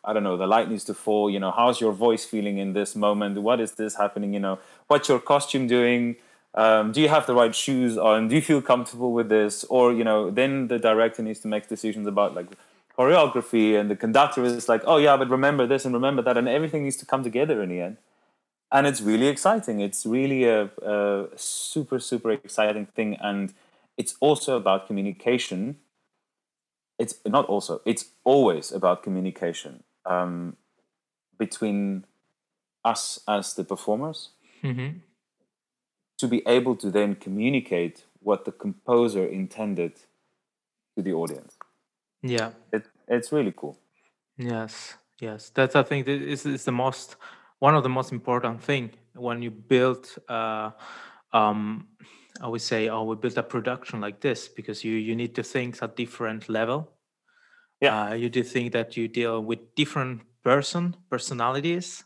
i 0.04 0.12
don't 0.12 0.22
know 0.22 0.36
the 0.36 0.46
light 0.46 0.70
needs 0.70 0.84
to 0.84 0.94
fall 0.94 1.28
you 1.28 1.38
know 1.38 1.50
how's 1.50 1.80
your 1.80 1.92
voice 1.92 2.24
feeling 2.24 2.58
in 2.58 2.72
this 2.72 2.94
moment? 2.94 3.40
What 3.42 3.60
is 3.60 3.72
this 3.72 3.96
happening 3.96 4.32
you 4.32 4.40
know? 4.40 4.58
What's 4.86 5.08
your 5.08 5.18
costume 5.18 5.66
doing? 5.66 6.16
Um, 6.54 6.92
do 6.92 7.00
you 7.00 7.08
have 7.08 7.26
the 7.26 7.34
right 7.34 7.54
shoes 7.54 7.98
on? 7.98 8.28
Do 8.28 8.34
you 8.34 8.42
feel 8.42 8.62
comfortable 8.62 9.12
with 9.12 9.28
this? 9.28 9.64
Or 9.64 9.92
you 9.92 10.04
know 10.04 10.30
then 10.30 10.68
the 10.68 10.78
director 10.78 11.22
needs 11.22 11.40
to 11.40 11.48
make 11.48 11.68
decisions 11.68 12.06
about 12.06 12.34
like 12.34 12.46
choreography 12.96 13.78
and 13.78 13.90
the 13.90 13.96
conductor 13.96 14.42
is 14.44 14.68
like 14.68 14.82
oh 14.84 14.96
yeah 14.96 15.16
but 15.16 15.30
remember 15.30 15.68
this 15.68 15.84
and 15.84 15.94
remember 15.94 16.20
that 16.20 16.36
and 16.36 16.48
everything 16.48 16.82
needs 16.82 16.96
to 16.96 17.06
come 17.06 17.22
together 17.22 17.62
in 17.62 17.68
the 17.68 17.80
end. 17.80 17.96
And 18.70 18.86
it's 18.86 19.00
really 19.00 19.28
exciting. 19.28 19.80
It's 19.80 20.04
really 20.04 20.44
a, 20.44 20.64
a 20.82 21.28
super 21.36 21.98
super 21.98 22.30
exciting 22.32 22.86
thing 22.86 23.16
and 23.20 23.54
it's 23.96 24.14
also 24.20 24.56
about 24.56 24.86
communication. 24.86 25.78
It's 26.98 27.14
not 27.26 27.46
also 27.46 27.80
it's 27.84 28.06
always 28.24 28.72
about 28.72 29.02
communication 29.02 29.84
um, 30.08 30.56
between 31.38 32.04
us 32.84 33.20
as 33.28 33.54
the 33.54 33.64
performers 33.64 34.30
Mm-hmm. 34.64 34.98
to 36.18 36.26
be 36.26 36.42
able 36.48 36.74
to 36.74 36.90
then 36.90 37.14
communicate 37.14 38.04
what 38.20 38.44
the 38.44 38.50
composer 38.50 39.24
intended 39.24 39.92
to 40.96 41.02
the 41.02 41.12
audience. 41.12 41.56
Yeah. 42.22 42.50
It, 42.72 42.86
it's 43.06 43.30
really 43.30 43.54
cool. 43.56 43.78
Yes, 44.36 44.96
yes. 45.20 45.50
That's 45.54 45.76
I 45.76 45.84
think 45.84 46.08
is 46.08 46.44
is 46.44 46.64
the 46.64 46.72
most 46.72 47.16
one 47.60 47.76
of 47.76 47.82
the 47.82 47.88
most 47.88 48.12
important 48.12 48.62
thing 48.62 48.90
when 49.14 49.42
you 49.42 49.50
build. 49.52 50.08
Uh, 50.28 50.70
um, 51.32 51.86
I 52.40 52.48
would 52.48 52.62
say, 52.62 52.88
oh, 52.88 53.04
we 53.04 53.16
build 53.16 53.38
a 53.38 53.42
production 53.42 54.00
like 54.00 54.20
this 54.20 54.48
because 54.48 54.84
you 54.84 54.94
you 54.94 55.14
need 55.14 55.34
to 55.34 55.42
think 55.42 55.82
at 55.82 55.96
different 55.96 56.48
level. 56.48 56.90
Yeah. 57.80 58.10
Uh, 58.10 58.14
you 58.14 58.28
do 58.28 58.42
think 58.42 58.72
that 58.72 58.96
you 58.96 59.08
deal 59.08 59.40
with 59.42 59.74
different 59.74 60.22
person 60.42 60.96
personalities, 61.10 62.04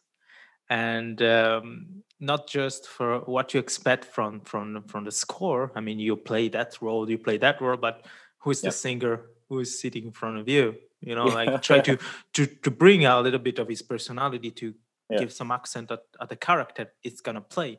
and 0.68 1.20
um, 1.22 2.02
not 2.20 2.46
just 2.48 2.88
for 2.88 3.20
what 3.20 3.54
you 3.54 3.60
expect 3.60 4.04
from 4.04 4.40
from 4.40 4.84
from 4.86 5.04
the 5.04 5.12
score. 5.12 5.70
I 5.74 5.80
mean, 5.80 5.98
you 5.98 6.16
play 6.16 6.48
that 6.50 6.76
role, 6.80 7.08
you 7.08 7.18
play 7.18 7.38
that 7.38 7.60
role, 7.60 7.76
but 7.76 8.06
who 8.38 8.50
is 8.50 8.60
the 8.60 8.70
singer 8.72 9.20
who 9.48 9.60
is 9.60 9.80
sitting 9.80 10.04
in 10.06 10.12
front 10.12 10.38
of 10.38 10.48
you? 10.48 10.74
You 11.00 11.14
know, 11.14 11.26
Yeah. 11.28 11.34
like 11.34 11.62
try 11.62 11.80
to 11.88 11.98
to 12.34 12.46
to 12.46 12.70
bring 12.70 13.04
out 13.04 13.20
a 13.20 13.22
little 13.22 13.40
bit 13.40 13.58
of 13.58 13.68
his 13.68 13.82
personality 13.82 14.50
to 14.50 14.74
Yeah. 15.10 15.18
give 15.18 15.32
some 15.32 15.50
accent 15.52 15.90
at, 15.90 16.02
at 16.20 16.28
the 16.28 16.36
character 16.36 16.92
it's 17.02 17.20
gonna 17.20 17.40
play, 17.42 17.78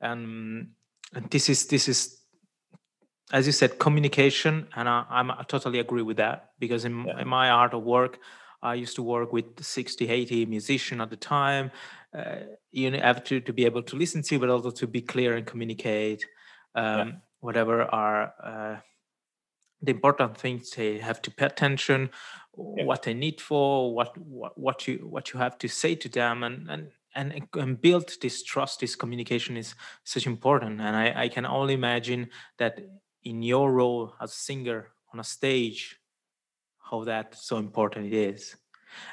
and 0.00 0.72
and 1.14 1.30
this 1.30 1.48
is 1.48 1.66
this 1.66 1.88
is 1.88 2.19
as 3.32 3.46
you 3.46 3.52
said 3.52 3.78
communication, 3.78 4.66
and 4.76 4.88
I, 4.88 5.04
I'm 5.08 5.30
I 5.30 5.44
totally 5.48 5.78
agree 5.78 6.02
with 6.02 6.16
that 6.16 6.50
because 6.58 6.84
in, 6.84 7.04
Yeah. 7.06 7.20
in 7.20 7.28
my 7.28 7.50
art 7.50 7.74
of 7.74 7.82
work. 7.82 8.18
I 8.62 8.74
used 8.74 8.94
to 8.96 9.02
work 9.02 9.32
with 9.32 9.46
60, 9.64 10.06
80 10.10 10.44
musicians 10.44 11.00
at 11.00 11.08
the 11.08 11.16
time. 11.16 11.70
Uh, 12.12 12.40
you 12.72 12.92
have 12.92 13.24
to, 13.24 13.40
to 13.40 13.52
be 13.54 13.64
able 13.64 13.82
to 13.84 13.96
listen 13.96 14.20
to, 14.24 14.38
but 14.38 14.50
also 14.50 14.70
to 14.70 14.86
be 14.86 15.00
clear 15.00 15.34
and 15.36 15.46
communicate 15.46 16.26
um, 16.74 17.22
whatever 17.40 17.84
are 17.84 18.34
uh, 18.44 18.76
the 19.82 19.92
important 19.92 20.36
things 20.36 20.70
they 20.72 20.98
have 20.98 21.22
to 21.22 21.30
pay 21.30 21.46
attention, 21.46 22.10
Yeah. 22.76 22.84
what 22.84 23.02
they 23.02 23.14
need 23.14 23.40
for, 23.40 23.94
what, 23.94 24.10
what 24.18 24.52
what 24.58 24.86
you 24.86 24.98
what 25.08 25.32
you 25.32 25.40
have 25.40 25.56
to 25.58 25.68
say 25.68 25.94
to 25.96 26.08
them, 26.08 26.42
and 26.42 26.68
and 26.70 26.90
and, 27.14 27.48
and 27.54 27.80
build 27.80 28.10
this 28.20 28.42
trust. 28.42 28.80
This 28.80 28.94
communication 28.96 29.56
is 29.56 29.74
such 30.04 30.26
important, 30.26 30.80
and 30.80 30.94
I, 30.96 31.24
I 31.24 31.28
can 31.28 31.46
only 31.46 31.74
imagine 31.74 32.28
that 32.58 32.78
in 33.24 33.42
your 33.42 33.72
role 33.72 34.14
as 34.20 34.30
a 34.32 34.34
singer 34.34 34.88
on 35.12 35.20
a 35.20 35.24
stage, 35.24 36.00
how 36.90 37.04
that 37.04 37.34
so 37.34 37.56
important 37.58 38.06
it 38.06 38.14
is. 38.14 38.56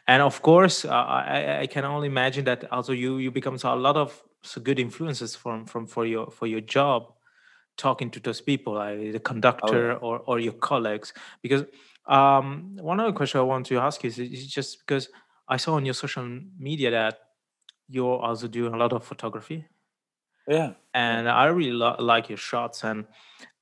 And 0.08 0.22
of 0.22 0.42
course 0.42 0.86
uh, 0.86 0.90
I, 0.92 1.60
I 1.62 1.68
can 1.68 1.86
only 1.86 2.08
imagine 2.08 2.46
that 2.46 2.72
also 2.72 2.94
you 2.94 3.18
you 3.18 3.32
become 3.32 3.58
a 3.64 3.76
lot 3.76 3.96
of 3.96 4.24
so 4.42 4.60
good 4.62 4.80
influences 4.80 5.36
from 5.36 5.66
from 5.66 5.86
for 5.86 6.06
your 6.06 6.32
for 6.32 6.48
your 6.48 6.62
job 6.62 7.14
talking 7.78 8.10
to 8.10 8.20
those 8.20 8.42
people 8.42 8.74
like 8.74 9.12
the 9.12 9.20
conductor 9.20 9.94
or 9.98 10.20
or 10.26 10.40
your 10.40 10.54
colleagues. 10.54 11.14
Because 11.42 11.64
um 12.08 12.76
one 12.78 13.00
other 13.00 13.12
question 13.12 13.40
i 13.40 13.44
want 13.44 13.66
to 13.66 13.78
ask 13.78 14.04
you 14.04 14.08
is, 14.08 14.18
is 14.18 14.48
just 14.48 14.80
because 14.80 15.10
i 15.50 15.58
saw 15.58 15.74
on 15.74 15.86
your 15.86 15.94
social 15.94 16.26
media 16.58 16.90
that 16.90 17.20
you're 17.90 18.20
also 18.20 18.48
doing 18.48 18.74
a 18.74 18.78
lot 18.78 18.94
of 18.94 19.04
photography 19.04 19.66
Yeah. 20.48 20.74
and 20.94 21.30
I 21.30 21.46
really 21.48 21.74
lo- 21.74 21.96
like 22.00 22.30
your 22.30 22.38
shots. 22.38 22.84
And 22.84 23.06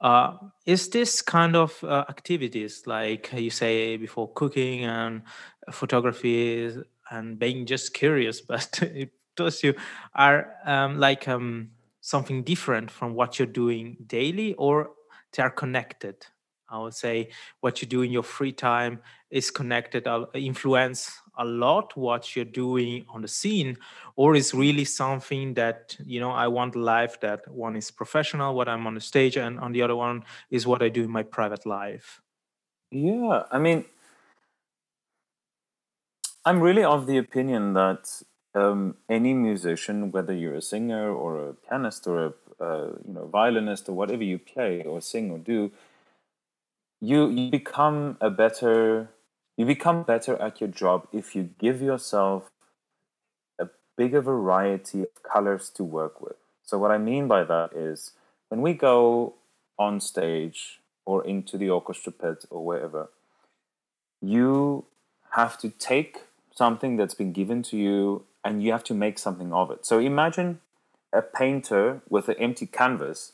uh, 0.01 0.37
is 0.65 0.89
this 0.89 1.21
kind 1.21 1.55
of 1.55 1.83
uh, 1.83 2.05
activities, 2.09 2.83
like 2.85 3.31
you 3.33 3.49
say 3.49 3.97
before, 3.97 4.31
cooking 4.33 4.83
and 4.85 5.23
photography 5.71 6.71
and 7.09 7.39
being 7.39 7.65
just 7.65 7.93
curious, 7.93 8.41
but 8.47 8.79
it 8.81 9.11
does 9.35 9.63
you 9.63 9.73
are 10.13 10.53
um, 10.65 10.99
like 10.99 11.27
um, 11.27 11.71
something 12.01 12.43
different 12.43 12.91
from 12.91 13.13
what 13.15 13.39
you're 13.39 13.47
doing 13.47 13.97
daily, 14.05 14.53
or 14.55 14.91
they 15.35 15.43
are 15.43 15.49
connected? 15.51 16.27
I 16.69 16.79
would 16.79 16.93
say 16.93 17.29
what 17.61 17.81
you 17.81 17.87
do 17.87 18.01
in 18.01 18.11
your 18.11 18.23
free 18.23 18.51
time 18.51 18.99
is 19.29 19.51
connected, 19.51 20.07
uh, 20.07 20.25
influence 20.33 21.11
a 21.37 21.45
lot 21.45 21.95
what 21.97 22.35
you're 22.35 22.45
doing 22.45 23.05
on 23.09 23.21
the 23.21 23.27
scene, 23.27 23.77
or 24.15 24.35
is 24.35 24.53
really 24.53 24.85
something 24.85 25.53
that 25.55 25.95
you 26.05 26.19
know 26.19 26.31
I 26.31 26.47
want 26.47 26.75
life 26.75 27.19
that 27.21 27.47
one 27.47 27.75
is 27.75 27.91
professional, 27.91 28.55
what 28.55 28.69
I'm 28.69 28.87
on 28.87 28.95
the 28.95 29.01
stage, 29.01 29.37
and 29.37 29.59
on 29.59 29.71
the 29.71 29.81
other 29.81 29.95
one 29.95 30.23
is 30.49 30.65
what 30.65 30.81
I 30.81 30.89
do 30.89 31.03
in 31.03 31.11
my 31.11 31.23
private 31.23 31.65
life. 31.65 32.21
Yeah. 32.91 33.43
I 33.51 33.59
mean, 33.59 33.85
I'm 36.45 36.61
really 36.61 36.83
of 36.83 37.07
the 37.07 37.17
opinion 37.17 37.73
that 37.73 38.21
um, 38.53 38.95
any 39.09 39.33
musician, 39.33 40.11
whether 40.11 40.33
you're 40.33 40.55
a 40.55 40.61
singer 40.61 41.11
or 41.11 41.49
a 41.49 41.53
pianist 41.53 42.07
or 42.07 42.25
a 42.27 42.33
uh, 42.57 42.93
you 43.05 43.13
know 43.13 43.25
violinist 43.27 43.89
or 43.89 43.93
whatever 43.93 44.23
you 44.23 44.39
play 44.39 44.83
or 44.83 45.01
sing 45.01 45.29
or 45.29 45.37
do, 45.37 45.71
you 47.05 47.29
you 47.29 47.51
become 47.51 48.17
a 48.19 48.29
better 48.29 49.09
you 49.57 49.65
become 49.65 50.03
better 50.03 50.35
at 50.41 50.59
your 50.59 50.69
job 50.69 51.07
if 51.13 51.35
you 51.35 51.49
give 51.59 51.81
yourself 51.81 52.49
a 53.59 53.67
bigger 53.97 54.21
variety 54.21 55.01
of 55.01 55.23
colors 55.23 55.69
to 55.69 55.83
work 55.83 56.19
with. 56.19 56.35
So 56.63 56.77
what 56.77 56.91
I 56.91 56.97
mean 56.97 57.27
by 57.27 57.43
that 57.43 57.73
is 57.73 58.11
when 58.49 58.61
we 58.61 58.73
go 58.73 59.35
on 59.77 60.01
stage 60.01 60.81
or 61.05 61.25
into 61.25 61.57
the 61.57 61.69
orchestra 61.69 62.11
pit 62.11 62.45
or 62.49 62.65
wherever, 62.65 63.09
you 64.21 64.85
have 65.31 65.57
to 65.59 65.69
take 65.69 66.23
something 66.53 66.97
that's 66.97 67.13
been 67.13 67.31
given 67.31 67.61
to 67.63 67.77
you 67.77 68.23
and 68.43 68.63
you 68.63 68.71
have 68.71 68.83
to 68.85 68.93
make 68.93 69.19
something 69.19 69.53
of 69.53 69.69
it. 69.71 69.85
So 69.85 69.99
imagine 69.99 70.59
a 71.13 71.21
painter 71.21 72.01
with 72.09 72.27
an 72.29 72.35
empty 72.39 72.65
canvas 72.65 73.33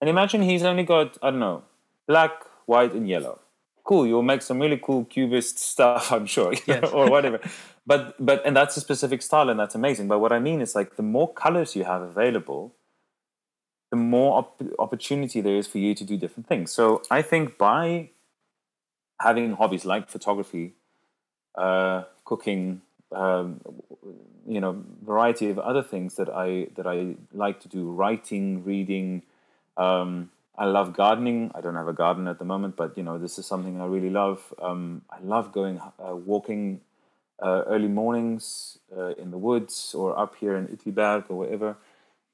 and 0.00 0.08
imagine 0.10 0.42
he's 0.42 0.62
only 0.62 0.82
got, 0.82 1.18
I 1.22 1.30
don't 1.30 1.40
know, 1.40 1.64
black, 2.08 2.45
white, 2.66 2.92
and 2.92 3.08
yellow. 3.08 3.40
Cool, 3.84 4.06
you'll 4.06 4.22
make 4.22 4.42
some 4.42 4.60
really 4.60 4.78
cool 4.82 5.04
cubist 5.04 5.58
stuff, 5.72 6.12
I'm 6.12 6.26
sure, 6.26 6.52
Yes. 6.66 6.90
or 6.92 7.08
whatever. 7.10 7.40
But 7.86 8.14
but 8.24 8.44
and 8.44 8.56
that's 8.56 8.76
a 8.76 8.80
specific 8.80 9.22
style, 9.22 9.48
and 9.48 9.58
that's 9.58 9.74
amazing. 9.74 10.08
But 10.08 10.18
what 10.18 10.32
I 10.32 10.38
mean 10.40 10.60
is 10.60 10.74
like 10.74 10.96
the 10.96 11.02
more 11.04 11.32
colors 11.32 11.76
you 11.76 11.84
have 11.84 12.02
available, 12.02 12.74
the 13.90 13.96
more 13.96 14.38
op- 14.38 14.62
opportunity 14.78 15.40
there 15.40 15.56
is 15.56 15.68
for 15.68 15.78
you 15.78 15.94
to 15.94 16.04
do 16.04 16.16
different 16.16 16.48
things. 16.48 16.72
So 16.72 17.02
I 17.10 17.22
think 17.22 17.56
by 17.58 18.10
having 19.20 19.52
hobbies 19.52 19.84
like 19.84 20.08
photography, 20.10 20.74
uh, 21.54 22.02
cooking, 22.24 22.82
um, 23.12 23.60
you 24.48 24.60
know, 24.60 24.82
variety 25.04 25.48
of 25.48 25.58
other 25.60 25.82
things 25.82 26.16
that 26.16 26.28
I 26.28 26.66
that 26.74 26.86
I 26.88 27.14
like 27.32 27.60
to 27.60 27.68
do, 27.68 27.88
writing, 27.90 28.64
reading. 28.64 29.22
Um, 29.76 30.30
I 30.58 30.64
love 30.64 30.94
gardening. 30.94 31.50
I 31.54 31.60
don't 31.60 31.74
have 31.74 31.88
a 31.88 31.92
garden 31.92 32.26
at 32.28 32.38
the 32.38 32.44
moment, 32.44 32.76
but 32.76 32.96
you 32.96 33.02
know, 33.02 33.18
this 33.18 33.38
is 33.38 33.46
something 33.46 33.80
I 33.80 33.86
really 33.86 34.10
love. 34.10 34.54
Um, 34.60 35.02
I 35.10 35.18
love 35.20 35.52
going 35.52 35.80
uh, 35.80 36.16
walking 36.16 36.80
uh, 37.42 37.64
early 37.66 37.88
mornings 37.88 38.78
uh, 38.96 39.14
in 39.14 39.30
the 39.30 39.38
woods 39.38 39.94
or 39.94 40.18
up 40.18 40.36
here 40.36 40.56
in 40.56 40.68
Uetliberg 40.68 41.24
or 41.28 41.36
wherever. 41.36 41.76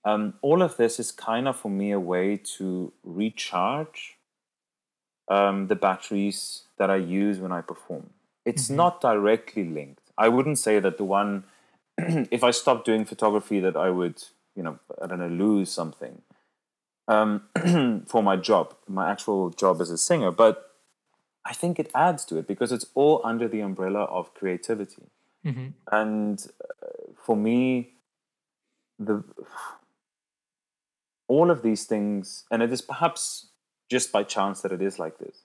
Um, 0.05 0.35
all 0.41 0.63
of 0.63 0.77
this 0.77 1.01
is 1.01 1.11
kind 1.11 1.49
of 1.49 1.57
for 1.57 1.71
me 1.71 1.91
a 1.91 2.01
way 2.01 2.37
to 2.59 2.93
recharge 3.03 4.19
um, 5.29 5.69
the 5.69 5.77
batteries 5.77 6.63
that 6.79 6.91
I 6.91 6.97
use 6.97 7.39
when 7.39 7.53
I 7.53 7.61
perform. 7.61 8.11
It's 8.45 8.69
not 8.69 9.01
directly 9.01 9.65
linked. 9.65 10.11
I 10.19 10.29
wouldn't 10.29 10.59
say 10.59 10.81
that 10.81 10.99
the 10.99 11.05
one, 11.05 11.45
if 11.99 12.43
I 12.43 12.51
stopped 12.51 12.85
doing 12.85 13.05
photography, 13.05 13.61
that 13.61 13.77
I 13.77 13.91
would, 13.91 14.23
you 14.57 14.63
know, 14.63 14.79
I 15.01 15.07
don't 15.07 15.21
know, 15.21 15.29
lose 15.29 15.71
something 15.71 16.23
um, 17.09 17.43
for 18.07 18.23
my 18.23 18.37
job, 18.37 18.75
my 18.89 19.11
actual 19.11 19.51
job 19.51 19.81
as 19.81 19.91
a 19.91 19.99
singer. 19.99 20.31
But 20.31 20.71
I 21.45 21.53
think 21.53 21.79
it 21.79 21.91
adds 21.95 22.25
to 22.27 22.37
it 22.39 22.47
because 22.47 22.73
it's 22.73 22.87
all 22.95 23.21
under 23.25 23.49
the 23.49 23.61
umbrella 23.61 24.05
of 24.05 24.35
creativity. 24.35 25.11
And 25.91 26.45
uh, 26.63 27.13
for 27.25 27.37
me, 27.37 27.95
the 28.99 29.25
all 31.29 31.51
of 31.51 31.63
these 31.63 31.85
things, 31.85 32.45
and 32.51 32.63
it 32.63 32.73
is 32.73 32.83
perhaps 32.83 33.49
just 33.91 34.13
by 34.13 34.23
chance 34.23 34.61
that 34.61 34.71
it 34.73 34.83
is 34.83 34.99
like 34.99 35.19
this, 35.19 35.45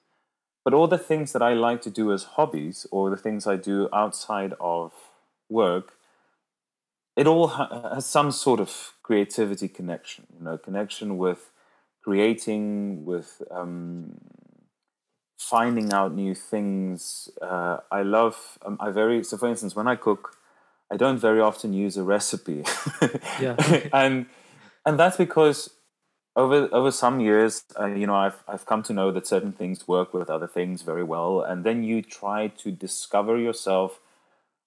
but 0.64 0.74
all 0.74 0.88
the 0.88 0.98
things 0.98 1.32
that 1.32 1.42
I 1.42 1.54
like 1.54 1.82
to 1.84 1.90
do 1.90 2.12
as 2.12 2.24
hobbies 2.24 2.86
or 2.92 3.10
the 3.10 3.18
things 3.18 3.48
I 3.48 3.56
do 3.56 3.88
outside 3.94 4.54
of 4.60 4.92
work, 5.50 5.94
it 7.16 7.26
all 7.26 7.48
ha- 7.48 7.96
has 7.96 8.06
some 8.06 8.32
sort 8.32 8.60
of 8.60 8.94
creativity 9.08 9.70
connection, 9.70 10.28
you 10.38 10.44
know, 10.44 10.58
connection 10.58 11.18
with 11.18 11.52
creating, 12.04 13.06
with 13.06 13.42
um, 13.50 14.20
finding 15.40 15.94
out 15.94 16.14
new 16.14 16.36
things. 16.36 17.30
Uh, 17.42 17.78
I 17.90 18.02
love, 18.02 18.58
um, 18.66 18.76
I 18.82 18.92
very, 18.92 19.24
so 19.24 19.38
for 19.38 19.48
instance, 19.48 19.78
when 19.78 19.88
I 19.88 19.96
cook, 19.96 20.36
I 20.92 20.98
don't 20.98 21.20
very 21.20 21.40
often 21.40 21.72
use 21.74 21.96
a 21.96 22.04
recipe. 22.04 22.64
Yeah. 23.40 23.56
and, 23.94 24.26
and 24.86 25.00
that's 25.00 25.16
because 25.18 25.70
over 26.36 26.68
over 26.72 26.92
some 26.92 27.20
years, 27.20 27.64
uh, 27.80 27.86
you 27.86 28.08
know, 28.08 28.16
I've 28.16 28.44
I've 28.48 28.66
come 28.66 28.84
to 28.84 28.94
know 28.94 29.12
that 29.12 29.26
certain 29.28 29.54
things 29.54 29.88
work 29.88 30.14
with 30.14 30.30
other 30.30 30.48
things 30.48 30.82
very 30.82 31.04
well, 31.04 31.42
and 31.42 31.64
then 31.64 31.84
you 31.84 32.02
try 32.02 32.48
to 32.64 32.72
discover 32.72 33.38
yourself. 33.38 34.00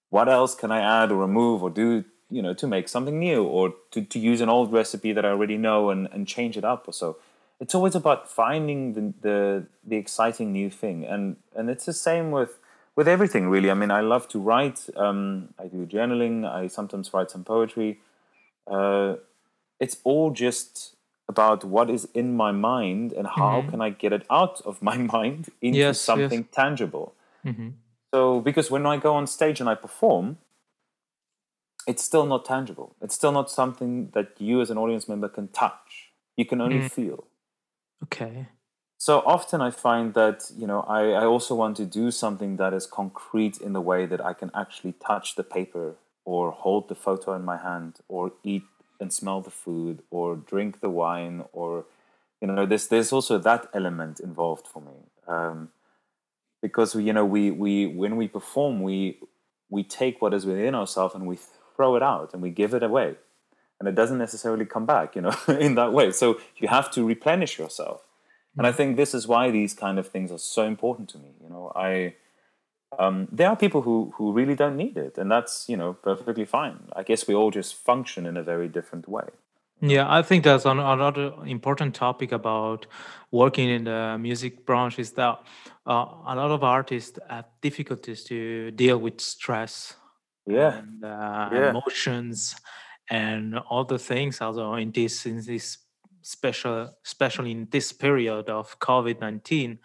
What 0.09 0.27
else 0.27 0.53
can 0.53 0.71
I 0.71 0.81
add 0.81 1.11
or 1.11 1.17
remove 1.17 1.63
or 1.63 1.69
do, 1.69 2.03
you 2.31 2.41
know, 2.41 2.53
to 2.53 2.67
make 2.67 2.87
something 2.87 3.19
new 3.19 3.43
or 3.43 3.73
to, 3.91 4.01
to 4.01 4.19
use 4.19 4.41
an 4.41 4.49
old 4.49 4.71
recipe 4.71 5.13
that 5.13 5.25
I 5.25 5.29
already 5.29 5.57
know 5.57 5.89
and, 5.89 6.07
and 6.11 6.27
change 6.27 6.57
it 6.57 6.63
up 6.63 6.87
or 6.87 6.93
so. 6.93 7.17
It's 7.59 7.75
always 7.75 7.93
about 7.93 8.31
finding 8.31 8.93
the, 8.93 9.13
the 9.21 9.65
the 9.85 9.95
exciting 9.95 10.51
new 10.51 10.71
thing, 10.71 11.05
and 11.05 11.35
and 11.55 11.69
it's 11.69 11.85
the 11.85 11.93
same 11.93 12.31
with 12.31 12.57
with 12.95 13.07
everything 13.07 13.49
really. 13.49 13.69
I 13.69 13.75
mean, 13.75 13.91
I 13.91 14.01
love 14.01 14.27
to 14.29 14.39
write. 14.39 14.89
Um, 14.95 15.53
I 15.59 15.67
do 15.67 15.85
journaling. 15.85 16.49
I 16.49 16.67
sometimes 16.67 17.13
write 17.13 17.29
some 17.29 17.43
poetry. 17.43 17.99
Uh, 18.65 19.17
it's 19.79 19.97
all 20.03 20.31
just 20.31 20.95
about 21.27 21.63
what 21.63 21.89
is 21.89 22.07
in 22.13 22.35
my 22.35 22.51
mind 22.51 23.13
and 23.13 23.25
how 23.27 23.61
mm-hmm. 23.61 23.69
can 23.69 23.81
I 23.81 23.89
get 23.89 24.11
it 24.11 24.23
out 24.29 24.61
of 24.61 24.81
my 24.81 24.97
mind 25.15 25.49
into 25.61 25.79
yes, 25.79 25.99
something 25.99 26.41
yes. 26.41 26.49
tangible. 26.51 27.13
Mm-hmm. 27.45 27.69
So, 28.13 28.41
because 28.41 28.69
when 28.69 28.85
I 28.85 28.97
go 28.97 29.15
on 29.15 29.25
stage 29.27 29.59
and 29.61 29.69
I 29.69 29.75
perform, 29.75 30.37
it's 31.87 32.03
still 32.03 32.25
not 32.25 32.45
tangible. 32.45 32.95
It's 33.01 33.15
still 33.15 33.31
not 33.31 33.49
something 33.49 34.11
that 34.13 34.33
you 34.39 34.61
as 34.61 34.69
an 34.69 34.77
audience 34.77 35.07
member 35.07 35.29
can 35.29 35.47
touch. 35.49 36.11
You 36.37 36.45
can 36.45 36.61
only 36.61 36.79
mm. 36.79 36.91
feel. 36.91 37.25
Okay. 38.03 38.47
So 38.97 39.23
often 39.25 39.61
I 39.61 39.71
find 39.71 40.13
that, 40.13 40.51
you 40.55 40.67
know, 40.67 40.81
I, 40.81 41.09
I 41.09 41.25
also 41.25 41.55
want 41.55 41.75
to 41.77 41.85
do 41.85 42.11
something 42.11 42.57
that 42.57 42.73
is 42.73 42.85
concrete 42.85 43.57
in 43.57 43.73
the 43.73 43.81
way 43.81 44.05
that 44.05 44.23
I 44.23 44.33
can 44.33 44.51
actually 44.53 44.93
touch 44.93 45.35
the 45.35 45.43
paper 45.43 45.95
or 46.23 46.51
hold 46.51 46.87
the 46.87 46.95
photo 46.95 47.33
in 47.33 47.43
my 47.43 47.57
hand 47.57 47.99
or 48.07 48.33
eat 48.43 48.63
and 48.99 49.11
smell 49.11 49.41
the 49.41 49.49
food 49.49 50.03
or 50.11 50.35
drink 50.35 50.81
the 50.81 50.89
wine 50.89 51.43
or 51.51 51.85
you 52.39 52.47
know 52.47 52.65
there's 52.65 52.87
there's 52.87 53.11
also 53.11 53.37
that 53.39 53.67
element 53.73 54.19
involved 54.19 54.67
for 54.67 54.81
me 54.81 54.97
um, 55.27 55.69
because 56.61 56.93
you 56.95 57.11
know 57.11 57.25
we 57.25 57.49
we 57.49 57.87
when 57.87 58.15
we 58.17 58.27
perform 58.27 58.81
we 58.81 59.19
we 59.69 59.83
take 59.83 60.21
what 60.21 60.33
is 60.33 60.45
within 60.45 60.75
ourselves 60.75 61.15
and 61.15 61.25
we 61.25 61.39
throw 61.81 61.95
it 61.95 62.03
out 62.03 62.33
and 62.33 62.41
we 62.43 62.51
give 62.51 62.73
it 62.75 62.83
away. 62.83 63.15
And 63.79 63.89
it 63.89 63.95
doesn't 63.95 64.19
necessarily 64.19 64.65
come 64.65 64.85
back 64.85 65.15
you 65.15 65.23
know 65.23 65.35
in 65.67 65.75
that 65.75 65.91
way. 65.93 66.11
So 66.11 66.39
you 66.57 66.67
have 66.67 66.91
to 66.91 67.05
replenish 67.13 67.57
yourself. 67.57 68.01
And 68.57 68.67
i 68.67 68.73
think 68.77 68.97
this 68.97 69.13
is 69.13 69.23
why 69.33 69.43
these 69.49 69.73
kind 69.73 69.97
of 69.97 70.05
things 70.13 70.29
are 70.35 70.43
so 70.55 70.63
important 70.73 71.09
to 71.13 71.17
me 71.17 71.31
you 71.43 71.49
know. 71.49 71.71
I 71.89 72.15
um, 72.99 73.27
there 73.31 73.49
are 73.51 73.55
people 73.55 73.81
who 73.81 73.95
who 74.15 74.25
really 74.39 74.55
don't 74.61 74.77
need 74.83 74.97
it, 74.97 75.17
and 75.17 75.31
that's 75.31 75.53
you 75.71 75.77
know 75.77 75.93
perfectly 76.09 76.45
fine. 76.45 76.77
I 76.99 77.03
guess 77.09 77.27
we 77.27 77.33
all 77.39 77.51
just 77.51 77.71
function 77.75 78.25
in 78.25 78.35
a 78.37 78.43
very 78.43 78.67
different 78.77 79.07
way. 79.07 79.27
Yeah, 79.83 80.05
I 80.19 80.21
think 80.21 80.43
that's 80.43 80.65
another 80.65 81.33
important 81.45 81.95
topic 81.95 82.31
about 82.31 82.85
working 83.31 83.69
in 83.69 83.85
the 83.85 84.17
music 84.19 84.65
branch 84.65 84.99
is 84.99 85.11
that 85.13 85.35
uh, 85.87 86.05
a 86.27 86.35
lot 86.35 86.51
of 86.51 86.63
artists 86.63 87.17
have 87.29 87.45
difficulties 87.61 88.23
to 88.25 88.69
deal 88.71 88.97
with 88.99 89.19
stress, 89.19 89.95
yeah, 90.45 90.79
and, 90.79 91.03
uh, 91.03 91.49
yeah. 91.51 91.69
emotions, 91.69 92.55
and 93.09 93.57
all 93.57 93.83
the 93.83 93.99
things. 93.99 94.41
Also, 94.41 94.73
in 94.75 94.91
this 94.91 95.25
in 95.25 95.43
this 95.43 95.77
special, 96.21 96.89
especially 97.05 97.51
in 97.51 97.67
this 97.71 97.91
period 97.91 98.49
of 98.49 98.79
COVID 98.79 99.19
nineteen. 99.19 99.79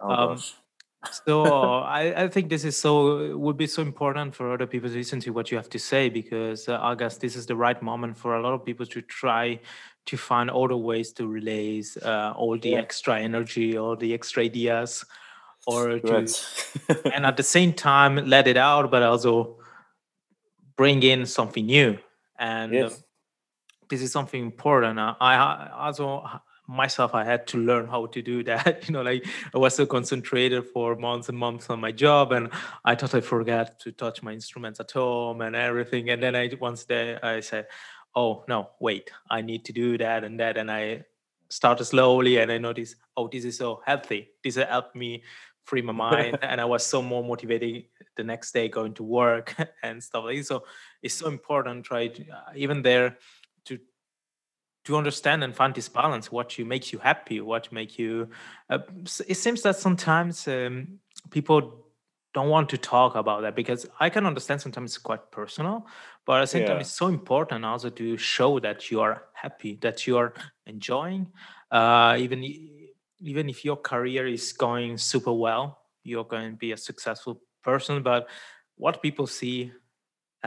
Oh, 0.00 0.10
um, 0.10 0.38
so 1.10 1.42
I, 1.82 2.24
I 2.24 2.28
think 2.28 2.50
this 2.50 2.64
is 2.64 2.76
so 2.76 3.36
would 3.36 3.56
be 3.56 3.66
so 3.66 3.82
important 3.82 4.34
for 4.34 4.52
other 4.52 4.66
people 4.66 4.88
to 4.88 4.94
listen 4.94 5.20
to 5.20 5.30
what 5.30 5.50
you 5.50 5.56
have 5.56 5.70
to 5.70 5.78
say 5.78 6.08
because 6.08 6.68
uh, 6.68 6.78
I 6.80 6.94
guess 6.94 7.16
this 7.16 7.36
is 7.36 7.46
the 7.46 7.56
right 7.56 7.80
moment 7.82 8.16
for 8.16 8.36
a 8.36 8.42
lot 8.42 8.52
of 8.52 8.64
people 8.64 8.86
to 8.86 9.02
try 9.02 9.60
to 10.06 10.16
find 10.16 10.50
other 10.50 10.76
ways 10.76 11.12
to 11.12 11.26
release 11.26 11.96
uh, 11.98 12.32
all 12.34 12.58
the 12.58 12.70
yeah. 12.70 12.78
extra 12.78 13.20
energy, 13.20 13.76
all 13.76 13.94
the 13.94 14.14
extra 14.14 14.42
ideas, 14.44 15.04
or 15.66 15.98
to, 15.98 16.26
and 17.14 17.26
at 17.26 17.36
the 17.36 17.42
same 17.42 17.72
time 17.74 18.16
let 18.26 18.48
it 18.48 18.56
out, 18.56 18.90
but 18.90 19.02
also 19.02 19.58
bring 20.78 21.02
in 21.02 21.26
something 21.26 21.66
new. 21.66 21.98
And 22.38 22.72
yes. 22.72 22.92
uh, 22.92 22.96
this 23.90 24.00
is 24.00 24.10
something 24.10 24.40
important. 24.40 24.98
I, 24.98 25.14
I 25.20 25.86
also 25.86 26.24
myself 26.70 27.14
i 27.14 27.24
had 27.24 27.46
to 27.46 27.56
learn 27.56 27.86
how 27.86 28.04
to 28.04 28.20
do 28.20 28.44
that 28.44 28.84
you 28.86 28.92
know 28.92 29.00
like 29.00 29.26
i 29.54 29.58
was 29.58 29.74
so 29.74 29.86
concentrated 29.86 30.66
for 30.66 30.94
months 30.96 31.30
and 31.30 31.38
months 31.38 31.70
on 31.70 31.80
my 31.80 31.90
job 31.90 32.30
and 32.30 32.50
i 32.84 32.94
totally 32.94 33.22
forgot 33.22 33.80
to 33.80 33.90
touch 33.90 34.22
my 34.22 34.34
instruments 34.34 34.78
at 34.78 34.90
home 34.90 35.40
and 35.40 35.56
everything 35.56 36.10
and 36.10 36.22
then 36.22 36.36
i 36.36 36.50
once 36.60 36.84
day 36.84 37.18
i 37.22 37.40
said 37.40 37.66
oh 38.14 38.44
no 38.48 38.68
wait 38.80 39.10
i 39.30 39.40
need 39.40 39.64
to 39.64 39.72
do 39.72 39.96
that 39.96 40.24
and 40.24 40.38
that 40.38 40.58
and 40.58 40.70
i 40.70 41.02
started 41.48 41.86
slowly 41.86 42.36
and 42.36 42.52
i 42.52 42.58
noticed 42.58 42.96
oh 43.16 43.26
this 43.28 43.46
is 43.46 43.56
so 43.56 43.80
healthy 43.86 44.28
this 44.44 44.56
helped 44.56 44.94
me 44.94 45.22
free 45.64 45.80
my 45.80 45.92
mind 46.10 46.38
and 46.42 46.60
i 46.60 46.66
was 46.66 46.84
so 46.84 47.00
more 47.00 47.24
motivated 47.24 47.84
the 48.18 48.24
next 48.24 48.52
day 48.52 48.68
going 48.68 48.92
to 48.92 49.02
work 49.02 49.56
and 49.82 50.02
stuff 50.04 50.24
like 50.24 50.36
this 50.36 50.48
so 50.48 50.62
it's 51.02 51.14
so 51.14 51.28
important 51.28 51.84
try 51.84 52.08
to, 52.08 52.22
uh, 52.30 52.52
even 52.54 52.82
there 52.82 53.16
to 54.88 54.96
understand 54.96 55.44
and 55.44 55.54
find 55.54 55.74
this 55.74 55.86
balance 55.86 56.32
what 56.32 56.56
you 56.56 56.64
makes 56.64 56.94
you 56.94 56.98
happy 56.98 57.42
what 57.42 57.70
make 57.70 57.98
you 57.98 58.26
uh, 58.70 58.78
it 59.28 59.34
seems 59.34 59.60
that 59.60 59.76
sometimes 59.76 60.48
um, 60.48 60.98
people 61.30 61.84
don't 62.32 62.48
want 62.48 62.70
to 62.70 62.78
talk 62.78 63.14
about 63.14 63.42
that 63.42 63.54
because 63.54 63.86
i 64.00 64.08
can 64.08 64.24
understand 64.24 64.58
sometimes 64.58 64.92
it's 64.92 65.02
quite 65.10 65.30
personal 65.30 65.86
but 66.24 66.38
at 66.38 66.40
the 66.40 66.46
same 66.46 66.62
yeah. 66.62 66.68
time 66.68 66.80
it's 66.80 66.90
so 66.90 67.08
important 67.08 67.66
also 67.66 67.90
to 67.90 68.16
show 68.16 68.58
that 68.58 68.90
you 68.90 68.98
are 68.98 69.24
happy 69.34 69.78
that 69.82 70.06
you 70.06 70.16
are 70.16 70.32
enjoying 70.66 71.26
uh, 71.70 72.16
even 72.18 72.42
even 73.20 73.50
if 73.50 73.66
your 73.66 73.76
career 73.76 74.26
is 74.26 74.54
going 74.54 74.96
super 74.96 75.34
well 75.34 75.82
you're 76.02 76.24
going 76.24 76.52
to 76.52 76.56
be 76.56 76.72
a 76.72 76.78
successful 76.78 77.42
person 77.70 78.02
but 78.02 78.22
what 78.84 79.02
people 79.06 79.26
see 79.26 79.58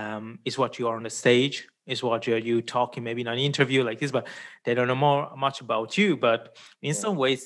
um, 0.03 0.39
is 0.45 0.57
what 0.57 0.79
you 0.79 0.87
are 0.87 0.97
on 0.99 1.03
the 1.03 1.15
stage 1.23 1.67
is 1.85 2.03
what 2.03 2.25
you're 2.25 2.45
you 2.49 2.61
talking 2.61 3.03
maybe 3.03 3.21
in 3.21 3.27
an 3.27 3.37
interview 3.51 3.83
like 3.83 3.99
this 3.99 4.11
but 4.17 4.27
they 4.63 4.73
don't 4.73 4.87
know 4.91 5.01
more 5.07 5.21
much 5.45 5.61
about 5.61 5.97
you 5.99 6.09
but 6.27 6.57
in 6.81 6.93
yeah. 6.93 7.01
some 7.03 7.15
ways 7.23 7.41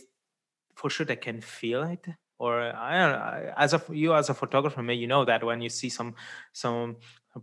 for 0.75 0.89
sure 0.89 1.05
they 1.05 1.15
can 1.27 1.39
feel 1.41 1.83
it 1.95 2.05
or 2.37 2.53
i 2.89 2.91
don't 2.99 3.13
know 3.13 3.53
as 3.57 3.73
a 3.73 3.81
you 3.89 4.13
as 4.13 4.29
a 4.29 4.33
photographer 4.41 4.81
maybe 4.83 5.01
you 5.03 5.07
know 5.13 5.25
that 5.25 5.43
when 5.43 5.61
you 5.61 5.69
see 5.69 5.89
some 5.89 6.13
some 6.53 6.95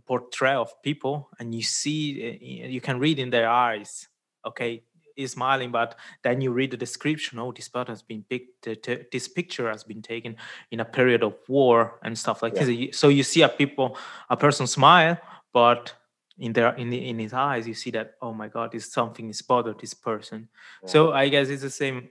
portrait 0.07 0.57
of 0.63 0.69
people 0.81 1.15
and 1.39 1.53
you 1.57 1.63
see 1.63 1.99
eh, 2.27 2.67
you 2.75 2.81
can 2.87 2.97
read 2.99 3.17
in 3.19 3.29
their 3.29 3.49
eyes 3.49 4.07
okay 4.45 4.83
is 5.15 5.31
smiling 5.31 5.71
but 5.71 5.95
then 6.23 6.41
you 6.41 6.51
read 6.51 6.71
the 6.71 6.77
description 6.77 7.39
oh 7.39 7.51
this 7.51 7.69
part 7.69 7.87
has 7.87 8.01
been 8.01 8.23
picked 8.29 8.67
this 9.11 9.27
picture 9.27 9.69
has 9.69 9.83
been 9.83 10.01
taken 10.01 10.35
in 10.71 10.79
a 10.79 10.85
period 10.85 11.23
of 11.23 11.35
war 11.47 11.99
and 12.03 12.17
stuff 12.17 12.41
like 12.41 12.55
yeah. 12.55 12.63
this 12.63 12.97
so 12.97 13.09
you 13.09 13.23
see 13.23 13.41
a 13.41 13.49
people 13.49 13.97
a 14.29 14.37
person 14.37 14.67
smile 14.67 15.17
but 15.53 15.93
in 16.37 16.53
their 16.53 16.73
in 16.75 16.89
the, 16.89 17.09
in 17.09 17.19
his 17.19 17.33
eyes 17.33 17.67
you 17.67 17.73
see 17.73 17.91
that 17.91 18.13
oh 18.21 18.33
my 18.33 18.47
god 18.47 18.71
this 18.71 18.91
something 18.91 19.29
is 19.29 19.41
bothered 19.41 19.79
this 19.79 19.93
person 19.93 20.49
yeah. 20.81 20.89
so 20.89 21.13
i 21.13 21.29
guess 21.29 21.49
it's 21.49 21.61
the 21.61 21.69
same 21.69 22.09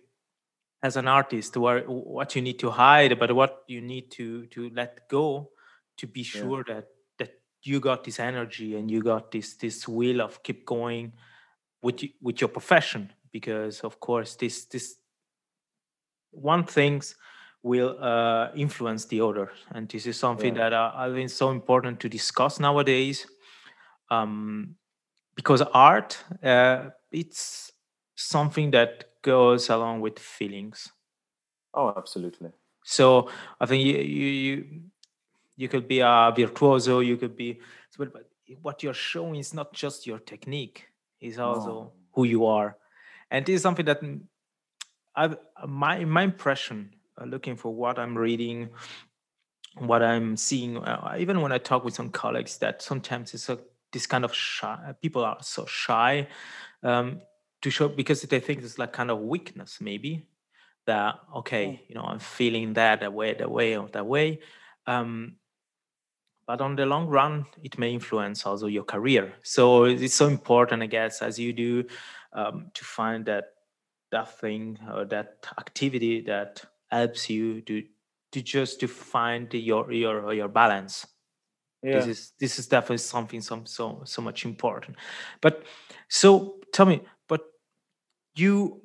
as 0.82 0.96
an 0.96 1.08
artist 1.08 1.56
where 1.56 1.80
what 1.82 2.34
you 2.34 2.42
need 2.42 2.58
to 2.58 2.70
hide 2.70 3.18
but 3.18 3.32
what 3.34 3.62
you 3.66 3.80
need 3.80 4.10
to 4.10 4.46
to 4.46 4.70
let 4.70 5.08
go 5.08 5.50
to 5.96 6.06
be 6.06 6.22
sure 6.22 6.64
yeah. 6.66 6.74
that 6.74 6.88
that 7.18 7.40
you 7.62 7.80
got 7.80 8.04
this 8.04 8.18
energy 8.20 8.76
and 8.76 8.90
you 8.90 9.02
got 9.02 9.30
this 9.30 9.54
this 9.54 9.88
will 9.88 10.20
of 10.20 10.42
keep 10.42 10.64
going 10.66 11.12
with 11.82 12.02
with 12.20 12.40
your 12.40 12.48
profession 12.48 13.12
because 13.32 13.80
of 13.80 13.98
course 14.00 14.36
this 14.36 14.64
this 14.66 14.96
one 16.30 16.64
things 16.64 17.14
will 17.62 17.96
uh, 18.02 18.50
influence 18.56 19.04
the 19.04 19.20
other. 19.20 19.52
And 19.70 19.88
this 19.88 20.06
is 20.06 20.18
something 20.18 20.56
yeah. 20.56 20.70
that 20.70 20.72
uh, 20.72 20.92
i 20.96 21.12
think 21.12 21.30
so 21.30 21.50
important 21.50 22.00
to 22.00 22.08
discuss 22.08 22.58
nowadays. 22.58 23.26
Um, 24.10 24.76
because 25.34 25.62
art 25.72 26.18
uh, 26.42 26.90
it's 27.10 27.72
something 28.14 28.70
that 28.72 29.04
goes 29.22 29.70
along 29.70 30.00
with 30.00 30.18
feelings. 30.18 30.90
Oh 31.74 31.94
absolutely. 31.96 32.50
So 32.84 33.28
i 33.60 33.66
think 33.66 33.84
you 33.84 33.96
you 33.96 34.26
you, 34.26 34.80
you 35.56 35.68
could 35.68 35.86
be 35.86 36.00
a 36.00 36.32
virtuoso 36.36 37.00
you 37.00 37.16
could 37.16 37.36
be 37.36 37.60
but 37.96 38.12
what 38.60 38.82
you're 38.82 38.94
showing 38.94 39.36
is 39.36 39.54
not 39.54 39.72
just 39.72 40.06
your 40.06 40.18
technique 40.18 40.91
it's 41.22 41.38
also 41.38 41.68
no. 41.68 41.92
who 42.12 42.24
you 42.24 42.44
are. 42.46 42.76
And 43.30 43.46
this 43.46 43.56
is 43.56 43.62
something 43.62 43.86
that 43.86 44.02
i 45.16 45.34
my 45.66 46.04
my 46.04 46.22
impression 46.22 46.94
uh, 47.20 47.24
looking 47.24 47.56
for 47.56 47.72
what 47.74 47.98
i'm 47.98 48.16
reading 48.16 48.70
what 49.78 50.02
i'm 50.02 50.36
seeing 50.36 50.76
uh, 50.78 51.14
even 51.18 51.40
when 51.40 51.52
i 51.52 51.58
talk 51.58 51.84
with 51.84 51.94
some 51.94 52.10
colleagues 52.10 52.58
that 52.58 52.82
sometimes 52.82 53.34
it's 53.34 53.48
a 53.48 53.58
this 53.92 54.06
kind 54.06 54.24
of 54.24 54.34
shy 54.34 54.94
people 55.02 55.24
are 55.24 55.36
so 55.42 55.66
shy 55.66 56.26
um, 56.82 57.20
to 57.60 57.70
show 57.70 57.88
because 57.88 58.22
they 58.22 58.40
think 58.40 58.62
it's 58.62 58.78
like 58.78 58.92
kind 58.92 59.10
of 59.10 59.18
weakness 59.20 59.78
maybe 59.80 60.26
that 60.86 61.16
okay 61.36 61.82
you 61.88 61.94
know 61.94 62.02
i'm 62.02 62.18
feeling 62.18 62.72
that 62.72 63.00
that 63.00 63.12
way 63.12 63.34
that 63.34 63.50
way 63.50 63.76
or 63.76 63.88
that 63.88 64.06
way. 64.06 64.40
Um, 64.86 65.36
but 66.46 66.60
on 66.60 66.76
the 66.76 66.86
long 66.86 67.06
run 67.06 67.46
it 67.62 67.78
may 67.78 67.92
influence 67.92 68.46
also 68.46 68.66
your 68.66 68.84
career. 68.84 69.34
So 69.42 69.84
it's 69.84 70.14
so 70.14 70.28
important 70.28 70.82
i 70.82 70.86
guess 70.86 71.22
as 71.22 71.38
you 71.38 71.52
do 71.52 71.84
um, 72.32 72.70
to 72.74 72.84
find 72.84 73.24
that 73.26 73.44
that 74.10 74.38
thing 74.38 74.78
or 74.94 75.04
that 75.06 75.46
activity 75.58 76.20
that 76.22 76.62
helps 76.90 77.28
you 77.28 77.62
to 77.62 77.82
to 78.32 78.42
just 78.42 78.80
to 78.80 78.88
find 78.88 79.52
your 79.54 79.92
your 79.92 80.32
your 80.32 80.48
balance. 80.48 81.06
Yeah. 81.82 81.98
this 81.98 82.06
is 82.06 82.32
this 82.38 82.58
is 82.60 82.68
definitely 82.68 82.98
something 82.98 83.40
so 83.40 83.62
so 83.64 84.02
so 84.04 84.22
much 84.22 84.44
important. 84.44 84.96
But 85.40 85.64
so 86.08 86.60
tell 86.72 86.86
me 86.86 87.02
but 87.28 87.40
you 88.36 88.80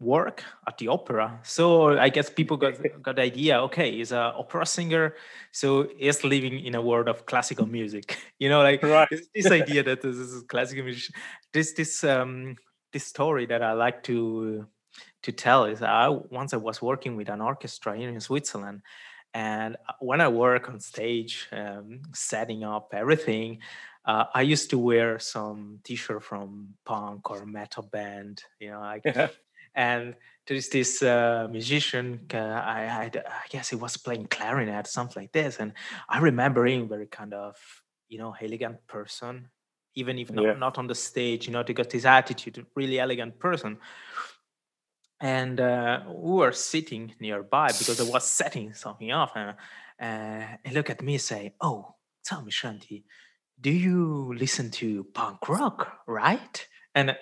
work 0.00 0.42
at 0.66 0.78
the 0.78 0.88
opera 0.88 1.38
so 1.42 1.98
i 1.98 2.08
guess 2.08 2.30
people 2.30 2.56
got 2.56 2.74
got 3.02 3.16
the 3.16 3.22
idea 3.22 3.60
okay 3.60 3.92
he's 3.92 4.12
an 4.12 4.18
opera 4.18 4.64
singer 4.64 5.14
so 5.52 5.86
he's 5.98 6.24
living 6.24 6.64
in 6.64 6.74
a 6.74 6.80
world 6.80 7.06
of 7.06 7.26
classical 7.26 7.66
music 7.66 8.18
you 8.38 8.48
know 8.48 8.62
like 8.62 8.82
Right. 8.82 9.08
this, 9.10 9.28
this 9.34 9.50
idea 9.50 9.82
that 9.82 10.00
this 10.00 10.16
is 10.16 10.42
classical 10.44 10.84
music 10.84 11.14
this 11.52 11.74
this 11.74 12.02
um 12.02 12.56
this 12.92 13.04
story 13.06 13.44
that 13.46 13.62
i 13.62 13.72
like 13.72 14.02
to 14.02 14.66
to 15.22 15.32
tell 15.32 15.66
is 15.66 15.82
i 15.82 16.08
once 16.08 16.54
i 16.54 16.56
was 16.56 16.80
working 16.80 17.14
with 17.14 17.28
an 17.28 17.42
orchestra 17.42 17.96
here 17.96 18.08
in 18.08 18.20
switzerland 18.20 18.80
and 19.34 19.76
uh, 19.88 19.92
when 20.00 20.20
i 20.20 20.28
work 20.28 20.68
on 20.70 20.80
stage 20.80 21.46
um, 21.52 22.00
setting 22.14 22.64
up 22.64 22.92
everything 22.94 23.58
uh, 24.06 24.24
i 24.34 24.40
used 24.40 24.70
to 24.70 24.78
wear 24.78 25.18
some 25.18 25.78
t-shirt 25.84 26.22
from 26.22 26.68
punk 26.86 27.30
or 27.30 27.44
metal 27.44 27.82
band 27.82 28.42
you 28.58 28.70
know 28.70 28.80
like 28.80 29.02
Yeah. 29.04 29.28
And 29.74 30.14
there 30.46 30.56
is 30.56 30.68
this 30.68 31.02
uh, 31.02 31.46
musician 31.50 32.20
uh, 32.34 32.38
I, 32.38 33.10
I 33.14 33.20
i 33.26 33.46
guess 33.48 33.68
he 33.70 33.76
was 33.76 33.96
playing 33.96 34.26
clarinet 34.26 34.86
something 34.86 35.22
like 35.22 35.32
this 35.32 35.58
and 35.60 35.72
i 36.08 36.18
remember 36.18 36.66
him 36.66 36.88
very 36.88 37.06
kind 37.06 37.34
of 37.34 37.56
you 38.08 38.18
know 38.18 38.34
elegant 38.40 38.86
person 38.86 39.48
even 39.96 40.18
if 40.18 40.30
not, 40.30 40.44
Yeah. 40.44 40.54
not 40.54 40.78
on 40.78 40.86
the 40.86 40.94
stage 40.94 41.46
you 41.46 41.52
know 41.52 41.62
he 41.66 41.72
got 41.74 41.90
this 41.90 42.04
attitude 42.04 42.66
really 42.74 42.98
elegant 42.98 43.38
person 43.38 43.78
and 45.20 45.60
uh, 45.60 46.00
we 46.08 46.32
were 46.32 46.52
sitting 46.52 47.14
nearby 47.20 47.72
because 47.72 48.00
I 48.00 48.04
was 48.04 48.24
setting 48.24 48.72
something 48.72 49.10
up, 49.10 49.36
and 49.36 49.54
uh, 50.00 50.56
he 50.64 50.74
looked 50.74 50.90
at 50.90 51.02
me 51.02 51.14
and 51.14 51.20
say, 51.22 51.54
"Oh, 51.60 51.94
tell 52.24 52.42
me, 52.42 52.50
Shanti, 52.50 53.04
do 53.60 53.70
you 53.70 54.32
listen 54.34 54.70
to 54.72 55.04
punk 55.12 55.48
rock, 55.48 55.98
right?" 56.06 56.66
And 56.94 57.10
uh, 57.10 57.14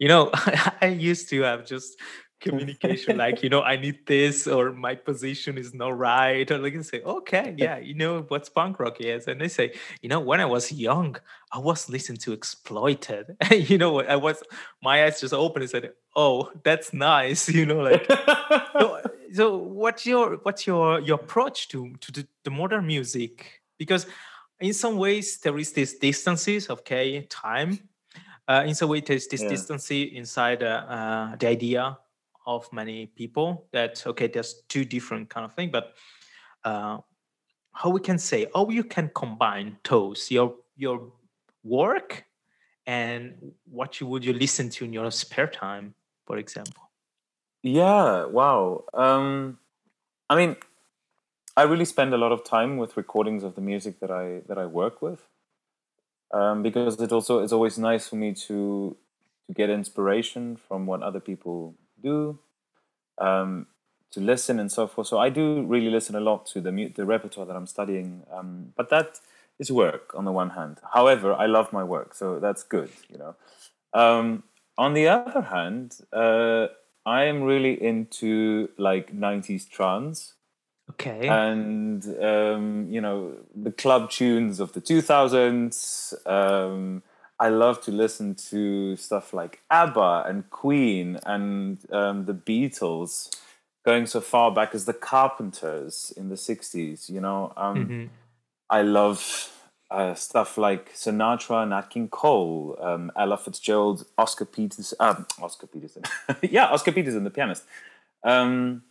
you 0.00 0.08
know, 0.08 0.30
I 0.80 0.86
used 0.86 1.28
to 1.30 1.42
have 1.42 1.64
just 1.64 2.00
communication 2.40 3.18
like, 3.18 3.42
you 3.42 3.50
know, 3.54 3.62
I 3.62 3.76
need 3.76 4.06
this, 4.06 4.48
or 4.48 4.72
my 4.72 4.94
position 4.94 5.58
is 5.58 5.74
not 5.74 5.96
right, 5.96 6.50
or 6.50 6.58
like 6.58 6.74
I 6.74 6.80
say, 6.80 7.02
"Okay, 7.02 7.54
yeah, 7.56 7.78
you 7.78 7.94
know 7.94 8.22
what's 8.28 8.48
punk 8.48 8.80
rock 8.80 9.00
is," 9.00 9.28
and 9.28 9.40
they 9.40 9.48
say, 9.48 9.74
"You 10.00 10.08
know, 10.08 10.18
when 10.18 10.40
I 10.40 10.46
was 10.46 10.72
young, 10.72 11.16
I 11.52 11.58
was 11.58 11.88
listening 11.88 12.18
to 12.24 12.32
Exploited." 12.32 13.36
you 13.50 13.78
know, 13.78 14.00
I 14.00 14.16
was 14.16 14.42
my 14.82 15.04
eyes 15.04 15.20
just 15.20 15.34
opened 15.34 15.62
and 15.64 15.70
said, 15.70 15.92
"Oh, 16.16 16.50
that's 16.64 16.92
nice," 16.92 17.48
you 17.48 17.66
know, 17.66 17.80
like 17.80 18.06
so, 18.72 19.02
so 19.32 19.56
what's 19.58 20.06
your 20.06 20.36
what's 20.42 20.66
your 20.66 21.00
your 21.00 21.16
approach 21.16 21.68
to 21.68 21.94
to 22.00 22.10
the, 22.12 22.26
the 22.44 22.50
modern 22.50 22.86
music 22.86 23.60
because 23.78 24.06
in 24.60 24.72
some 24.72 24.96
ways 24.96 25.38
there 25.38 25.56
is 25.58 25.72
this 25.72 25.98
distances 25.98 26.68
okay 26.68 27.22
time 27.30 27.78
uh, 28.50 28.64
in 28.66 28.74
some 28.74 28.90
way 28.90 29.00
there's 29.00 29.28
this 29.28 29.42
Yeah. 29.42 29.48
distance 29.48 29.90
inside 29.90 30.62
uh, 30.62 30.84
uh, 30.88 31.36
the 31.36 31.46
idea 31.46 31.96
of 32.46 32.72
many 32.72 33.06
people 33.06 33.68
that 33.72 34.04
okay 34.06 34.26
there's 34.26 34.62
two 34.68 34.84
different 34.84 35.30
kind 35.30 35.44
of 35.44 35.54
thing 35.54 35.70
but 35.70 35.94
uh, 36.64 36.98
how 37.72 37.90
we 37.90 38.00
can 38.00 38.18
say 38.18 38.46
oh 38.54 38.68
you 38.70 38.82
can 38.82 39.10
combine 39.14 39.78
those 39.88 40.30
your 40.30 40.56
your 40.76 41.12
work 41.62 42.24
and 42.86 43.52
what 43.70 44.00
you 44.00 44.06
would 44.06 44.24
you 44.24 44.32
listen 44.32 44.68
to 44.68 44.84
in 44.84 44.92
your 44.92 45.10
spare 45.10 45.46
time 45.46 45.94
for 46.26 46.38
example 46.38 46.90
Yeah, 47.62 48.24
wow. 48.26 48.84
Um, 48.94 49.58
I 50.30 50.36
mean, 50.36 50.56
I 51.56 51.62
really 51.64 51.84
spend 51.84 52.14
a 52.14 52.18
lot 52.18 52.32
of 52.32 52.44
time 52.44 52.78
with 52.78 52.96
recordings 52.96 53.44
of 53.44 53.54
the 53.54 53.60
music 53.60 54.00
that 54.00 54.10
I 54.10 54.40
that 54.48 54.58
I 54.58 54.66
work 54.66 55.02
with, 55.02 55.26
um, 56.32 56.62
because 56.62 57.00
it 57.00 57.12
also 57.12 57.40
it's 57.40 57.52
always 57.52 57.78
nice 57.78 58.08
for 58.08 58.16
me 58.16 58.32
to 58.34 58.96
to 59.46 59.54
get 59.54 59.70
inspiration 59.70 60.56
from 60.56 60.86
what 60.86 61.02
other 61.02 61.20
people 61.20 61.74
do, 62.02 62.38
um, 63.18 63.66
to 64.12 64.20
listen 64.20 64.60
and 64.60 64.70
so 64.70 64.86
forth. 64.86 65.08
So 65.08 65.18
I 65.18 65.28
do 65.28 65.62
really 65.62 65.90
listen 65.90 66.14
a 66.14 66.20
lot 66.20 66.46
to 66.46 66.60
the 66.60 66.92
the 66.94 67.04
repertoire 67.04 67.46
that 67.46 67.56
I'm 67.56 67.66
studying, 67.66 68.22
um, 68.32 68.72
but 68.76 68.90
that 68.90 69.20
is 69.58 69.70
work 69.70 70.12
on 70.14 70.24
the 70.24 70.32
one 70.32 70.50
hand. 70.50 70.78
However, 70.94 71.34
I 71.34 71.46
love 71.46 71.72
my 71.72 71.84
work, 71.84 72.14
so 72.14 72.38
that's 72.40 72.62
good, 72.62 72.90
you 73.08 73.18
know. 73.18 73.34
Um, 73.92 74.44
on 74.78 74.94
the 74.94 75.08
other 75.08 75.42
hand, 75.42 75.98
uh, 76.12 76.68
I 77.04 77.24
am 77.24 77.42
really 77.42 77.82
into 77.82 78.70
like 78.78 79.14
90s 79.14 79.68
trance 79.68 80.34
okay 80.90 81.28
and 81.28 82.04
um, 82.22 82.86
you 82.90 83.00
know 83.00 83.36
the 83.54 83.72
club 83.72 84.10
tunes 84.10 84.60
of 84.60 84.72
the 84.72 84.80
2000s. 84.80 86.14
Um, 86.26 87.02
I 87.38 87.48
love 87.48 87.80
to 87.82 87.90
listen 87.90 88.34
to 88.50 88.96
stuff 88.96 89.32
like 89.32 89.62
ABBA 89.70 90.24
and 90.26 90.48
Queen 90.50 91.18
and 91.24 91.78
um, 91.90 92.26
the 92.26 92.34
Beatles, 92.34 93.34
going 93.82 94.04
so 94.06 94.20
far 94.20 94.52
back 94.52 94.74
as 94.74 94.84
the 94.84 94.92
Carpenters 94.92 96.12
in 96.18 96.28
the 96.28 96.34
60s. 96.36 97.08
You 97.08 97.20
know, 97.22 97.52
um, 97.56 97.76
Mhm. 97.88 98.08
I 98.68 98.82
love 98.82 99.20
uh, 99.90 100.14
stuff 100.14 100.56
like 100.56 100.92
Sinatra, 100.94 101.66
Nat 101.68 101.90
King 101.90 102.08
Cole, 102.08 102.76
um, 102.80 103.10
Ella 103.16 103.36
Fitzgerald, 103.36 104.04
Oscar 104.16 104.44
Peterson, 104.44 104.96
um, 105.00 105.26
Oscar 105.42 105.66
Peterson, 105.66 106.02
yeah, 106.42 106.66
Oscar 106.66 106.92
Peterson, 106.92 107.24
the 107.24 107.30
pianist, 107.30 107.64
um, 108.22 108.82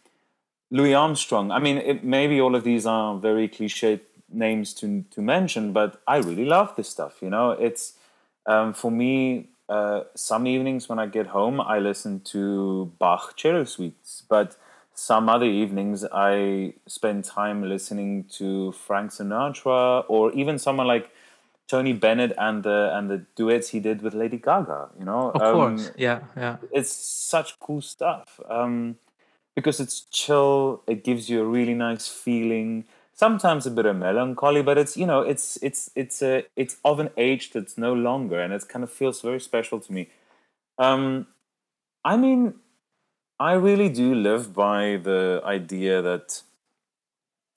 Louis 0.71 0.93
Armstrong. 0.93 1.51
I 1.51 1.59
mean, 1.59 1.77
it, 1.77 2.03
maybe 2.03 2.39
all 2.41 2.55
of 2.55 2.63
these 2.63 2.85
are 2.85 3.17
very 3.17 3.47
cliched 3.49 4.01
names 4.31 4.73
to 4.75 5.03
to 5.11 5.21
mention, 5.21 5.73
but 5.73 6.01
I 6.07 6.17
really 6.17 6.45
love 6.45 6.75
this 6.75 6.89
stuff. 6.89 7.21
You 7.21 7.29
know, 7.29 7.51
it's 7.51 7.93
um, 8.45 8.73
for 8.73 8.91
me. 8.91 9.47
Uh, 9.71 10.03
some 10.15 10.47
evenings 10.47 10.89
when 10.89 10.97
I 10.97 11.05
get 11.05 11.27
home, 11.27 11.61
I 11.61 11.77
listen 11.77 12.21
to 12.33 12.91
Bach 12.97 13.35
cello 13.35 13.65
suites, 13.65 14.23
but 14.27 14.57
some 14.95 15.29
other 15.29 15.45
evenings 15.45 16.03
I 16.11 16.73
spend 16.87 17.23
time 17.23 17.61
listening 17.69 18.23
to 18.39 18.71
Frank 18.71 19.11
Sinatra 19.11 20.05
or 20.07 20.31
even 20.31 20.57
someone 20.57 20.87
like 20.87 21.11
Tony 21.67 21.93
Bennett 21.93 22.33
and 22.39 22.63
the 22.63 22.89
and 22.97 23.11
the 23.11 23.19
duets 23.35 23.69
he 23.69 23.79
did 23.79 24.01
with 24.01 24.15
Lady 24.15 24.37
Gaga. 24.37 24.89
You 24.97 25.05
know, 25.05 25.29
Of 25.35 25.41
Um, 25.43 25.53
course, 25.53 25.91
yeah, 25.95 26.21
yeah. 26.35 26.57
it's 26.71 26.91
such 26.91 27.59
cool 27.59 27.81
stuff 27.81 28.39
um, 28.49 28.95
because 29.59 29.81
it's 29.81 30.01
chill. 30.09 30.81
It 30.87 31.03
gives 31.03 31.29
you 31.29 31.41
a 31.41 31.45
really 31.45 31.73
nice 31.73 32.07
feeling. 32.07 32.85
Sometimes 33.13 33.65
a 33.65 33.71
bit 33.71 33.85
of 33.85 33.97
melancholy, 33.97 34.61
but 34.61 34.77
it's 34.77 34.95
you 34.95 35.05
know 35.05 35.21
it's 35.21 35.57
it's 35.61 35.91
it's 35.95 36.21
a 36.21 36.45
it's 36.55 36.77
of 36.85 37.01
an 37.01 37.09
age 37.17 37.51
that's 37.51 37.77
no 37.77 37.93
longer, 37.93 38.39
and 38.39 38.53
it 38.53 38.65
kind 38.69 38.83
of 38.83 38.91
feels 38.91 39.21
very 39.21 39.41
special 39.41 39.81
to 39.81 39.91
me. 39.91 40.07
Um, 40.77 41.27
I 42.05 42.15
mean, 42.15 42.53
I 43.37 43.53
really 43.53 43.89
do 43.89 44.15
live 44.15 44.53
by 44.53 45.01
the 45.03 45.41
idea 45.43 46.01
that 46.01 46.41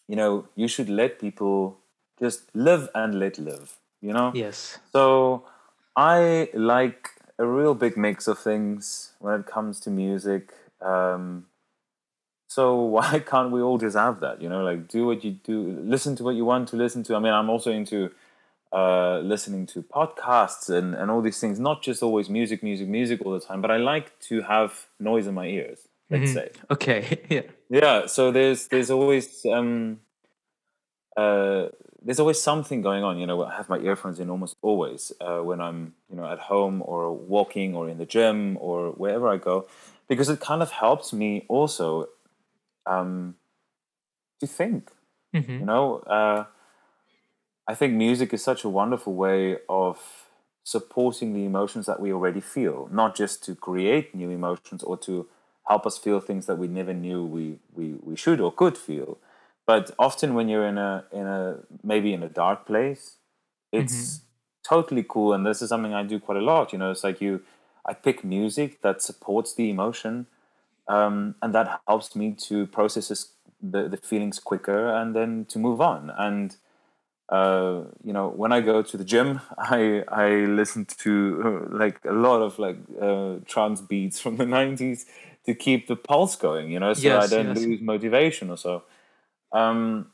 you 0.08 0.16
know 0.16 0.48
you 0.56 0.66
should 0.66 0.88
let 0.88 1.20
people 1.20 1.78
just 2.18 2.50
live 2.54 2.88
and 2.96 3.20
let 3.20 3.38
live. 3.38 3.78
You 4.00 4.12
know. 4.12 4.32
Yes. 4.34 4.78
So 4.90 5.44
I 5.94 6.48
like 6.54 7.10
a 7.38 7.46
real 7.46 7.76
big 7.76 7.96
mix 7.96 8.26
of 8.26 8.40
things 8.40 9.12
when 9.20 9.40
it 9.40 9.46
comes 9.46 9.78
to 9.80 9.90
music. 9.90 10.52
Um, 10.80 11.46
so 12.54 12.76
why 12.96 13.18
can't 13.18 13.50
we 13.50 13.60
all 13.62 13.78
just 13.78 13.96
have 13.96 14.20
that? 14.20 14.42
You 14.42 14.48
know, 14.48 14.62
like 14.62 14.88
do 14.88 15.06
what 15.06 15.24
you 15.24 15.32
do, 15.32 15.56
listen 15.84 16.16
to 16.16 16.24
what 16.24 16.34
you 16.34 16.44
want 16.44 16.68
to 16.68 16.76
listen 16.76 17.02
to. 17.04 17.16
I 17.16 17.18
mean, 17.18 17.32
I'm 17.32 17.48
also 17.48 17.70
into 17.72 18.10
uh, 18.72 19.18
listening 19.18 19.66
to 19.66 19.82
podcasts 19.82 20.68
and, 20.68 20.94
and 20.94 21.10
all 21.10 21.22
these 21.22 21.40
things, 21.40 21.58
not 21.58 21.82
just 21.82 22.02
always 22.02 22.28
music, 22.28 22.62
music, 22.62 22.88
music 22.88 23.20
all 23.24 23.32
the 23.32 23.40
time, 23.40 23.60
but 23.62 23.70
I 23.70 23.78
like 23.78 24.18
to 24.30 24.42
have 24.42 24.86
noise 24.98 25.26
in 25.26 25.34
my 25.34 25.46
ears, 25.46 25.80
let's 26.10 26.32
say. 26.32 26.50
Okay. 26.70 27.20
Yeah. 27.30 27.42
Yeah, 27.70 28.06
so 28.06 28.30
there's 28.30 28.68
there's 28.68 28.90
always 28.90 29.46
um 29.46 30.00
uh 31.16 31.68
there's 32.04 32.20
always 32.20 32.40
something 32.40 32.82
going 32.82 33.02
on. 33.02 33.18
You 33.18 33.26
know, 33.26 33.42
I 33.44 33.54
have 33.54 33.68
my 33.70 33.78
earphones 33.78 34.20
in 34.20 34.28
almost 34.28 34.56
always 34.60 35.12
uh, 35.20 35.40
when 35.40 35.60
I'm 35.60 35.94
you 36.10 36.16
know 36.16 36.26
at 36.26 36.38
home 36.38 36.82
or 36.84 37.14
walking 37.14 37.74
or 37.74 37.88
in 37.88 37.96
the 37.96 38.04
gym 38.04 38.58
or 38.60 38.90
wherever 38.90 39.26
I 39.28 39.38
go, 39.38 39.66
because 40.08 40.28
it 40.28 40.40
kind 40.40 40.60
of 40.62 40.70
helps 40.70 41.12
me 41.14 41.46
also 41.48 42.08
um 42.86 43.36
to 44.40 44.46
think. 44.46 44.90
Mhm. 45.34 45.60
You 45.60 45.66
know, 45.66 45.98
uh, 46.00 46.44
I 47.66 47.74
think 47.74 47.94
music 47.94 48.32
is 48.34 48.42
such 48.42 48.64
a 48.64 48.68
wonderful 48.68 49.14
way 49.14 49.58
of 49.68 49.98
supporting 50.64 51.32
the 51.32 51.44
emotions 51.44 51.86
that 51.86 52.00
we 52.00 52.12
already 52.12 52.40
feel, 52.40 52.88
not 52.92 53.14
just 53.14 53.44
to 53.44 53.54
create 53.54 54.14
new 54.14 54.30
emotions 54.30 54.82
or 54.82 54.96
to 54.98 55.28
help 55.68 55.86
us 55.86 55.98
feel 55.98 56.20
things 56.20 56.46
that 56.46 56.56
we 56.58 56.66
never 56.66 56.92
knew 56.92 57.24
we, 57.24 57.58
we, 57.74 57.94
we 58.02 58.16
should 58.16 58.40
or 58.40 58.52
could 58.52 58.76
feel. 58.76 59.18
But 59.66 59.92
often 59.98 60.34
when 60.34 60.48
you're 60.48 60.66
in 60.66 60.76
a 60.76 61.04
in 61.12 61.26
a 61.26 61.58
maybe 61.84 62.12
in 62.12 62.22
a 62.22 62.28
dark 62.28 62.66
place, 62.66 63.16
it's 63.70 64.22
totally 64.64 65.04
cool. 65.08 65.32
And 65.32 65.46
this 65.46 65.62
is 65.62 65.68
something 65.68 65.94
I 65.94 66.02
do 66.02 66.18
quite 66.18 66.38
a 66.38 66.42
lot. 66.42 66.72
You 66.72 66.78
know, 66.78 66.90
it's 66.90 67.04
like 67.04 67.20
you 67.20 67.42
I 67.86 67.94
pick 67.94 68.24
music 68.24 68.82
that 68.82 69.02
supports 69.02 69.54
the 69.54 69.70
emotion, 69.70 70.26
um, 70.88 71.34
and 71.42 71.54
that 71.54 71.80
helps 71.86 72.14
me 72.16 72.32
to 72.48 72.66
process 72.66 73.08
this, 73.08 73.32
the 73.60 73.88
the 73.88 73.96
feelings 73.96 74.38
quicker 74.38 74.88
and 74.88 75.14
then 75.14 75.44
to 75.46 75.58
move 75.58 75.80
on. 75.80 76.10
And 76.16 76.56
uh, 77.28 77.84
you 78.04 78.12
know, 78.12 78.28
when 78.28 78.52
I 78.52 78.60
go 78.60 78.82
to 78.82 78.96
the 78.96 79.04
gym, 79.04 79.40
I 79.58 80.04
I 80.08 80.28
listen 80.46 80.84
to 80.98 81.42
uh, 81.70 81.76
like 81.76 82.00
a 82.04 82.12
lot 82.12 82.42
of 82.42 82.58
like 82.58 82.76
uh, 83.00 83.36
trance 83.46 83.80
beats 83.80 84.20
from 84.20 84.36
the 84.36 84.44
'90s 84.58 85.06
to 85.46 85.54
keep 85.54 85.86
the 85.86 85.96
pulse 85.96 86.36
going. 86.36 86.70
You 86.70 86.80
know, 86.80 86.92
so 86.94 87.02
Yes, 87.02 87.32
I 87.32 87.36
don't 87.36 87.56
yes. 87.56 87.64
lose 87.64 87.80
motivation 87.80 88.50
or 88.50 88.56
so. 88.56 88.82
Um, 89.52 90.08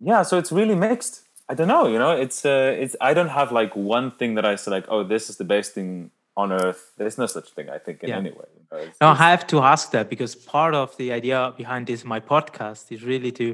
yeah, 0.00 0.22
so 0.22 0.38
it's 0.38 0.52
really 0.52 0.74
mixed. 0.74 1.22
I 1.48 1.54
don't 1.54 1.68
know. 1.68 1.88
You 1.88 1.98
know, 1.98 2.12
it's 2.12 2.44
uh, 2.44 2.76
it's 2.78 2.94
I 3.00 3.14
don't 3.14 3.30
have 3.30 3.50
like 3.50 3.74
one 3.74 4.10
thing 4.12 4.34
that 4.36 4.44
I 4.44 4.56
say 4.56 4.70
like, 4.70 4.86
oh, 4.88 5.02
this 5.02 5.28
is 5.30 5.36
the 5.36 5.44
best 5.44 5.74
thing 5.74 6.10
on 6.42 6.52
earth. 6.52 6.82
There's 6.98 7.18
no 7.18 7.26
such 7.26 7.48
thing. 7.56 7.68
I 7.76 7.78
think 7.84 8.02
in 8.02 8.08
Yeah. 8.08 8.18
any 8.24 8.32
way. 8.40 8.48
You 8.56 8.64
know, 8.70 8.84
No, 9.02 9.08
I 9.24 9.30
have 9.34 9.44
to 9.52 9.56
ask 9.72 9.90
that 9.92 10.06
because 10.14 10.32
part 10.54 10.74
of 10.82 10.96
the 10.96 11.08
idea 11.20 11.38
behind 11.56 11.86
this 11.86 12.04
my 12.04 12.20
podcast 12.20 12.82
is 12.94 13.00
really 13.12 13.32
to 13.40 13.46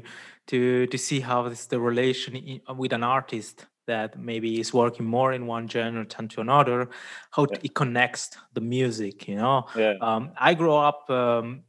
to 0.51 0.59
to 0.93 0.99
see 0.99 1.21
how 1.29 1.47
is 1.47 1.67
the 1.67 1.79
relation 1.91 2.33
in, 2.37 2.61
with 2.83 2.93
an 2.93 3.03
artist 3.03 3.67
that 3.87 4.11
maybe 4.19 4.49
is 4.63 4.73
working 4.75 5.07
more 5.07 5.33
in 5.37 5.47
one 5.47 5.67
genre 5.69 6.05
than 6.17 6.29
to 6.29 6.41
another, 6.41 6.89
how 7.37 7.43
Yeah. 7.51 7.67
it 7.67 7.73
connects 7.75 8.25
the 8.57 8.61
music. 8.77 9.29
You 9.29 9.37
know, 9.43 9.59
Yeah. 9.77 9.95
um, 10.07 10.23
I 10.51 10.55
grew 10.55 10.75
up 10.89 11.01
um, 11.11 11.63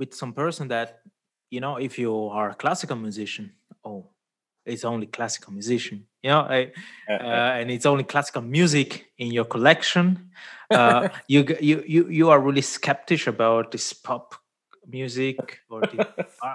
with 0.00 0.14
some 0.14 0.32
person 0.32 0.68
that 0.68 0.88
you 1.54 1.60
know 1.60 1.74
if 1.86 1.98
you 1.98 2.12
are 2.38 2.50
a 2.50 2.54
classical 2.62 2.96
musician, 2.96 3.46
oh, 3.84 4.02
it's 4.66 4.84
only 4.84 5.06
classical 5.06 5.52
musician. 5.52 6.06
You 6.22 6.30
know, 6.30 6.40
I, 6.40 6.72
Yeah, 7.08 7.18
uh, 7.20 7.58
and 7.58 7.70
it's 7.70 7.86
only 7.86 8.04
classical 8.04 8.42
music 8.42 9.06
in 9.18 9.28
your 9.32 9.44
collection. 9.44 10.30
Uh, 10.72 11.08
you, 11.28 11.44
you 11.60 11.82
you 11.86 12.08
you 12.08 12.30
are 12.30 12.40
really 12.40 12.62
skeptic 12.62 13.26
about 13.26 13.70
this 13.72 13.92
pop 13.92 14.34
music 14.86 15.60
or 15.70 15.84
the 15.84 16.04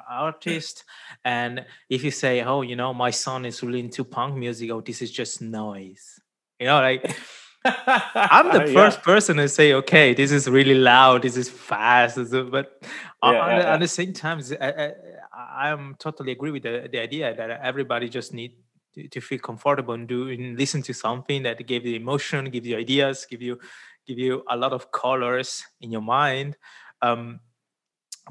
artist, 0.09 0.83
and 1.23 1.65
if 1.89 2.03
you 2.03 2.11
say, 2.11 2.41
"Oh, 2.43 2.61
you 2.61 2.75
know, 2.75 2.93
my 2.93 3.11
son 3.11 3.45
is 3.45 3.61
really 3.63 3.79
into 3.79 4.03
punk 4.03 4.35
music," 4.35 4.71
oh, 4.71 4.81
this 4.81 5.01
is 5.01 5.11
just 5.11 5.41
noise. 5.41 6.19
You 6.59 6.67
know, 6.67 6.79
like 6.79 7.15
I'm 7.65 8.51
the 8.51 8.61
Yeah. 8.61 8.73
first 8.73 9.03
person 9.03 9.37
to 9.37 9.47
say, 9.49 9.73
"Okay, 9.73 10.13
this 10.13 10.31
is 10.31 10.47
really 10.49 10.75
loud. 10.75 11.23
This 11.23 11.37
is 11.37 11.49
fast," 11.49 12.17
but 12.51 12.81
Yeah, 13.23 13.41
on 13.41 13.55
yeah, 13.55 13.55
the, 13.55 13.67
yeah. 13.67 13.73
at 13.73 13.79
the 13.79 13.87
same 13.87 14.13
time, 14.13 14.39
I, 14.61 14.67
I, 14.71 14.91
I 15.33 15.69
am 15.69 15.95
totally 15.99 16.31
agree 16.31 16.51
with 16.51 16.63
the, 16.63 16.87
the 16.91 16.99
idea 16.99 17.35
that 17.35 17.49
everybody 17.61 18.09
just 18.09 18.33
need 18.33 18.53
to, 18.95 19.07
to 19.07 19.21
feel 19.21 19.39
comfortable 19.39 19.93
and 19.93 20.07
do 20.07 20.29
and 20.29 20.57
listen 20.57 20.81
to 20.83 20.93
something 20.93 21.43
that 21.43 21.65
give 21.67 21.85
you 21.85 21.95
emotion, 21.95 22.45
give 22.49 22.65
you 22.65 22.77
ideas, 22.77 23.25
give 23.29 23.41
you 23.41 23.59
give 24.07 24.17
you 24.19 24.43
a 24.49 24.57
lot 24.57 24.73
of 24.73 24.91
colors 24.91 25.63
in 25.81 25.91
your 25.91 26.01
mind. 26.01 26.57
Um, 27.01 27.39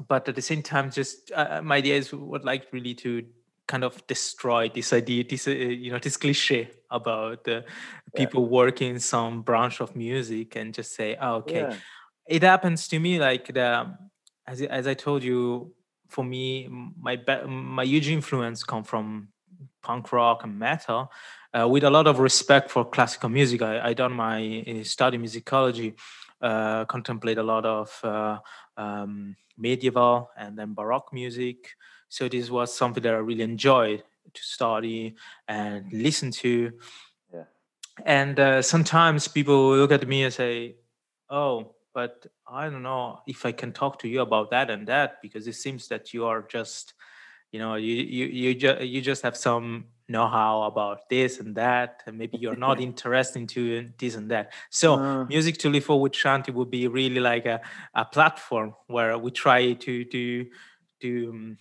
but 0.07 0.27
at 0.27 0.35
the 0.35 0.41
same 0.41 0.61
time, 0.61 0.91
just 0.91 1.31
uh, 1.33 1.61
my 1.63 1.77
idea 1.77 1.95
is 1.95 2.11
would 2.13 2.43
like 2.43 2.67
really 2.71 2.93
to 2.95 3.23
kind 3.67 3.83
of 3.83 4.05
destroy 4.07 4.69
this 4.69 4.93
idea, 4.93 5.23
this 5.23 5.47
uh, 5.47 5.51
you 5.51 5.91
know, 5.91 5.99
this 5.99 6.17
cliche 6.17 6.69
about 6.91 7.47
uh, 7.47 7.61
people 8.15 8.45
working 8.45 8.99
some 8.99 9.41
branch 9.41 9.81
of 9.81 9.95
music 9.95 10.55
and 10.55 10.73
just 10.73 10.95
say, 10.95 11.17
oh, 11.21 11.35
okay, 11.35 11.61
Yeah. 11.61 11.75
it 12.27 12.43
happens 12.43 12.87
to 12.89 12.99
me 12.99 13.19
like 13.19 13.53
the 13.53 13.95
as, 14.47 14.61
I- 14.61 14.65
as 14.65 14.87
i 14.87 14.93
told 14.93 15.23
you 15.23 15.73
for 16.09 16.23
me 16.23 16.67
my 16.99 17.19
my 17.47 17.83
huge 17.83 18.09
influence 18.09 18.63
come 18.63 18.83
from 18.83 19.29
punk 19.81 20.11
rock 20.11 20.43
and 20.43 20.57
metal 20.57 21.11
uh, 21.53 21.67
with 21.67 21.83
a 21.83 21.89
lot 21.89 22.07
of 22.07 22.19
respect 22.19 22.69
for 22.69 22.85
classical 22.85 23.29
music. 23.29 23.61
I, 23.61 23.89
I 23.89 23.93
done 23.93 24.13
my 24.13 24.63
uh, 24.67 24.83
study 24.83 25.17
musicology 25.17 25.95
uh, 26.41 26.85
contemplate 26.85 27.37
a 27.37 27.43
lot 27.43 27.65
of 27.65 27.99
uh, 28.03 28.37
um, 28.77 29.35
medieval 29.57 30.29
and 30.37 30.57
then 30.57 30.73
baroque 30.73 31.13
music. 31.13 31.75
So 32.09 32.27
this 32.27 32.49
was 32.49 32.75
something 32.75 33.01
that 33.03 33.13
i 33.13 33.17
really 33.17 33.43
enjoyed 33.43 34.03
to 34.33 34.43
study 34.43 35.15
and 35.47 35.91
listen 35.91 36.31
to. 36.31 36.71
Yeah. 37.33 37.43
and 38.05 38.39
uh, 38.39 38.61
sometimes 38.61 39.27
people 39.27 39.75
look 39.75 39.91
at 39.91 40.07
me 40.07 40.23
and 40.23 40.33
say 40.33 40.75
oh 41.29 41.75
but 41.93 42.27
i 42.47 42.69
don't 42.69 42.83
know 42.83 43.19
if 43.25 43.45
i 43.45 43.51
can 43.51 43.71
talk 43.71 43.97
to 43.99 44.07
you 44.07 44.21
about 44.21 44.51
that 44.51 44.69
and 44.69 44.87
that 44.87 45.21
because 45.21 45.47
it 45.47 45.53
seems 45.53 45.87
that 45.87 46.13
you 46.13 46.25
are 46.25 46.41
just 46.43 46.93
you 47.55 47.61
know 47.63 47.75
you 47.75 47.95
you 48.17 48.25
you, 48.43 48.53
ju- 48.53 48.83
you 48.93 48.99
just 49.11 49.21
have 49.23 49.37
some 49.37 49.85
know-how 50.09 50.63
about 50.63 51.07
this 51.09 51.39
and 51.39 51.55
that 51.55 52.03
and 52.05 52.17
maybe 52.17 52.37
you're 52.37 52.61
not 52.67 52.81
interested 52.89 53.39
into 53.39 53.61
this 53.97 54.15
and 54.15 54.29
that 54.29 54.51
so 54.69 54.87
Uh. 54.95 55.23
music 55.35 55.55
to 55.57 55.69
live 55.69 55.85
for 55.85 55.97
with 56.03 56.15
shanti 56.21 56.51
would 56.53 56.69
be 56.69 56.83
really 56.99 57.21
like 57.31 57.45
a, 57.55 57.57
a 57.93 58.05
platform 58.15 58.69
where 58.87 59.17
we 59.23 59.31
try 59.31 59.61
to 59.85 59.93
to 60.13 60.45
to 61.01 61.09
um, 61.29 61.57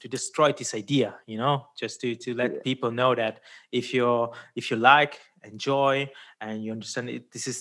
to 0.00 0.06
destroy 0.16 0.52
this 0.52 0.74
idea 0.74 1.08
you 1.32 1.38
know 1.42 1.54
just 1.80 1.94
to 2.02 2.14
to 2.24 2.34
let 2.34 2.62
people 2.62 2.90
know 3.00 3.14
that 3.22 3.34
if 3.72 3.94
you're 3.94 4.26
if 4.54 4.64
you 4.70 4.76
like 4.76 5.14
enjoy 5.52 5.94
and 6.42 6.62
you 6.62 6.70
understand 6.72 7.08
it 7.08 7.32
this 7.32 7.46
is 7.52 7.58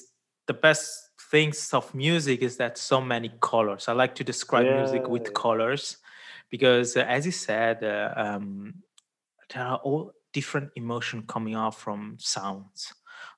the 0.51 0.57
best 0.67 0.85
things 1.31 1.73
of 1.73 1.85
music 1.95 2.41
is 2.41 2.57
that 2.57 2.77
so 2.77 2.97
many 3.13 3.29
colors 3.51 3.87
i 3.87 3.93
like 4.03 4.13
to 4.19 4.23
describe 4.23 4.67
music 4.79 5.03
with 5.07 5.25
yeah. 5.25 5.41
colors 5.45 5.97
because 6.49 6.95
uh, 6.97 7.01
as 7.01 7.25
you 7.25 7.31
said 7.31 7.83
uh, 7.83 8.13
um, 8.15 8.73
there 9.53 9.63
are 9.63 9.77
all 9.77 10.11
different 10.33 10.71
emotion 10.75 11.23
coming 11.27 11.55
out 11.55 11.75
from 11.75 12.17
sounds 12.19 12.93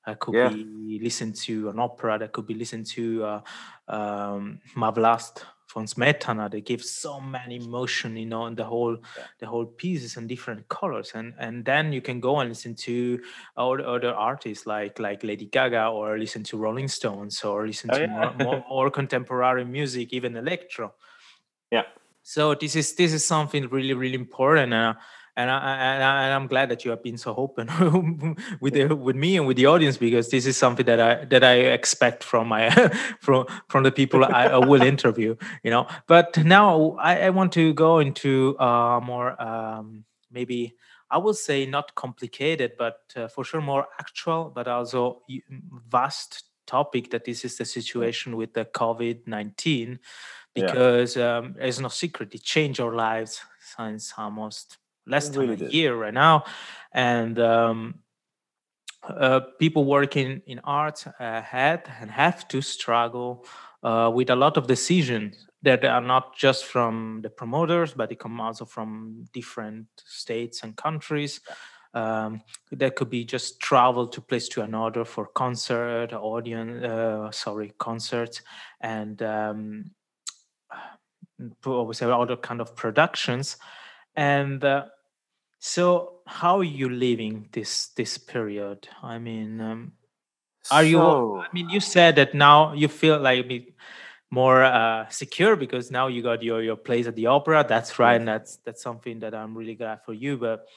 that 0.05 0.19
could 0.19 0.35
Yeah. 0.35 0.49
be 0.49 0.99
listened 1.01 1.35
to 1.35 1.69
an 1.69 1.79
opera 1.79 2.17
that 2.19 2.31
could 2.33 2.45
be 2.47 2.53
listened 2.53 2.85
to 2.85 3.23
uh, 3.23 3.41
um, 3.87 4.59
Má 4.75 4.93
vlast 4.93 5.43
von 5.73 5.85
Smetana 5.85 6.49
they 6.49 6.61
give 6.61 6.83
so 6.83 7.19
many 7.21 7.57
emotion 7.57 8.17
you 8.17 8.25
know 8.25 8.45
and 8.45 8.57
the 8.57 8.63
whole 8.63 8.97
the 9.39 9.45
whole 9.45 9.65
pieces 9.65 10.17
and 10.17 10.27
different 10.27 10.67
colors 10.67 11.11
and 11.13 11.33
and 11.37 11.63
then 11.63 11.93
you 11.93 12.01
can 12.01 12.19
go 12.19 12.39
and 12.39 12.49
listen 12.49 12.73
to 12.75 13.21
other, 13.55 13.85
other 13.85 14.13
artists 14.13 14.65
like 14.65 14.97
like 14.99 15.23
lady 15.23 15.45
gaga 15.45 15.87
or 15.87 16.17
listen 16.17 16.43
to 16.43 16.57
rolling 16.57 16.87
stones 16.87 17.43
or 17.43 17.67
listen 17.67 17.91
Oh, 17.91 17.95
to 17.95 18.01
yeah. 18.01 18.07
more, 18.07 18.33
more, 18.33 18.65
more 18.67 18.89
contemporary 18.89 19.63
music 19.63 20.11
even 20.11 20.35
electro 20.35 20.93
Yeah. 21.71 21.83
So 22.29 22.53
this 22.53 22.75
is 22.75 22.93
this 22.93 23.11
is 23.11 23.25
something 23.25 23.67
really 23.69 23.95
really 23.95 24.13
important 24.13 24.71
uh, 24.71 24.93
and, 25.35 25.49
I, 25.49 26.35
I'm 26.35 26.47
glad 26.47 26.69
that 26.69 26.83
you 26.83 26.91
have 26.91 27.01
been 27.01 27.17
so 27.17 27.33
open 27.33 27.67
with 28.61 28.73
the, 28.73 28.93
with 28.93 29.15
me 29.15 29.37
and 29.37 29.47
with 29.47 29.57
the 29.57 29.67
audience 29.67 29.95
because 29.97 30.29
this 30.29 30.45
is 30.45 30.57
something 30.57 30.85
that 30.85 30.99
I 30.99 31.25
that 31.25 31.43
I 31.43 31.55
expect 31.77 32.23
from 32.23 32.49
my 32.49 32.69
from 33.19 33.45
from 33.67 33.83
the 33.83 33.91
people 33.91 34.23
I, 34.25 34.47
I 34.47 34.57
will 34.57 34.83
interview 34.83 35.35
you 35.63 35.71
know. 35.71 35.87
But 36.07 36.37
now 36.43 36.97
I, 36.99 37.21
I 37.21 37.29
want 37.31 37.51
to 37.53 37.73
go 37.73 37.97
into 37.99 38.55
uh, 38.59 38.99
more 39.03 39.41
um, 39.41 40.03
maybe 40.29 40.75
I 41.09 41.17
will 41.17 41.33
say 41.33 41.65
not 41.65 41.95
complicated 41.95 42.73
but 42.77 42.99
uh, 43.15 43.27
for 43.27 43.43
sure 43.43 43.61
more 43.61 43.87
actual 43.99 44.51
but 44.53 44.67
also 44.67 45.23
vast 45.89 46.43
topic 46.67 47.09
that 47.09 47.25
this 47.25 47.43
is 47.43 47.57
the 47.57 47.65
situation 47.65 48.35
with 48.35 48.53
the 48.53 48.65
COVID 48.65 49.25
nineteen 49.25 49.99
Yeah. 50.59 50.71
because 50.71 51.17
um, 51.17 51.55
there's 51.57 51.79
no 51.79 51.87
secret 51.89 52.33
it 52.33 52.43
changed 52.43 52.79
our 52.79 52.93
lives 52.95 53.41
since 53.75 54.13
almost 54.17 54.77
less 55.05 55.29
It 55.29 55.33
than 55.33 55.41
really 55.41 55.65
a 55.65 55.69
year 55.69 55.95
right 55.95 56.13
now. 56.13 56.43
And 56.93 57.39
um, 57.39 57.95
uh, 59.03 59.39
people 59.59 59.85
working 59.85 60.41
in 60.45 60.59
art 60.63 61.05
uh, 61.19 61.41
had 61.41 61.89
and 61.99 62.11
have 62.11 62.47
to 62.49 62.61
struggle 62.61 63.45
uh, 63.83 64.11
with 64.13 64.29
a 64.29 64.35
lot 64.35 64.57
of 64.57 64.67
decisions 64.67 65.47
that 65.61 65.83
are 65.85 66.01
not 66.01 66.35
just 66.35 66.65
from 66.65 67.19
the 67.21 67.29
promoters 67.29 67.93
but 67.93 68.09
they 68.09 68.15
come 68.15 68.39
also 68.39 68.65
from 68.65 69.25
different 69.33 69.87
states 70.05 70.63
and 70.63 70.75
countries. 70.75 71.41
Um, 71.91 72.41
that 72.71 72.95
could 72.95 73.09
be 73.09 73.25
just 73.25 73.59
travel 73.59 74.07
to 74.09 74.21
place 74.21 74.47
to 74.49 74.61
another 74.61 75.05
for 75.05 75.25
concert 75.25 76.13
audience 76.13 76.83
uh, 76.83 77.31
sorry 77.31 77.73
concerts. 77.79 78.43
And 78.79 79.21
um, 79.23 79.91
say 81.93 82.05
other 82.05 82.37
kind 82.37 82.61
of 82.61 82.75
productions. 82.75 83.57
And 84.15 84.63
uh, 84.63 84.85
so 85.59 86.21
how 86.25 86.59
are 86.59 86.63
you 86.63 86.89
living 86.89 87.49
this 87.51 87.87
this 87.95 88.17
period? 88.17 88.87
I 89.01 89.19
mean 89.19 89.61
um, 89.61 89.93
are 90.71 90.83
you 90.83 91.01
i 91.01 91.47
mean 91.53 91.69
you 91.69 91.79
said 91.79 92.15
that 92.15 92.33
now 92.33 92.73
you 92.73 92.87
feel 92.87 93.19
like 93.19 93.73
more 94.31 94.63
uh, 94.63 95.07
secure 95.09 95.55
because 95.55 95.89
now 95.89 96.07
you 96.07 96.21
got 96.21 96.43
your 96.43 96.61
your 96.61 96.75
place 96.75 97.07
at 97.07 97.15
the 97.15 97.27
opera. 97.27 97.65
That's 97.67 97.97
right. 97.97 98.15
And 98.15 98.27
that's 98.27 98.57
that's 98.57 98.81
something 98.81 99.19
that 99.19 99.33
i'm 99.33 99.57
really 99.57 99.75
glad 99.75 100.03
for 100.05 100.13
you. 100.13 100.37
But 100.37 100.67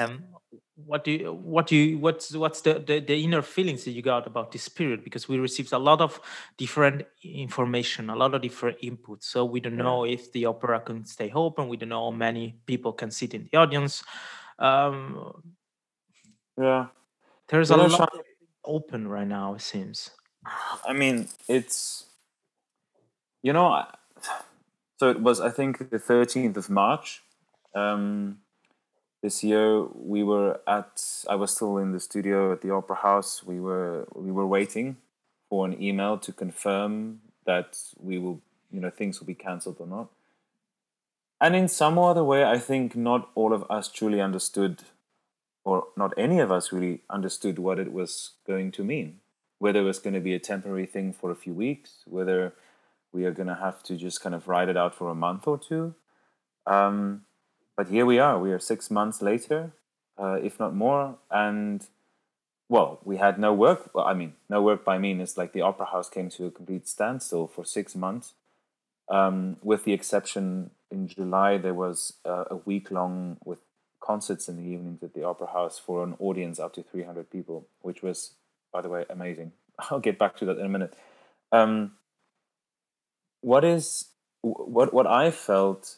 um 0.00 0.24
what 0.76 1.04
do 1.04 1.12
you 1.12 1.32
what 1.32 1.66
do 1.68 1.76
you 1.76 1.98
what's 1.98 2.34
what's 2.34 2.60
the, 2.62 2.74
the 2.74 3.00
the 3.00 3.22
inner 3.22 3.42
feelings 3.42 3.84
that 3.84 3.92
you 3.92 4.02
got 4.02 4.26
about 4.26 4.50
this 4.50 4.68
period? 4.68 5.04
Because 5.04 5.28
we 5.28 5.38
received 5.38 5.72
a 5.72 5.78
lot 5.78 6.00
of 6.00 6.20
different 6.56 7.06
information 7.22 8.10
a 8.10 8.16
lot 8.16 8.34
of 8.34 8.42
different 8.42 8.78
inputs 8.80 9.24
so 9.24 9.44
we 9.44 9.60
don't 9.60 9.76
know 9.76 10.04
if 10.04 10.32
the 10.32 10.46
opera 10.46 10.80
can 10.80 11.04
stay 11.04 11.30
open. 11.32 11.68
We 11.68 11.76
don't 11.76 11.90
know 11.90 12.10
how 12.10 12.16
many 12.16 12.58
people 12.66 12.92
can 12.92 13.10
sit 13.10 13.34
in 13.34 13.48
the 13.50 13.58
audience. 13.58 14.02
Um 14.58 15.54
Yeah. 16.58 16.88
there's 17.48 17.70
a 17.70 17.76
lot 17.76 18.10
open 18.64 19.08
right 19.08 19.26
now 19.26 19.54
it 19.54 19.62
seems. 19.62 20.10
I 20.84 20.92
mean, 20.92 21.28
it's 21.48 22.06
you 23.42 23.52
know, 23.52 23.86
so 24.98 25.10
it 25.10 25.20
was 25.20 25.40
I 25.40 25.50
think 25.50 25.90
the 25.90 25.98
thirteenth 25.98 26.56
of 26.56 26.70
March. 26.70 27.22
Um, 27.74 28.38
this 29.24 29.42
year 29.42 29.82
we 29.94 30.22
were 30.22 30.60
at. 30.66 31.02
I 31.30 31.34
was 31.34 31.54
still 31.56 31.78
in 31.78 31.92
the 31.92 31.98
studio 31.98 32.52
at 32.52 32.60
the 32.60 32.70
Opera 32.70 32.96
House. 32.96 33.42
We 33.42 33.58
were 33.58 34.06
we 34.14 34.30
were 34.30 34.46
waiting 34.46 34.98
for 35.48 35.64
an 35.64 35.82
email 35.82 36.18
to 36.18 36.30
confirm 36.30 37.20
that 37.46 37.78
we 37.98 38.18
will, 38.18 38.42
you 38.70 38.80
know, 38.80 38.90
things 38.90 39.18
will 39.18 39.26
be 39.26 39.34
cancelled 39.34 39.78
or 39.80 39.86
not. 39.86 40.08
And 41.40 41.56
in 41.56 41.68
some 41.68 41.98
other 41.98 42.22
way, 42.22 42.44
I 42.44 42.58
think 42.58 42.94
not 42.94 43.30
all 43.34 43.54
of 43.54 43.64
us 43.70 43.88
truly 43.88 44.20
understood, 44.20 44.82
or 45.64 45.86
not 45.96 46.12
any 46.18 46.38
of 46.38 46.52
us 46.52 46.70
really 46.70 47.00
understood 47.08 47.58
what 47.58 47.78
it 47.78 47.94
was 47.94 48.32
going 48.46 48.72
to 48.72 48.84
mean. 48.84 49.20
Whether 49.58 49.80
it 49.80 49.84
was 49.84 50.00
going 50.00 50.14
to 50.14 50.20
be 50.20 50.34
a 50.34 50.38
temporary 50.52 50.86
thing 50.86 51.14
for 51.14 51.30
a 51.30 51.40
few 51.44 51.54
weeks, 51.54 52.02
whether 52.06 52.52
we 53.10 53.24
are 53.24 53.32
going 53.32 53.48
to 53.48 53.54
have 53.66 53.82
to 53.84 53.96
just 53.96 54.20
kind 54.20 54.34
of 54.34 54.48
ride 54.48 54.68
it 54.68 54.76
out 54.76 54.94
for 54.94 55.08
a 55.08 55.14
month 55.14 55.48
or 55.48 55.56
two. 55.56 55.94
Um, 56.66 57.22
but 57.76 57.88
here 57.88 58.06
we 58.06 58.18
are. 58.18 58.38
We 58.38 58.52
are 58.52 58.58
six 58.58 58.90
months 58.90 59.22
later, 59.22 59.72
uh, 60.18 60.38
if 60.42 60.58
not 60.58 60.74
more, 60.74 61.16
and 61.30 61.86
well, 62.68 63.00
we 63.04 63.18
had 63.18 63.38
no 63.38 63.52
work. 63.52 63.90
Well, 63.94 64.06
I 64.06 64.14
mean, 64.14 64.34
no 64.48 64.62
work 64.62 64.84
by 64.84 64.98
mean 64.98 65.20
is 65.20 65.36
like 65.36 65.52
the 65.52 65.60
opera 65.60 65.86
house 65.86 66.08
came 66.08 66.28
to 66.30 66.46
a 66.46 66.50
complete 66.50 66.88
standstill 66.88 67.46
for 67.46 67.64
six 67.64 67.94
months. 67.94 68.34
Um, 69.08 69.58
with 69.62 69.84
the 69.84 69.92
exception 69.92 70.70
in 70.90 71.08
July, 71.08 71.58
there 71.58 71.74
was 71.74 72.14
uh, 72.24 72.44
a 72.50 72.56
week 72.56 72.90
long 72.90 73.36
with 73.44 73.58
concerts 74.00 74.48
in 74.48 74.56
the 74.56 74.62
evenings 74.62 75.02
at 75.02 75.14
the 75.14 75.24
opera 75.24 75.48
house 75.48 75.78
for 75.78 76.02
an 76.04 76.14
audience 76.18 76.58
up 76.58 76.72
to 76.74 76.82
300 76.82 77.30
people, 77.30 77.66
which 77.80 78.02
was, 78.02 78.32
by 78.72 78.80
the 78.80 78.88
way, 78.88 79.04
amazing. 79.10 79.52
I'll 79.90 80.00
get 80.00 80.18
back 80.18 80.36
to 80.38 80.46
that 80.46 80.58
in 80.58 80.66
a 80.66 80.68
minute. 80.68 80.94
Um, 81.52 81.92
what 83.40 83.64
is 83.64 84.06
what 84.40 84.92
what 84.94 85.06
I 85.06 85.30
felt 85.30 85.96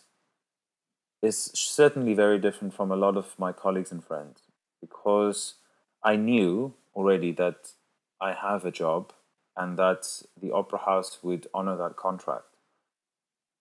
is 1.23 1.51
certainly 1.55 2.15
very 2.15 2.39
different 2.39 2.75
from 2.75 2.91
a 2.91 2.97
lot 2.97 3.17
of 3.17 3.39
my 3.39 3.53
colleagues 3.53 3.91
and 3.93 4.05
friends 4.05 4.41
because 4.81 5.55
I 6.03 6.17
knew 6.17 6.75
already 6.95 7.33
that 7.33 7.73
I 8.21 8.33
have 8.33 8.65
a 8.65 8.71
job 8.71 9.13
and 9.57 9.79
that 9.79 10.23
the 10.41 10.53
opera 10.53 10.81
house 10.81 11.19
would 11.23 11.47
honor 11.55 11.77
that 11.77 11.97
contract. 11.97 12.57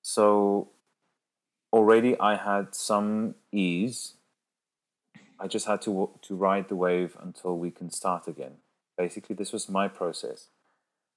So 0.02 0.70
already 1.72 2.20
I 2.20 2.36
had 2.36 2.76
some 2.76 3.36
ease. 3.52 4.14
I 5.40 5.48
just 5.48 5.66
had 5.66 5.82
to 5.84 6.12
to 6.22 6.36
ride 6.36 6.70
the 6.70 6.76
wave 6.76 7.18
until 7.22 7.58
we 7.58 7.72
can 7.72 7.90
start 7.90 8.28
again. 8.28 8.58
Basically, 8.98 9.36
this 9.36 9.52
was 9.52 9.68
my 9.68 9.88
process. 9.88 10.48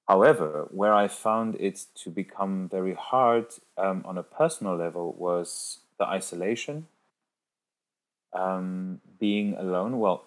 However, 0.07 0.67
where 0.71 0.93
I 0.93 1.07
found 1.07 1.55
it 1.59 1.85
to 2.03 2.09
become 2.09 2.67
very 2.67 2.95
hard 2.95 3.45
um, 3.77 4.01
on 4.05 4.17
a 4.17 4.23
personal 4.23 4.75
level 4.75 5.13
was 5.13 5.79
the 5.99 6.05
isolation, 6.05 6.87
um, 8.33 9.01
being 9.19 9.55
alone. 9.55 9.99
Well, 9.99 10.25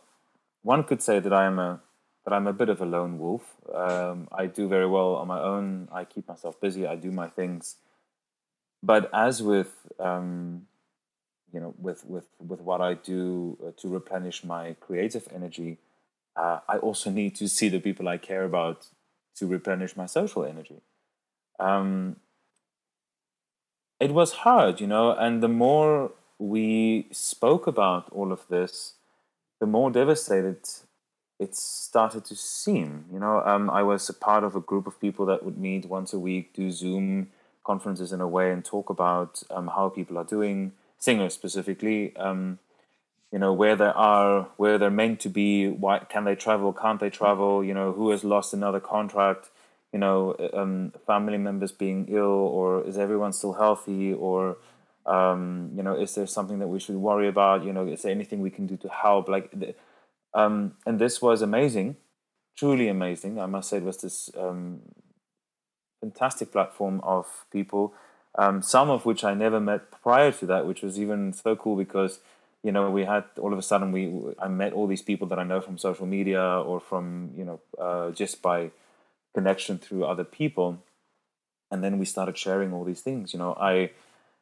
one 0.63 0.85
could 0.85 1.03
say 1.03 1.19
that 1.19 1.33
I 1.33 1.47
am 1.47 1.59
a 1.59 1.81
that 2.25 2.33
I'm 2.33 2.47
a 2.47 2.53
bit 2.53 2.69
of 2.69 2.81
a 2.81 2.87
lone 2.87 3.19
wolf. 3.19 3.57
Um, 3.75 4.29
I 4.31 4.47
do 4.47 4.69
very 4.69 4.87
well 4.87 5.17
on 5.17 5.27
my 5.27 5.41
own. 5.41 5.89
I 5.91 6.05
keep 6.05 6.29
myself 6.29 6.61
busy. 6.61 6.87
I 6.87 6.95
do 6.95 7.11
my 7.11 7.27
things. 7.27 7.77
But 8.81 9.11
as 9.13 9.43
with 9.43 9.75
um, 9.99 10.67
you 11.53 11.61
know, 11.61 11.75
with 11.79 12.05
with 12.05 12.27
with 12.39 12.61
what 12.61 12.81
I 12.81 12.95
do 12.95 13.59
uh, 13.65 13.71
to 13.79 13.89
replenish 13.89 14.45
my 14.45 14.75
creative 14.81 15.29
energy, 15.35 15.79
uh, 16.37 16.61
I 16.69 16.79
also 16.79 17.11
need 17.11 17.35
to 17.37 17.49
see 17.49 17.69
the 17.69 17.81
people 17.81 18.09
I 18.09 18.19
care 18.19 18.45
about 18.45 18.87
to 19.37 19.47
replenish 19.47 19.97
my 19.97 20.07
social 20.07 20.45
energy. 20.45 20.81
Um, 21.59 22.17
it 24.03 24.13
was 24.13 24.33
hard, 24.33 24.81
you 24.81 24.87
know, 24.87 25.13
and 25.13 25.43
the 25.43 25.49
more 25.49 26.11
we 26.39 27.07
spoke 27.13 27.67
about 27.69 28.09
all 28.11 28.33
of 28.33 28.47
this, 28.49 28.95
the 29.61 29.67
more 29.67 29.91
devastated 29.91 30.59
it 31.39 31.55
started 31.57 32.25
to 32.25 32.37
seem. 32.37 33.05
You 33.13 33.21
know, 33.21 33.43
um, 33.45 33.71
I 33.71 33.83
was 33.83 34.09
a 34.09 34.15
part 34.15 34.45
of 34.45 34.55
a 34.57 34.61
group 34.61 34.87
of 34.87 35.01
people 35.01 35.25
that 35.27 35.45
would 35.45 35.59
meet 35.59 35.87
once 35.87 36.13
a 36.13 36.19
week, 36.19 36.53
do 36.53 36.71
Zoom 36.71 37.29
conferences 37.65 38.13
in 38.13 38.21
a 38.21 38.29
way, 38.29 38.51
and 38.51 38.65
talk 38.65 38.91
about 38.91 39.43
um, 39.51 39.69
how 39.69 39.89
people 39.89 40.19
are 40.19 40.25
doing, 40.25 40.73
singers 40.99 41.35
specifically. 41.35 42.15
Um, 42.17 42.59
you 43.33 43.39
know 43.39 43.53
where 43.53 43.77
they 43.77 43.93
are, 43.95 44.49
where 44.57 44.79
they're 44.79 44.91
meant 44.91 45.21
to 45.21 45.29
be. 45.29 45.69
Why 45.69 46.01
can 46.01 46.25
they 46.25 46.35
travel? 46.35 46.73
Can't 46.73 47.01
they 47.01 47.11
travel? 47.11 47.65
You 47.65 47.75
know 47.75 47.93
who 47.93 48.11
has 48.11 48.25
lost 48.25 48.53
another 48.53 48.81
contract. 48.81 49.51
You 49.93 49.99
know 49.99 50.35
um, 50.55 50.93
family 51.07 51.39
members 51.39 51.71
being 51.73 52.07
ill, 52.09 52.25
or 52.25 52.83
is 52.87 52.97
everyone 52.97 53.33
still 53.33 53.53
healthy, 53.53 54.15
or 54.15 54.57
um, 55.05 55.71
you 55.77 55.83
know 55.83 55.95
is 55.95 56.15
there 56.15 56.27
something 56.27 56.59
that 56.61 56.69
we 56.69 56.81
should 56.81 56.97
worry 56.97 57.29
about? 57.29 57.65
You 57.65 57.73
know 57.73 57.87
is 57.87 58.03
there 58.03 58.13
anything 58.13 58.41
we 58.41 58.51
can 58.51 58.67
do 58.67 58.77
to 58.79 58.89
help? 58.89 59.29
Like, 59.29 59.51
the- 59.53 59.75
um, 60.35 60.77
and 60.87 60.99
this 60.99 61.21
was 61.21 61.43
amazing, 61.43 61.97
truly 62.57 62.89
amazing. 62.89 63.41
I 63.41 63.47
must 63.47 63.69
say 63.71 63.79
it 63.79 63.85
was 63.85 63.99
this 63.99 64.31
um, 64.39 64.81
fantastic 66.01 66.53
platform 66.53 67.01
of 67.03 67.47
people, 67.51 67.95
um, 68.37 68.63
some 68.63 68.91
of 68.91 69.05
which 69.07 69.25
I 69.25 69.35
never 69.35 69.61
met 69.61 69.91
prior 70.03 70.33
to 70.33 70.47
that, 70.47 70.67
which 70.67 70.83
was 70.83 70.99
even 70.99 71.33
so 71.33 71.55
cool 71.57 71.77
because 71.77 72.21
you 72.63 72.73
know 72.73 72.91
we 72.91 73.05
had 73.05 73.25
all 73.41 73.53
of 73.53 73.59
a 73.59 73.63
sudden 73.63 73.93
we 73.93 74.13
I 74.39 74.49
met 74.49 74.73
all 74.73 74.87
these 74.87 75.03
people 75.03 75.27
that 75.29 75.39
I 75.39 75.45
know 75.45 75.61
from 75.61 75.79
social 75.79 76.07
media 76.07 76.43
or 76.43 76.81
from 76.81 77.33
you 77.37 77.45
know 77.45 77.61
uh, 77.79 78.11
just 78.13 78.43
by 78.43 78.71
connection 79.35 79.79
through 79.79 80.05
other 80.05 80.25
people, 80.25 80.83
and 81.71 81.83
then 81.83 81.99
we 81.99 82.05
started 82.05 82.37
sharing 82.37 82.73
all 82.73 82.85
these 82.85 83.01
things. 83.01 83.33
You 83.33 83.39
know, 83.39 83.55
I 83.55 83.91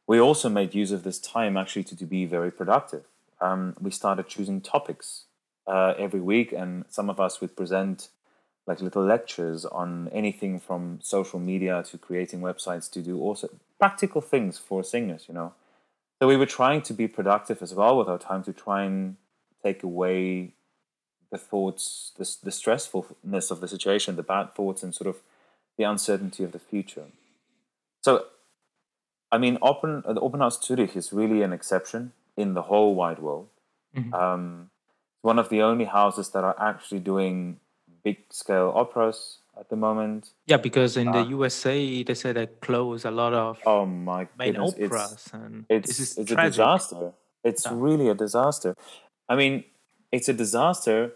we 0.07 0.21
also 0.21 0.49
made 0.49 0.75
use 0.75 0.93
of 0.93 1.05
this 1.05 1.19
time 1.19 1.57
actually 1.57 1.85
to, 1.85 1.97
to 1.97 2.05
be 2.05 2.25
very 2.25 2.51
productive. 2.51 3.05
Um, 3.41 3.77
we 3.81 3.91
started 3.91 4.29
choosing 4.29 4.61
topics 4.61 5.25
uh, 5.67 5.95
every 5.97 6.21
week, 6.21 6.53
and 6.53 6.85
some 6.89 7.09
of 7.09 7.21
us 7.21 7.41
would 7.41 7.57
present 7.57 8.09
like 8.67 8.81
little 8.81 9.05
lectures 9.05 9.65
on 9.65 10.09
anything 10.13 10.61
from 10.61 10.99
social 11.03 11.41
media 11.41 11.83
to 11.91 11.99
creating 11.99 12.41
websites 12.41 12.91
to 12.91 13.01
do 13.01 13.21
also 13.21 13.49
practical 13.79 14.21
things 14.21 14.59
for 14.59 14.85
singers, 14.85 15.25
you 15.29 15.35
know. 15.35 15.53
So 16.19 16.29
we 16.29 16.37
were 16.37 16.47
trying 16.47 16.83
to 16.83 16.93
be 16.93 17.09
productive 17.09 17.63
as 17.63 17.75
well 17.75 17.97
with 17.97 18.09
our 18.09 18.19
time 18.19 18.43
to 18.45 18.53
try 18.53 18.85
and 18.85 19.17
take 19.63 19.83
away 19.83 20.53
the 21.31 21.39
thoughts, 21.39 22.13
the, 22.19 22.25
the 22.43 22.51
stressfulness 22.51 23.51
of 23.51 23.61
the 23.61 23.69
situation, 23.69 24.17
the 24.17 24.23
bad 24.23 24.55
thoughts, 24.55 24.83
and 24.83 24.95
sort 24.95 25.09
of 25.09 25.17
the 25.79 25.85
uncertainty 25.85 26.43
of 26.45 26.53
the 26.53 26.59
future. 26.59 27.05
So, 28.03 28.27
I 29.33 29.39
mean, 29.39 29.59
Open, 29.63 30.03
uh, 30.07 30.13
the 30.13 30.21
Opernhaus 30.21 30.63
Zurich 30.63 30.97
is 30.97 31.13
really 31.13 31.43
an 31.43 31.53
exception 31.53 32.13
in 32.37 32.55
the 32.55 32.63
whole 32.63 32.95
wide 32.95 33.19
world. 33.21 33.49
Um, 34.13 34.71
it's 35.17 35.25
one 35.25 35.39
of 35.39 35.49
the 35.49 35.63
only 35.63 35.85
houses 35.85 36.31
that 36.31 36.45
are 36.45 36.55
actually 36.61 37.01
doing 37.01 37.59
big 38.05 38.19
scale 38.31 38.73
operas 38.75 39.39
at 39.59 39.69
the 39.69 39.77
moment. 39.77 40.31
Yeah, 40.47 40.57
because 40.59 40.97
in 40.97 41.11
the 41.11 41.23
USA 41.25 42.03
they 42.05 42.15
said 42.15 42.37
they 42.37 42.47
close 42.47 43.05
a 43.05 43.11
lot 43.11 43.35
of 43.35 43.59
Oh 43.67 43.85
my 43.85 44.29
main 44.39 44.53
goodness, 44.53 44.75
it's- 44.79 44.91
operas, 44.93 45.29
and 45.33 45.67
it's 45.69 45.89
this 45.89 46.01
is 46.01 46.19
it's 46.19 46.31
a 46.31 46.37
disaster. 46.37 47.13
It's 47.43 47.67
Yeah. 47.67 47.73
really 47.75 48.09
a 48.09 48.15
disaster. 48.15 48.77
I 49.29 49.35
mean, 49.37 49.65
it's 50.13 50.29
a 50.29 50.33
disaster 50.33 51.13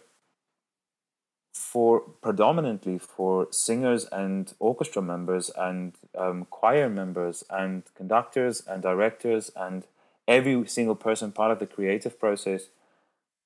for 1.54 2.00
predominantly 2.00 2.98
for 2.98 3.46
singers 3.52 4.06
and 4.06 4.52
orchestra 4.58 5.00
members 5.00 5.50
and 5.56 5.92
um, 6.18 6.46
choir 6.50 6.88
members 6.88 7.44
and 7.48 7.84
conductors 7.94 8.60
and 8.66 8.82
directors 8.82 9.52
and 9.54 9.84
every 10.26 10.66
single 10.66 10.96
person 10.96 11.30
part 11.30 11.52
of 11.52 11.60
the 11.60 11.66
creative 11.66 12.18
process 12.18 12.64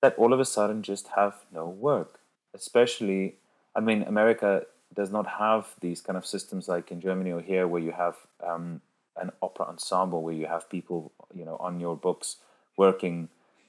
that 0.01 0.17
all 0.17 0.33
of 0.33 0.41
a 0.41 0.45
sudden 0.45 0.83
just 0.83 1.09
have 1.17 1.35
no 1.53 1.69
work. 1.69 2.21
Especially, 2.55 3.35
I 3.77 3.81
mean, 3.81 4.03
America 4.03 4.65
does 4.95 5.11
not 5.11 5.27
have 5.27 5.75
these 5.81 6.01
kind 6.01 6.17
of 6.17 6.25
systems 6.25 6.67
like 6.67 6.91
in 6.91 7.03
Germany 7.03 7.31
or 7.31 7.43
here 7.43 7.69
where 7.69 7.83
you 7.83 7.93
have 7.93 8.17
um, 8.43 8.81
an 9.17 9.31
opera 9.43 9.67
ensemble 9.67 10.23
where 10.23 10.35
you 10.35 10.47
have 10.47 10.71
people, 10.71 11.13
you 11.35 11.45
know, 11.45 11.57
on 11.61 11.79
your 11.79 11.95
books 11.95 12.37
working, 12.79 13.29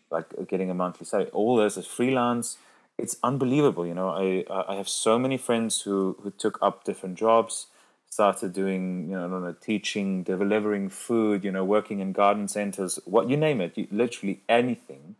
like 0.09 0.27
getting 0.47 0.69
a 0.69 0.73
monthly 0.73 1.05
salary. 1.05 1.29
All 1.31 1.57
this 1.57 1.75
is 1.75 1.85
freelance. 1.85 2.57
It's 2.99 3.17
unbelievable, 3.23 3.85
you 3.85 3.93
know. 3.93 4.09
I 4.09 4.45
I 4.71 4.75
have 4.75 4.89
so 4.89 5.17
many 5.17 5.37
friends 5.37 5.81
who 5.81 6.17
who 6.21 6.31
took 6.31 6.57
up 6.61 6.83
different 6.83 7.17
jobs, 7.17 7.67
started 8.09 8.53
doing, 8.53 9.09
you 9.09 9.15
know, 9.15 9.25
I 9.25 9.29
don't 9.29 9.43
know, 9.43 9.55
teaching, 9.59 10.23
delivering 10.23 10.89
food, 10.89 11.43
you 11.43 11.51
know, 11.51 11.63
working 11.63 11.99
in 11.99 12.11
garden 12.11 12.47
centers, 12.47 12.99
what 13.05 13.29
you 13.29 13.37
name 13.37 13.61
it, 13.61 13.77
you, 13.77 13.87
literally 13.91 14.41
anything 14.49 15.15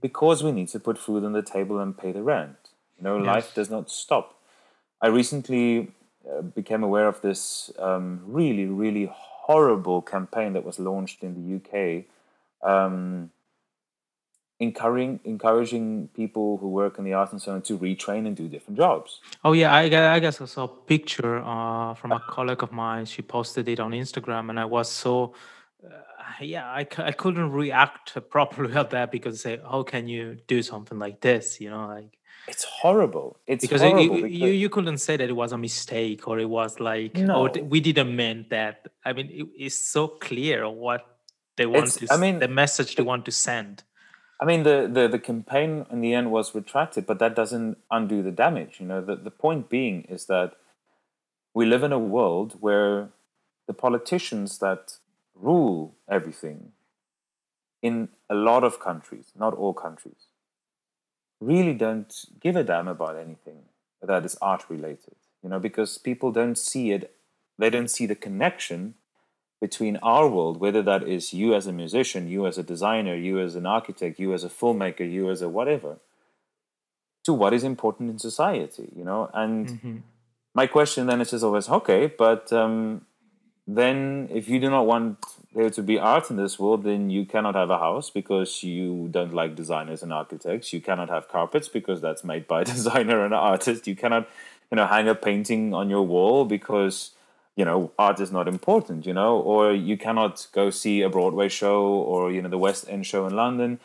because 0.00 0.42
we 0.42 0.52
need 0.52 0.68
to 0.68 0.78
put 0.78 0.98
food 0.98 1.24
on 1.24 1.32
the 1.32 1.42
table 1.42 1.78
and 1.80 1.96
pay 1.96 2.12
the 2.12 2.22
rent. 2.22 2.56
You 2.98 3.04
know, 3.04 3.16
life 3.16 3.54
does 3.54 3.70
not 3.70 3.90
stop. 3.90 4.38
I 5.00 5.06
recently 5.08 5.92
uh, 6.30 6.42
became 6.42 6.82
aware 6.82 7.08
of 7.08 7.22
this 7.22 7.72
um, 7.78 8.20
really, 8.26 8.66
really 8.66 9.10
horrible 9.10 10.02
campaign 10.02 10.52
that 10.52 10.64
was 10.64 10.78
launched 10.78 11.22
in 11.22 11.32
the 11.34 11.44
UK 11.56 12.04
um, 12.62 13.30
encouraging 14.60 15.20
encouraging 15.24 16.08
people 16.14 16.56
who 16.58 16.68
work 16.68 16.98
in 16.98 17.04
the 17.04 17.12
arts 17.12 17.32
and 17.32 17.42
so 17.42 17.52
on 17.52 17.62
to 17.62 17.76
retrain 17.78 18.26
and 18.26 18.36
do 18.36 18.48
different 18.48 18.76
jobs. 18.78 19.20
Oh 19.44 19.52
yeah, 19.52 19.72
I, 19.72 19.82
I 20.14 20.18
guess 20.20 20.40
I 20.40 20.44
saw 20.46 20.64
a 20.64 20.68
picture 20.68 21.38
uh, 21.44 21.94
from 21.94 22.12
a 22.12 22.20
colleague 22.20 22.62
of 22.62 22.72
mine. 22.72 23.04
She 23.06 23.22
posted 23.22 23.68
it 23.68 23.80
on 23.80 23.90
Instagram, 23.92 24.50
and 24.50 24.58
I 24.60 24.64
was 24.64 24.88
so 24.90 25.34
uh, 25.84 25.88
yeah, 26.40 26.72
I 26.72 26.84
couldn't 26.84 27.50
react 27.52 28.16
properly 28.30 28.74
at 28.82 28.90
that 28.90 29.10
because 29.12 29.40
say, 29.42 29.58
how 29.70 29.82
can 29.82 30.08
you 30.08 30.38
do 30.46 30.62
something 30.62 30.98
like 30.98 31.20
this? 31.20 31.60
You 31.60 31.70
know, 31.70 31.86
like 31.88 32.16
It's 32.48 32.64
horrible. 32.64 33.38
It's 33.46 33.62
because 33.62 33.82
it- 33.82 33.90
horrible. 33.90 34.16
you, 34.18 34.26
you 34.26 34.38
because- 34.38 34.56
you 34.62 34.68
couldn't 34.68 34.98
say 34.98 35.16
that 35.16 35.28
it 35.28 35.36
was 35.36 35.52
a 35.52 35.58
mistake 35.58 36.28
or 36.28 36.38
it 36.38 36.48
was 36.48 36.78
like 36.80 37.12
oh 37.18 37.22
No. 37.24 37.48
th- 37.48 37.66
we 37.66 37.80
didn't 37.80 38.14
mean 38.14 38.46
that. 38.50 38.86
I 39.04 39.12
mean, 39.12 39.28
it, 39.30 39.46
it's 39.64 39.76
so 39.94 40.06
clear 40.08 40.68
what 40.68 41.02
they 41.56 41.66
want 41.66 41.86
It's- 41.88 42.08
to. 42.08 42.14
I 42.14 42.16
mean, 42.16 42.38
the 42.38 42.48
message 42.48 42.94
they 42.96 43.02
want 43.02 43.24
to 43.26 43.32
send. 43.32 43.82
I 44.40 44.44
mean, 44.44 44.64
the, 44.64 44.90
the, 44.92 45.08
the 45.08 45.18
campaign 45.18 45.86
in 45.90 46.00
the 46.00 46.12
end 46.12 46.30
was 46.30 46.54
retracted, 46.54 47.06
but 47.06 47.18
that 47.20 47.36
doesn't 47.36 47.78
undo 47.90 48.22
the 48.22 48.32
damage. 48.32 48.80
You 48.80 48.86
know, 48.86 49.00
the, 49.00 49.16
the 49.16 49.30
point 49.30 49.68
being 49.68 50.02
is 50.02 50.26
that 50.26 50.54
we 51.54 51.66
live 51.66 51.84
in 51.84 51.92
a 51.92 51.98
world 51.98 52.56
where 52.60 53.10
the 53.66 53.74
politicians 53.74 54.58
that 54.58 54.98
rule 55.34 55.94
everything 56.08 56.72
in 57.80 58.08
a 58.28 58.34
lot 58.34 58.64
of 58.64 58.80
countries, 58.80 59.32
not 59.38 59.54
all 59.54 59.72
countries, 59.72 60.28
really 61.40 61.74
don't 61.74 62.24
give 62.40 62.56
a 62.56 62.64
damn 62.64 62.88
about 62.88 63.16
anything 63.16 63.62
that 64.02 64.24
is 64.24 64.36
art 64.42 64.64
related. 64.68 65.16
You 65.42 65.50
know, 65.50 65.60
because 65.60 65.98
people 65.98 66.32
don't 66.32 66.58
see 66.58 66.90
it, 66.92 67.14
they 67.58 67.70
don't 67.70 67.90
see 67.90 68.06
the 68.06 68.14
connection 68.14 68.94
between 69.66 69.96
our 70.14 70.26
world, 70.36 70.56
whether 70.64 70.82
that 70.90 71.02
is 71.16 71.32
you 71.40 71.48
as 71.58 71.66
a 71.66 71.72
musician, 71.82 72.28
you 72.34 72.40
as 72.50 72.56
a 72.58 72.62
designer, 72.74 73.14
you 73.28 73.34
as 73.46 73.54
an 73.60 73.66
architect, 73.78 74.18
you 74.24 74.34
as 74.36 74.44
a 74.44 74.52
filmmaker, 74.60 75.06
you 75.16 75.30
as 75.34 75.40
a 75.40 75.48
whatever, 75.48 75.92
to 77.26 77.32
what 77.32 77.54
is 77.58 77.64
important 77.64 78.10
in 78.10 78.18
society, 78.18 78.88
you 78.98 79.04
know? 79.10 79.22
And 79.32 79.68
Mhm. 79.68 80.02
my 80.60 80.66
question 80.76 81.06
then 81.06 81.22
is 81.22 81.30
just 81.30 81.44
always, 81.48 81.70
okay, 81.78 82.02
but 82.24 82.52
um, 82.52 83.06
then 83.80 84.28
if 84.40 84.44
you 84.50 84.60
do 84.60 84.68
not 84.76 84.84
want 84.92 85.16
there 85.54 85.70
to 85.78 85.82
be 85.90 85.96
art 85.98 86.30
in 86.30 86.36
this 86.36 86.58
world, 86.58 86.84
then 86.84 87.08
you 87.16 87.24
cannot 87.24 87.54
have 87.54 87.70
a 87.70 87.78
house 87.78 88.10
because 88.20 88.62
you 88.62 89.08
don't 89.16 89.32
like 89.40 89.54
designers 89.62 90.02
and 90.02 90.12
architects. 90.12 90.72
You 90.74 90.82
cannot 90.82 91.08
have 91.08 91.28
carpets 91.36 91.68
because 91.78 92.02
that's 92.02 92.24
made 92.32 92.46
by 92.46 92.60
a 92.62 92.64
designer 92.76 93.24
and 93.24 93.32
an 93.32 93.40
artist. 93.52 93.86
You 93.86 93.96
cannot, 93.96 94.28
you 94.70 94.76
know, 94.76 94.86
hang 94.94 95.08
a 95.08 95.14
painting 95.14 95.72
on 95.72 95.88
your 95.88 96.06
wall 96.14 96.44
because 96.44 97.13
you 97.56 97.64
know 97.64 97.92
art 97.98 98.20
is 98.20 98.32
not 98.32 98.48
important. 98.48 99.06
You 99.06 99.14
know, 99.14 99.38
or 99.38 99.72
you 99.72 99.96
cannot 99.96 100.46
go 100.52 100.70
see 100.70 101.02
a 101.02 101.08
Broadway 101.08 101.48
show 101.48 101.84
or 101.84 102.30
you 102.32 102.42
know 102.42 102.48
the 102.48 102.58
West 102.58 102.86
End 102.88 103.06
show 103.06 103.26
in 103.26 103.34
London 103.34 103.80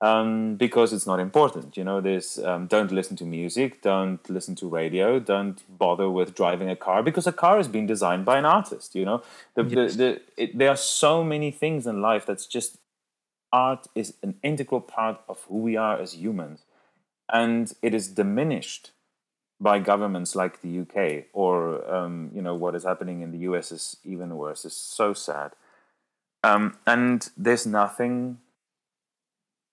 um, 0.00 0.56
because 0.56 0.92
it's 0.92 1.06
not 1.06 1.20
important. 1.20 1.76
You 1.76 1.84
know, 1.84 2.00
there's 2.00 2.38
um, 2.38 2.66
don't 2.66 2.92
listen 2.92 3.16
to 3.16 3.24
music, 3.24 3.82
don't 3.82 4.28
listen 4.28 4.54
to 4.56 4.68
radio, 4.68 5.18
don't 5.18 5.62
bother 5.78 6.10
with 6.10 6.34
driving 6.34 6.68
a 6.70 6.76
car 6.76 7.02
because 7.02 7.26
a 7.26 7.32
car 7.32 7.58
is 7.58 7.68
being 7.68 7.86
designed 7.86 8.24
by 8.24 8.38
an 8.38 8.44
artist. 8.44 8.94
You 8.94 9.04
know, 9.04 9.22
the, 9.54 9.64
Yes. 9.64 9.96
the, 9.96 9.96
the, 9.96 10.20
it, 10.36 10.58
there 10.58 10.70
are 10.70 10.76
so 10.76 11.24
many 11.24 11.50
things 11.50 11.86
in 11.86 12.02
life 12.02 12.26
that's 12.26 12.46
just 12.46 12.78
art 13.52 13.86
is 13.94 14.14
an 14.22 14.34
integral 14.42 14.80
part 14.80 15.20
of 15.28 15.44
who 15.48 15.58
we 15.58 15.76
are 15.76 15.98
as 15.98 16.14
humans, 16.14 16.64
and 17.32 17.72
it 17.82 17.94
is 17.94 18.08
diminished 18.08 18.90
by 19.60 19.78
governments 19.78 20.34
like 20.36 20.60
the 20.60 20.68
UK 20.68 21.26
or 21.32 21.88
um, 21.92 22.30
you 22.34 22.42
know 22.42 22.54
what 22.54 22.74
is 22.74 22.84
happening 22.84 23.22
in 23.22 23.30
the 23.32 23.38
US 23.38 23.72
is 23.72 23.96
even 24.04 24.36
worse. 24.36 24.64
It's 24.64 24.76
so 24.76 25.12
sad, 25.14 25.52
um, 26.44 26.76
and 26.86 27.28
there's 27.36 27.66
nothing 27.66 28.38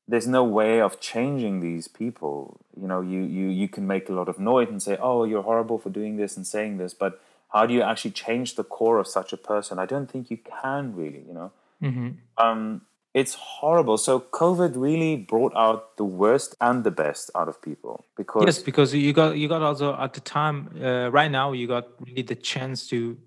there's 0.07 0.27
no 0.27 0.43
way 0.43 0.81
of 0.81 0.99
changing 0.99 1.61
these 1.61 1.87
people. 1.87 2.59
You 2.79 2.87
know, 2.87 3.01
you, 3.01 3.21
you 3.21 3.47
you 3.47 3.67
can 3.69 3.87
make 3.87 4.09
a 4.09 4.13
lot 4.13 4.27
of 4.27 4.37
noise 4.39 4.69
and 4.69 4.81
say, 4.81 4.97
"Oh, 5.01 5.23
you're 5.23 5.43
horrible 5.43 5.79
for 5.79 5.89
doing 5.89 6.17
this 6.17 6.35
and 6.35 6.45
saying 6.45 6.77
this," 6.77 6.93
but 6.93 7.21
how 7.53 7.65
do 7.65 7.73
you 7.73 7.81
actually 7.81 8.11
change 8.11 8.55
the 8.55 8.63
core 8.63 8.97
of 8.99 9.07
such 9.07 9.31
a 9.31 9.37
person? 9.37 9.79
I 9.79 9.85
don't 9.85 10.09
think 10.11 10.29
you 10.29 10.37
can 10.37 10.95
really. 10.95 11.23
You 11.27 11.33
know, 11.33 11.51
Mhm. 11.81 12.15
um, 12.37 12.81
it's 13.13 13.35
horrible. 13.35 13.97
So 13.97 14.19
COVID 14.19 14.73
really 14.75 15.15
brought 15.17 15.53
out 15.55 15.97
the 15.97 16.03
worst 16.05 16.55
and 16.59 16.83
the 16.83 16.91
best 16.91 17.29
out 17.35 17.47
of 17.47 17.61
people 17.61 18.05
because 18.17 18.43
Yes, 18.45 18.59
because 18.59 18.93
you 18.93 19.13
got 19.13 19.37
you 19.37 19.47
got 19.47 19.61
also 19.61 19.95
at 19.99 20.13
the 20.13 20.21
time 20.21 20.69
uh, 20.83 21.09
right 21.11 21.31
now 21.31 21.51
you 21.51 21.67
got 21.67 21.85
really 22.05 22.23
the 22.23 22.35
chance 22.35 22.87
to 22.89 23.17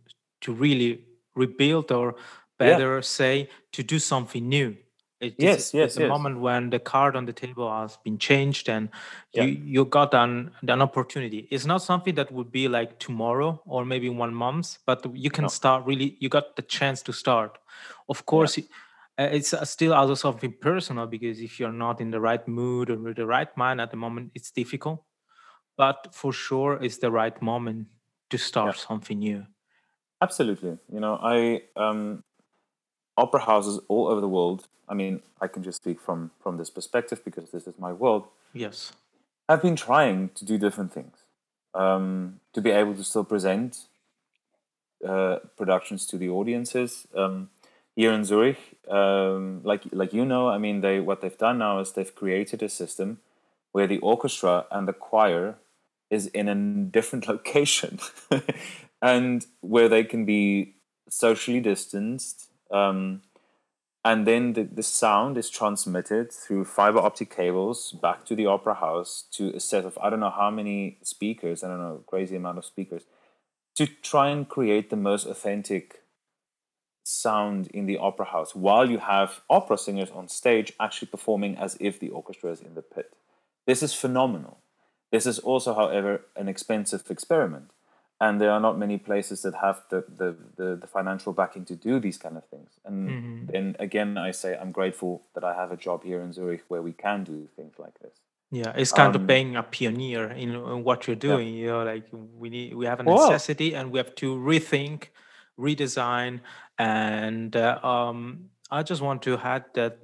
to 0.42 0.52
really 0.52 1.04
rebuild 1.34 1.92
or 1.92 2.14
better 2.58 3.02
say 3.02 3.48
to 3.72 3.82
do 3.82 3.98
something 3.98 4.48
new. 4.48 4.76
It, 5.20 5.34
Yes, 5.38 5.72
yes, 5.72 5.90
it's 5.90 5.96
a 5.96 6.00
yes. 6.00 6.08
moment 6.10 6.40
when 6.40 6.70
the 6.70 6.78
card 6.78 7.16
on 7.16 7.24
the 7.24 7.32
table 7.32 7.70
has 7.70 7.96
been 8.04 8.18
changed 8.18 8.68
and 8.68 8.88
Yeah. 9.32 9.44
you 9.44 9.48
you 9.74 9.84
got 9.84 10.14
an 10.14 10.50
an 10.68 10.82
opportunity. 10.82 11.46
It's 11.50 11.64
not 11.66 11.80
something 11.82 12.14
that 12.16 12.30
would 12.32 12.50
be 12.50 12.68
like 12.68 12.98
tomorrow 12.98 13.60
or 13.66 13.84
maybe 13.84 14.08
one 14.10 14.34
month, 14.34 14.78
but 14.86 14.98
you 15.14 15.30
can 15.30 15.44
No. 15.44 15.48
start 15.48 15.86
really. 15.86 16.16
You 16.20 16.28
got 16.28 16.56
the 16.56 16.62
chance 16.62 17.02
to 17.04 17.12
start. 17.12 17.58
Of 18.08 18.24
course, 18.26 18.58
uh, 18.58 18.62
it's 19.18 19.54
uh, 19.54 19.64
still 19.64 19.94
also 19.94 20.14
something 20.14 20.54
personal 20.60 21.06
because 21.06 21.40
if 21.40 21.58
you're 21.58 21.72
not 21.72 22.00
in 22.00 22.10
the 22.10 22.20
right 22.20 22.46
mood 22.46 22.90
or 22.90 22.98
with 22.98 23.16
the 23.16 23.26
right 23.26 23.54
mind 23.56 23.80
at 23.80 23.90
the 23.90 23.96
moment, 23.96 24.32
it's 24.34 24.50
difficult. 24.50 25.02
But 25.76 26.08
for 26.12 26.32
sure, 26.32 26.78
it's 26.82 26.98
the 26.98 27.10
right 27.10 27.40
moment 27.42 27.88
to 28.30 28.38
start 28.38 28.76
something 28.76 29.18
new. 29.18 29.46
Absolutely. 30.22 30.78
You 30.92 31.00
know, 31.00 31.18
I 31.22 31.62
um, 31.76 32.24
opera 33.16 33.40
houses 33.40 33.80
all 33.88 34.08
over 34.08 34.20
the 34.20 34.28
world. 34.28 34.66
I 34.88 34.94
mean, 34.94 35.22
I 35.40 35.48
can 35.48 35.62
just 35.62 35.82
speak 35.82 36.00
from 36.00 36.30
from 36.40 36.56
this 36.56 36.70
perspective 36.70 37.24
because 37.24 37.50
this 37.50 37.66
is 37.66 37.78
my 37.78 37.92
world. 37.92 38.26
Yes. 38.54 38.92
I've 39.48 39.62
been 39.62 39.76
trying 39.76 40.30
to 40.34 40.44
do 40.44 40.58
different 40.58 40.92
things 40.92 41.16
um, 41.74 42.40
to 42.52 42.60
be 42.60 42.70
able 42.70 42.94
to 42.94 43.04
still 43.04 43.24
present 43.24 43.86
uh, 45.06 45.36
productions 45.56 46.06
to 46.06 46.18
the 46.18 46.28
audiences. 46.28 47.06
Um, 47.14 47.50
here 47.96 48.12
in 48.12 48.24
Zurich, 48.24 48.58
um, 48.88 49.62
like 49.64 49.84
like 49.90 50.12
you 50.12 50.24
know, 50.24 50.48
I 50.48 50.58
mean, 50.58 50.82
they 50.82 51.00
what 51.00 51.22
they've 51.22 51.36
done 51.36 51.58
now 51.58 51.80
is 51.80 51.92
they've 51.92 52.14
created 52.14 52.62
a 52.62 52.68
system 52.68 53.18
where 53.72 53.86
the 53.86 53.98
orchestra 53.98 54.66
and 54.70 54.86
the 54.86 54.92
choir 54.92 55.56
is 56.10 56.26
in 56.28 56.48
a 56.48 56.54
different 56.90 57.26
location, 57.34 57.98
and 59.02 59.46
where 59.60 59.88
they 59.88 60.04
can 60.04 60.24
be 60.24 60.74
socially 61.08 61.60
distanced. 61.60 62.50
Um, 62.70 63.22
and 64.04 64.24
then 64.24 64.52
the, 64.52 64.62
the 64.62 64.84
sound 64.84 65.36
is 65.36 65.50
transmitted 65.50 66.30
through 66.30 66.64
fiber 66.64 67.00
optic 67.00 67.34
cables 67.34 67.90
back 67.90 68.24
to 68.26 68.36
the 68.36 68.46
opera 68.46 68.74
house 68.74 69.24
to 69.32 69.50
a 69.50 69.58
set 69.58 69.84
of 69.84 69.98
I 70.00 70.10
don't 70.10 70.20
know 70.20 70.30
how 70.30 70.50
many 70.50 70.98
speakers, 71.02 71.64
I 71.64 71.68
don't 71.68 71.80
know, 71.80 72.04
crazy 72.06 72.36
amount 72.36 72.58
of 72.58 72.64
speakers, 72.64 73.02
to 73.74 73.86
try 73.86 74.28
and 74.28 74.48
create 74.48 74.90
the 74.90 74.96
most 74.96 75.26
authentic 75.26 76.02
sound 77.08 77.68
in 77.68 77.86
the 77.86 77.98
opera 77.98 78.26
house 78.26 78.52
while 78.56 78.90
you 78.90 78.98
have 78.98 79.40
opera 79.48 79.78
singers 79.78 80.10
on 80.10 80.26
stage 80.26 80.72
actually 80.80 81.06
performing 81.06 81.56
as 81.56 81.76
if 81.78 82.00
the 82.00 82.08
orchestra 82.08 82.50
is 82.50 82.60
in 82.60 82.74
the 82.74 82.82
pit. 82.82 83.14
This 83.64 83.80
is 83.80 83.94
phenomenal. 83.94 84.58
This 85.12 85.24
is 85.24 85.38
also, 85.38 85.72
however, 85.74 86.22
an 86.34 86.48
expensive 86.48 87.08
experiment. 87.08 87.70
And 88.20 88.40
there 88.40 88.50
are 88.50 88.60
not 88.60 88.78
many 88.78 88.98
places 88.98 89.42
that 89.42 89.54
have 89.56 89.82
the, 89.90 90.02
the, 90.08 90.36
the, 90.56 90.76
the 90.76 90.86
financial 90.86 91.32
backing 91.32 91.64
to 91.66 91.76
do 91.76 92.00
these 92.00 92.18
kind 92.18 92.36
of 92.36 92.44
things. 92.46 92.70
And 92.84 93.48
then 93.52 93.76
again, 93.78 94.18
I 94.18 94.32
say 94.32 94.56
I'm 94.60 94.72
grateful 94.72 95.22
that 95.34 95.44
I 95.44 95.54
have 95.54 95.70
a 95.70 95.76
job 95.76 96.02
here 96.02 96.20
in 96.22 96.32
Zurich 96.32 96.64
where 96.68 96.82
we 96.82 96.92
can 96.92 97.24
do 97.24 97.48
things 97.54 97.74
like 97.78 97.98
this. 98.00 98.16
Yeah, 98.50 98.72
it's 98.74 98.92
kind 98.92 99.14
of 99.14 99.20
Um, 99.20 99.26
being 99.26 99.56
a 99.56 99.62
pioneer 99.62 100.30
in, 100.32 100.50
in 100.54 100.82
what 100.82 101.06
you're 101.06 101.22
doing. 101.30 101.48
You 101.54 101.66
know, 101.66 101.84
like 101.84 102.06
we 102.10 102.48
need, 102.48 102.74
we 102.74 102.86
have 102.86 103.00
a 103.00 103.02
necessity, 103.02 103.74
and 103.76 103.92
we 103.92 103.98
have 103.98 104.14
to 104.16 104.34
rethink, 104.34 105.08
redesign, 105.58 106.40
and 106.78 107.54
uh, 107.56 107.78
um, 107.82 108.50
I 108.70 108.82
just 108.82 109.02
want 109.02 109.22
to 109.22 109.38
add 109.38 109.64
that 109.74 109.98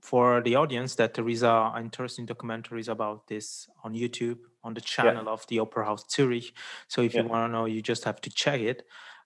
for 0.00 0.40
the 0.42 0.56
audience 0.56 0.94
that 0.96 1.14
there 1.14 1.28
is 1.28 1.42
a 1.42 1.74
interesting 1.78 2.26
documentaries 2.26 2.88
about 2.88 3.26
this 3.26 3.68
on 3.84 3.94
YouTube 3.94 4.38
on 4.64 4.74
the 4.74 4.80
channel 4.80 5.28
of 5.28 5.46
the 5.48 5.58
Opera 5.58 5.84
House 5.84 6.04
Zurich. 6.10 6.52
So 6.88 7.02
if 7.02 7.14
you 7.14 7.24
want 7.24 7.48
to 7.48 7.52
know, 7.52 7.64
you 7.64 7.82
just 7.82 8.04
have 8.04 8.20
to 8.22 8.30
check 8.30 8.60
it. 8.60 8.84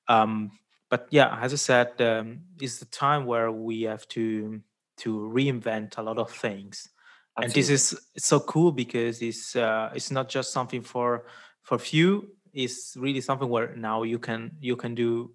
Um, 0.09 0.53
but 0.89 1.07
yeah, 1.11 1.39
as 1.41 1.53
I 1.53 1.57
said, 1.57 2.01
um, 2.01 2.41
it's 2.61 2.79
the 2.79 2.87
time 2.87 3.25
where 3.27 3.51
we 3.51 3.83
have 3.83 4.07
to 4.09 4.61
to 4.99 5.19
reinvent 5.35 5.99
a 5.99 6.03
lot 6.03 6.19
of 6.19 6.31
things. 6.31 6.89
And 7.37 7.51
this 7.51 7.71
is 7.71 7.99
so 8.19 8.41
cool 8.41 8.73
because 8.73 9.23
it's 9.23 9.57
uh, 9.57 9.91
it's 9.95 10.11
not 10.11 10.29
just 10.29 10.53
something 10.53 10.83
for 10.83 11.27
for 11.63 11.79
few. 11.79 12.29
It's 12.53 12.95
really 12.97 13.23
something 13.23 13.49
where 13.49 13.75
now 13.75 14.03
you 14.03 14.19
can 14.19 14.53
you 14.61 14.77
can 14.77 14.95
do 14.95 15.33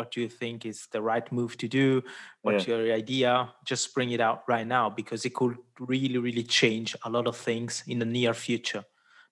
what 0.00 0.10
do 0.10 0.22
you 0.22 0.30
think 0.30 0.64
is 0.64 0.88
the 0.92 1.02
right 1.02 1.30
move 1.30 1.52
to 1.58 1.68
do? 1.68 2.02
What's 2.40 2.66
Yeah. 2.66 2.76
your 2.76 2.94
idea? 3.02 3.30
Just 3.70 3.94
bring 3.94 4.10
it 4.16 4.20
out 4.28 4.40
right 4.48 4.66
now 4.66 4.88
because 4.88 5.26
it 5.28 5.34
could 5.34 5.56
really 5.78 6.18
really 6.26 6.46
change 6.60 6.96
a 7.04 7.10
lot 7.16 7.26
of 7.26 7.36
things 7.36 7.84
in 7.86 7.98
the 7.98 8.06
near 8.06 8.32
future. 8.32 8.84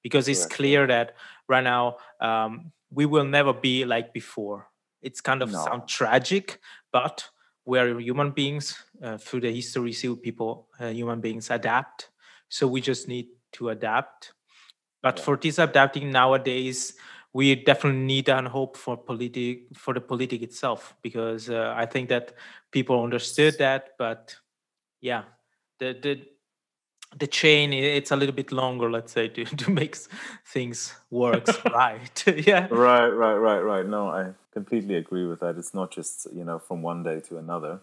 Because 0.02 0.28
it's 0.32 0.44
yeah. 0.46 0.56
clear 0.56 0.86
that 0.86 1.06
right 1.48 1.64
now 1.64 1.96
um, 2.20 2.72
we 2.98 3.06
will 3.06 3.24
never 3.24 3.52
be 3.68 3.86
like 3.94 4.12
before. 4.12 4.60
It's 5.00 5.22
kind 5.22 5.42
of 5.42 5.48
No. 5.50 5.64
sound 5.64 5.82
tragic 5.88 6.60
but 6.92 7.16
we're 7.64 8.00
human 8.00 8.30
beings. 8.40 8.66
Uh, 9.02 9.16
through 9.24 9.42
the 9.46 9.52
history 9.60 9.92
see 9.92 10.14
people 10.16 10.68
uh, 10.80 10.92
human 11.00 11.20
beings 11.20 11.50
adapt. 11.50 12.10
So 12.48 12.62
we 12.74 12.80
just 12.80 13.08
need 13.08 13.26
to 13.56 13.68
adapt. 13.70 14.34
But 15.02 15.20
for 15.24 15.36
this 15.36 15.58
adapting 15.58 16.10
nowadays 16.10 16.94
we 17.32 17.54
definitely 17.54 18.00
need 18.00 18.28
and 18.28 18.48
hope 18.48 18.76
for 18.76 18.96
politic 18.96 19.66
for 19.74 19.94
the 19.94 20.00
politic 20.00 20.42
itself 20.42 20.94
because 21.02 21.50
uh, 21.50 21.74
i 21.76 21.84
think 21.86 22.08
that 22.08 22.32
people 22.70 23.02
understood 23.02 23.56
that 23.58 23.90
but 23.98 24.36
yeah 25.00 25.22
the 25.78 25.96
the 26.02 26.20
the 27.18 27.26
chain 27.26 27.72
it's 27.72 28.10
a 28.10 28.16
little 28.16 28.34
bit 28.34 28.52
longer 28.52 28.90
let's 28.90 29.12
say 29.12 29.28
to 29.28 29.44
to 29.62 29.70
make 29.70 29.96
things 30.46 30.94
works 31.10 31.58
right 31.72 32.24
yeah 32.46 32.68
Right, 32.70 33.08
right, 33.08 33.36
right, 33.36 33.60
right. 33.60 33.86
No, 33.86 34.08
I 34.10 34.34
completely 34.52 34.96
agree 34.96 35.26
with 35.26 35.40
that. 35.40 35.56
It's 35.56 35.72
not 35.72 35.90
just, 35.90 36.26
you 36.32 36.44
know, 36.44 36.58
from 36.58 36.82
one 36.82 37.02
day 37.02 37.20
to 37.20 37.38
another. 37.38 37.80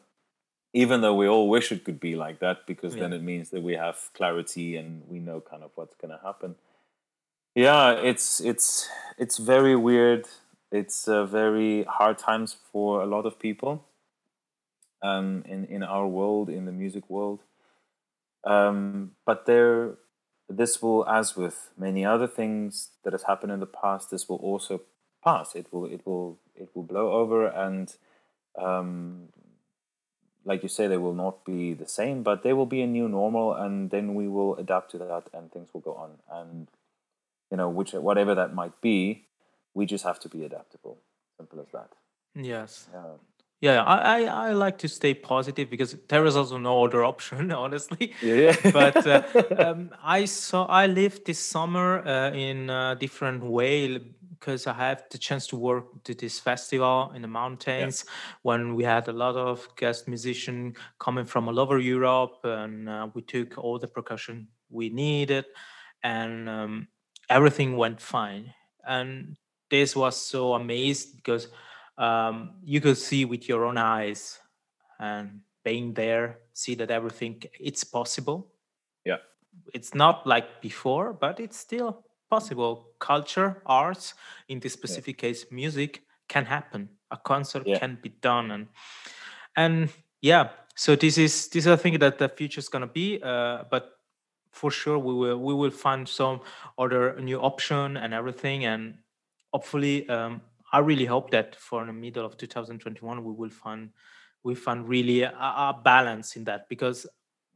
Even 0.73 1.01
though 1.01 1.15
we 1.15 1.27
all 1.27 1.49
wish 1.49 1.71
it 1.71 1.85
could 1.85 1.99
be 1.99 2.15
like 2.15 2.39
that, 2.39 2.67
because 2.67 2.95
then 2.95 3.13
it 3.13 3.23
means 3.23 3.49
that 3.49 3.63
we 3.63 3.73
have 3.73 4.09
clarity 4.13 4.75
and 4.75 5.01
we 5.07 5.19
know 5.19 5.39
kind 5.41 5.63
of 5.63 5.71
what's 5.75 5.95
gonna 5.95 6.19
happen. 6.21 6.55
Yeah, 7.55 7.91
it's 7.93 8.41
it's 8.41 8.89
it's 9.17 9.37
very 9.37 9.77
weird. 9.77 10.25
It's 10.71 11.07
uh, 11.07 11.25
very 11.25 11.83
hard 11.85 12.17
times 12.17 12.57
for 12.71 13.01
a 13.01 13.05
lot 13.05 13.25
of 13.25 13.39
people 13.39 13.85
um, 15.01 15.43
in 15.47 15.63
in 15.65 15.81
our 15.81 16.05
world, 16.05 16.49
in 16.49 16.65
the 16.65 16.73
music 16.73 17.09
world. 17.09 17.43
Um, 18.43 19.11
but 19.25 19.45
there, 19.45 19.95
this 20.49 20.81
will, 20.81 21.07
as 21.07 21.35
with 21.35 21.71
many 21.77 22.05
other 22.05 22.27
things 22.27 22.89
that 23.03 23.13
has 23.13 23.23
happened 23.23 23.53
in 23.53 23.59
the 23.61 23.65
past, 23.65 24.11
this 24.11 24.27
will 24.29 24.37
also 24.37 24.81
pass. 25.23 25.55
It 25.55 25.67
will, 25.71 25.85
it 25.85 26.05
will, 26.05 26.37
it 26.55 26.69
will 26.75 26.83
blow 26.83 27.13
over, 27.13 27.47
and 27.47 27.95
um, 28.55 29.29
like 30.43 30.61
you 30.61 30.69
say, 30.69 30.87
they 30.87 30.97
will 30.97 31.15
not 31.15 31.43
be 31.43 31.73
the 31.73 31.87
same, 31.87 32.21
but 32.21 32.43
they 32.43 32.53
will 32.53 32.67
be 32.67 32.81
a 32.81 32.87
new 32.87 33.07
normal, 33.09 33.53
and 33.55 33.89
then 33.89 34.13
we 34.13 34.27
will 34.27 34.55
adapt 34.57 34.91
to 34.91 34.97
that, 34.99 35.29
and 35.33 35.51
things 35.51 35.69
will 35.73 35.81
go 35.81 35.95
on. 35.95 36.19
And 36.29 36.67
you 37.55 37.57
know, 37.57 37.69
which 37.69 37.93
whatever 37.93 38.35
that 38.35 38.53
might 38.53 38.81
be, 38.81 39.27
we 39.73 39.85
just 39.85 40.03
have 40.03 40.19
to 40.19 40.27
be 40.27 40.43
adaptable. 40.43 40.97
Simple 41.37 41.61
as 41.61 41.71
that. 41.71 41.91
yes 42.51 42.89
Yeah. 42.93 43.15
yeah 43.67 43.83
I, 43.93 43.97
I 44.15 44.19
i 44.47 44.53
like 44.65 44.77
to 44.83 44.87
stay 44.87 45.13
positive 45.13 45.67
because 45.75 45.91
there 46.11 46.25
is 46.29 46.35
also 46.35 46.57
no 46.57 46.73
other 46.85 47.01
option 47.13 47.51
honestly 47.65 48.05
Yeah. 48.21 48.55
but 48.79 48.97
uh, 49.07 49.21
um, 49.63 49.79
I 50.19 50.25
saw 50.25 50.59
I 50.83 50.85
lived 51.01 51.21
this 51.25 51.39
summer 51.53 51.89
uh, 52.05 52.47
in 52.47 52.69
a 52.69 52.95
different 53.05 53.41
way 53.57 53.77
because 54.33 54.67
I 54.73 54.75
have 54.87 54.99
the 55.13 55.19
chance 55.27 55.47
to 55.51 55.55
work 55.69 55.85
to 56.07 56.13
this 56.13 56.35
festival 56.49 56.97
in 57.15 57.21
the 57.21 57.31
mountains 57.41 58.05
when 58.47 58.61
we 58.77 58.83
had 58.95 59.07
a 59.07 59.15
lot 59.23 59.35
of 59.49 59.55
guest 59.81 60.07
musicians 60.07 60.77
coming 61.05 61.27
from 61.31 61.47
all 61.49 61.59
over 61.63 61.77
Europe 61.95 62.37
and 62.43 62.89
uh, 62.89 63.07
we 63.15 63.21
took 63.33 63.49
all 63.63 63.79
the 63.79 63.91
percussion 63.97 64.35
we 64.69 64.89
needed 64.89 65.45
and 66.03 66.49
um, 66.49 66.87
everything 67.29 67.75
went 67.77 68.01
fine. 68.01 68.53
And 68.87 69.37
this 69.69 69.95
was 69.95 70.15
so 70.15 70.53
amazed 70.53 71.15
because 71.15 71.47
um, 71.97 72.51
you 72.63 72.81
could 72.81 72.97
see 72.97 73.25
with 73.25 73.47
your 73.49 73.65
own 73.65 73.77
eyes 73.77 74.39
and 74.99 75.41
being 75.63 75.93
there 75.93 76.39
see 76.53 76.75
that 76.75 76.91
everything 76.91 77.41
it's 77.59 77.83
possible. 77.83 78.47
Yeah. 79.05 79.17
it's 79.73 79.93
not 79.95 80.27
like 80.27 80.61
before 80.61 81.13
but 81.13 81.39
it's 81.39 81.57
still 81.57 82.03
possible. 82.29 82.89
Culture 82.99 83.61
arts 83.65 84.13
in 84.47 84.59
this 84.59 84.73
specific 84.73 85.17
case 85.17 85.45
music 85.51 86.01
can 86.27 86.45
happen. 86.45 86.89
A 87.11 87.17
concert 87.17 87.63
Yeah. 87.65 87.79
can 87.79 87.97
be 88.01 88.09
done 88.09 88.51
and 88.51 88.67
and 89.55 89.89
yeah. 90.21 90.49
So 90.75 90.95
this 90.95 91.17
is 91.17 91.47
this 91.49 91.65
is 91.65 91.71
a 91.71 91.77
thing 91.77 91.97
that 91.99 92.17
the 92.17 92.29
future 92.29 92.59
is 92.59 92.69
going 92.69 92.81
to 92.81 92.93
be 92.93 93.21
uh, 93.23 93.63
but 93.71 93.94
for 94.55 94.71
sure 94.71 94.97
we 94.97 95.13
will 95.13 95.37
we 95.37 95.53
will 95.53 95.75
find 95.85 96.07
some 96.07 96.39
other 96.77 97.19
new 97.19 97.39
option 97.51 97.97
and 97.97 98.13
everything. 98.13 98.65
And 98.65 98.83
hopefully 99.53 100.07
um, 100.09 100.41
i 100.71 100.79
really 100.79 101.05
hope 101.05 101.29
that 101.31 101.55
for 101.55 101.85
the 101.85 101.93
middle 101.93 102.25
of 102.25 102.35
2021 102.37 103.23
we 103.23 103.31
will 103.31 103.49
find 103.49 103.89
we 104.43 104.55
find 104.55 104.87
really 104.87 105.21
a, 105.23 105.29
a 105.29 105.81
balance 105.83 106.35
in 106.37 106.43
that. 106.45 106.61
Because 106.69 107.05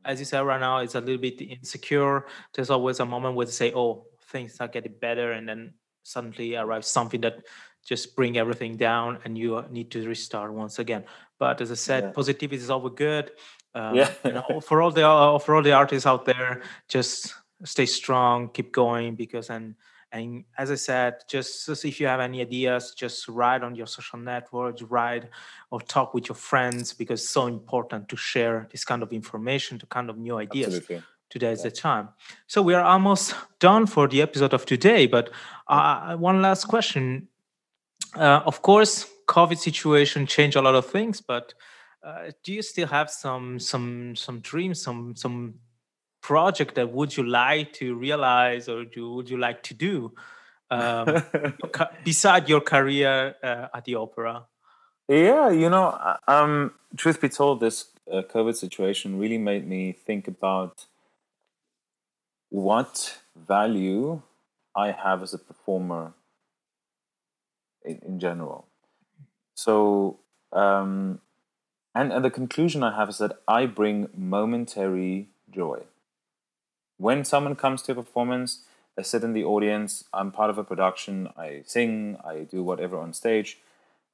as 0.04 0.20
you 0.20 0.26
said 0.26 0.42
right 0.42 0.60
now 0.60 0.80
it's 0.80 0.96
a 0.96 1.02
little 1.02 1.22
bit 1.22 1.42
insecure. 1.42 2.26
There's 2.54 2.70
always 2.70 3.00
a 3.00 3.06
moment 3.06 3.36
where 3.36 3.46
they 3.46 3.52
say 3.64 3.72
oh 3.74 4.06
things 4.32 4.58
are 4.60 4.68
getting 4.68 4.96
better 5.00 5.32
and 5.32 5.48
then 5.48 5.74
suddenly 6.04 6.56
arrives 6.56 6.88
something 6.88 7.22
that 7.22 7.36
just 7.86 8.16
bring 8.16 8.38
everything 8.38 8.76
down 8.76 9.20
and 9.24 9.38
you 9.38 9.64
need 9.72 9.90
to 9.92 10.06
restart 10.08 10.52
once 10.54 10.80
again. 10.80 11.04
But 11.40 11.62
as 11.62 11.72
i 11.72 11.76
said 11.76 12.04
Yeah. 12.04 12.12
positivity 12.12 12.62
is 12.62 12.70
always 12.70 12.94
good 12.96 13.32
um, 13.76 13.96
Yeah. 13.96 14.12
you 14.26 14.34
know, 14.34 14.62
for 14.62 14.82
all 14.82 14.92
the 14.92 15.08
uh, 15.08 15.40
for 15.40 15.56
all 15.56 15.62
the 15.64 15.74
artists 15.74 16.06
out 16.06 16.26
there 16.26 16.62
just 16.88 17.34
stay 17.64 17.86
strong 17.86 18.50
keep 18.50 18.72
going 18.72 19.16
because 19.16 19.50
and 19.50 19.76
and 20.12 20.44
as 20.58 20.72
i 20.72 20.76
said 20.76 21.16
just, 21.28 21.66
just 21.68 21.86
if 21.86 22.00
you 22.00 22.08
have 22.08 22.20
any 22.20 22.42
ideas 22.42 22.94
just 22.98 23.28
write 23.28 23.64
on 23.64 23.76
your 23.76 23.86
social 23.86 24.18
networks 24.18 24.82
write 24.82 25.26
or 25.70 25.80
talk 25.82 26.14
with 26.14 26.30
your 26.30 26.36
friends 26.36 26.94
because 26.94 27.22
it's 27.22 27.30
so 27.30 27.48
important 27.48 28.08
to 28.10 28.16
share 28.16 28.68
this 28.72 28.84
kind 28.86 29.04
of 29.04 29.12
information 29.14 29.78
to 29.78 29.86
kind 29.86 30.10
of 30.10 30.18
new 30.18 30.38
ideas 30.38 30.76
Absolutely. 30.78 31.04
today's 31.30 31.62
the 31.64 31.70
time 31.70 32.10
so 32.48 32.62
we 32.62 32.74
are 32.74 32.84
almost 32.84 33.36
done 33.60 33.86
for 33.86 34.08
the 34.08 34.22
episode 34.22 34.54
of 34.54 34.66
today 34.66 35.06
but 35.06 35.30
uh, 35.68 36.16
one 36.16 36.42
last 36.42 36.66
question 36.66 37.28
uh, 38.16 38.42
of 38.46 38.62
course 38.62 39.06
covid 39.28 39.58
situation 39.58 40.26
changed 40.26 40.56
a 40.56 40.62
lot 40.62 40.76
of 40.76 40.86
things 40.86 41.22
but 41.22 41.54
uh, 42.04 42.32
do 42.44 42.54
you 42.54 42.62
still 42.62 42.88
have 42.88 43.10
some 43.10 43.60
some 43.60 44.16
some 44.16 44.40
dreams 44.40 44.82
some 44.82 45.16
some 45.16 45.56
project 46.22 46.76
that 46.76 46.92
would 46.92 47.16
you 47.16 47.24
like 47.24 47.72
to 47.74 47.96
realize 47.96 48.68
or 48.68 48.86
do, 48.86 49.14
would 49.14 49.30
you 49.30 49.38
like 49.38 49.64
to 49.64 49.74
do 49.74 50.12
um, 50.70 51.24
beside 52.04 52.48
your 52.50 52.62
career 52.62 53.36
uh, 53.44 53.68
at 53.74 53.86
the 53.86 53.96
opera 53.96 54.46
Yeah, 55.08 55.50
you 55.50 55.70
know, 55.70 55.98
um, 56.28 56.72
truth 56.96 57.20
be 57.20 57.30
told, 57.30 57.60
this 57.60 57.86
uh, 58.12 58.22
COVID 58.22 58.56
situation 58.56 59.18
really 59.18 59.40
made 59.40 59.68
me 59.68 59.92
think 59.92 60.28
about 60.28 60.86
what 62.50 63.18
value 63.36 64.22
I 64.76 64.92
have 64.92 65.24
as 65.24 65.34
a 65.34 65.40
performer 65.40 66.14
in, 67.84 68.00
in 68.06 68.20
general. 68.20 68.68
So, 69.56 70.20
um, 70.52 71.22
and, 71.96 72.12
and 72.14 72.24
the 72.24 72.30
conclusion 72.30 72.84
I 72.84 72.96
have 72.96 73.10
is 73.10 73.18
that 73.18 73.42
I 73.48 73.66
bring 73.66 74.10
momentary 74.16 75.30
joy. 75.52 75.84
When 76.98 77.24
someone 77.26 77.56
comes 77.56 77.82
to 77.84 77.94
a 77.94 77.96
performance, 77.96 78.64
I 78.98 79.02
sit 79.04 79.24
in 79.24 79.34
the 79.34 79.44
audience, 79.46 80.04
I'm 80.14 80.32
part 80.32 80.50
of 80.50 80.58
a 80.58 80.64
production, 80.64 81.30
I 81.38 81.64
sing, 81.66 82.18
I 82.26 82.40
do 82.40 82.64
whatever 82.64 82.98
on 82.98 83.14
stage 83.14 83.58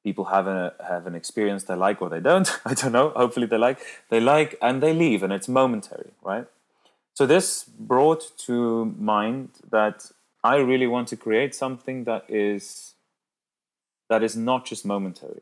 people 0.04 0.26
have 0.26 0.46
a 0.46 0.76
have 0.88 1.08
an 1.08 1.16
experience 1.16 1.64
they 1.64 1.74
like 1.74 2.00
or 2.00 2.10
they 2.10 2.20
don't 2.20 2.60
i 2.66 2.76
don't 2.76 2.92
know 2.92 3.10
hopefully 3.16 3.48
they 3.48 3.58
like 3.58 3.80
they 4.12 4.20
like 4.20 4.56
and 4.62 4.84
they 4.84 4.94
leave 4.94 5.24
and 5.24 5.34
it's 5.34 5.48
momentary 5.48 6.12
right 6.22 6.46
so 7.16 7.26
this 7.26 7.64
brought 7.64 8.38
to 8.38 8.86
mind 9.00 9.50
that 9.72 10.12
i 10.44 10.58
really 10.58 10.86
want 10.86 11.08
to 11.08 11.18
create 11.18 11.56
something 11.56 12.04
that 12.04 12.24
is 12.30 12.94
that 14.10 14.22
is 14.22 14.36
not 14.36 14.64
just 14.64 14.86
momentary 14.86 15.42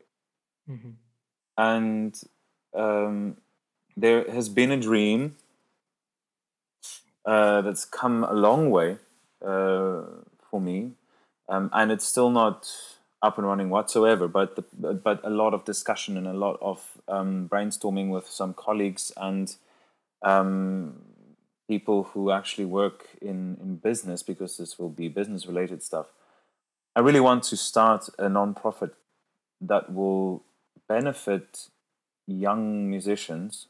Mhm. 0.66 0.94
and 1.58 2.22
um, 2.74 3.36
there 3.96 4.30
has 4.30 4.48
been 4.48 4.70
a 4.70 4.76
dream 4.76 5.36
uh, 7.24 7.62
that's 7.62 7.84
come 7.84 8.24
a 8.24 8.34
long 8.34 8.70
way 8.70 8.98
uh, 9.44 10.02
for 10.50 10.60
me, 10.60 10.92
um, 11.48 11.70
and 11.72 11.90
it's 11.90 12.06
still 12.06 12.30
not 12.30 12.70
up 13.22 13.38
and 13.38 13.46
running 13.46 13.70
whatsoever. 13.70 14.28
But 14.28 14.56
the, 14.56 14.94
but 14.94 15.20
a 15.24 15.30
lot 15.30 15.54
of 15.54 15.64
discussion 15.64 16.16
and 16.16 16.26
a 16.26 16.32
lot 16.32 16.58
of 16.60 16.98
um, 17.08 17.48
brainstorming 17.48 18.10
with 18.10 18.26
some 18.26 18.54
colleagues 18.54 19.12
and 19.16 19.54
um, 20.22 21.00
people 21.68 22.04
who 22.04 22.30
actually 22.30 22.66
work 22.66 23.08
in 23.22 23.56
in 23.60 23.76
business 23.76 24.22
because 24.22 24.58
this 24.58 24.78
will 24.78 24.90
be 24.90 25.08
business 25.08 25.46
related 25.46 25.82
stuff. 25.82 26.06
I 26.96 27.00
really 27.00 27.20
want 27.20 27.42
to 27.44 27.56
start 27.56 28.08
a 28.18 28.28
non-profit 28.28 28.94
that 29.60 29.92
will 29.92 30.44
benefit 30.88 31.68
young 32.26 32.90
musicians 32.90 33.66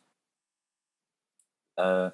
uh, 1.77 2.11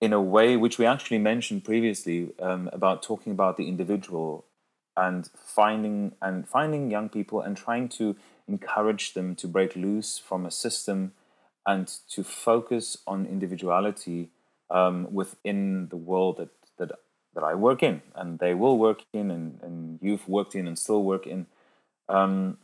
in 0.00 0.12
a 0.12 0.20
way 0.20 0.56
which 0.56 0.78
we 0.78 0.86
actually 0.86 1.18
mentioned 1.18 1.64
previously 1.64 2.32
um, 2.40 2.68
about 2.72 3.02
talking 3.02 3.32
about 3.32 3.56
the 3.56 3.68
individual 3.68 4.44
and 4.96 5.30
finding 5.36 6.12
and 6.20 6.48
finding 6.48 6.90
young 6.90 7.08
people 7.08 7.40
and 7.40 7.56
trying 7.56 7.88
to 7.88 8.16
encourage 8.48 9.14
them 9.14 9.34
to 9.34 9.46
break 9.46 9.76
loose 9.76 10.18
from 10.18 10.44
a 10.44 10.50
system 10.50 11.12
and 11.66 11.86
to 12.08 12.24
focus 12.24 12.98
on 13.06 13.26
individuality 13.26 14.30
um, 14.70 15.06
within 15.12 15.88
the 15.88 15.96
world 15.96 16.36
that, 16.38 16.50
that 16.78 16.98
that 17.34 17.44
I 17.44 17.54
work 17.54 17.82
in 17.82 18.02
and 18.14 18.38
they 18.38 18.54
will 18.54 18.78
work 18.78 19.04
in 19.12 19.30
and, 19.30 19.58
and 19.62 19.98
you've 20.02 20.28
worked 20.28 20.54
in 20.54 20.66
and 20.66 20.78
still 20.78 21.02
work 21.02 21.26
in. 21.26 21.46
Um, 22.08 22.58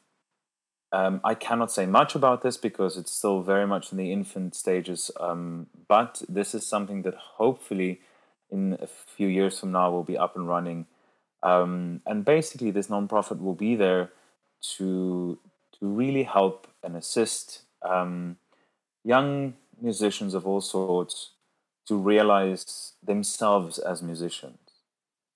um, 0.92 1.20
I 1.22 1.34
cannot 1.34 1.70
say 1.70 1.86
much 1.86 2.14
about 2.14 2.42
this 2.42 2.56
because 2.56 2.96
it's 2.96 3.12
still 3.12 3.42
very 3.42 3.66
much 3.66 3.92
in 3.92 3.98
the 3.98 4.12
infant 4.12 4.54
stages, 4.54 5.10
um, 5.20 5.66
but 5.86 6.22
this 6.28 6.54
is 6.54 6.66
something 6.66 7.02
that 7.02 7.14
hopefully 7.14 8.00
in 8.50 8.78
a 8.80 8.86
few 8.86 9.28
years 9.28 9.60
from 9.60 9.72
now 9.72 9.90
will 9.90 10.04
be 10.04 10.16
up 10.16 10.36
and 10.36 10.48
running. 10.48 10.86
Um, 11.42 12.00
and 12.06 12.24
basically, 12.24 12.70
this 12.70 12.88
nonprofit 12.88 13.40
will 13.40 13.54
be 13.54 13.76
there 13.76 14.10
to 14.76 15.38
to 15.78 15.86
really 15.86 16.24
help 16.24 16.66
and 16.82 16.96
assist 16.96 17.62
um, 17.82 18.36
young 19.04 19.54
musicians 19.80 20.34
of 20.34 20.46
all 20.46 20.60
sorts 20.60 21.30
to 21.86 21.96
realize 21.96 22.94
themselves 23.02 23.78
as 23.78 24.02
musicians 24.02 24.58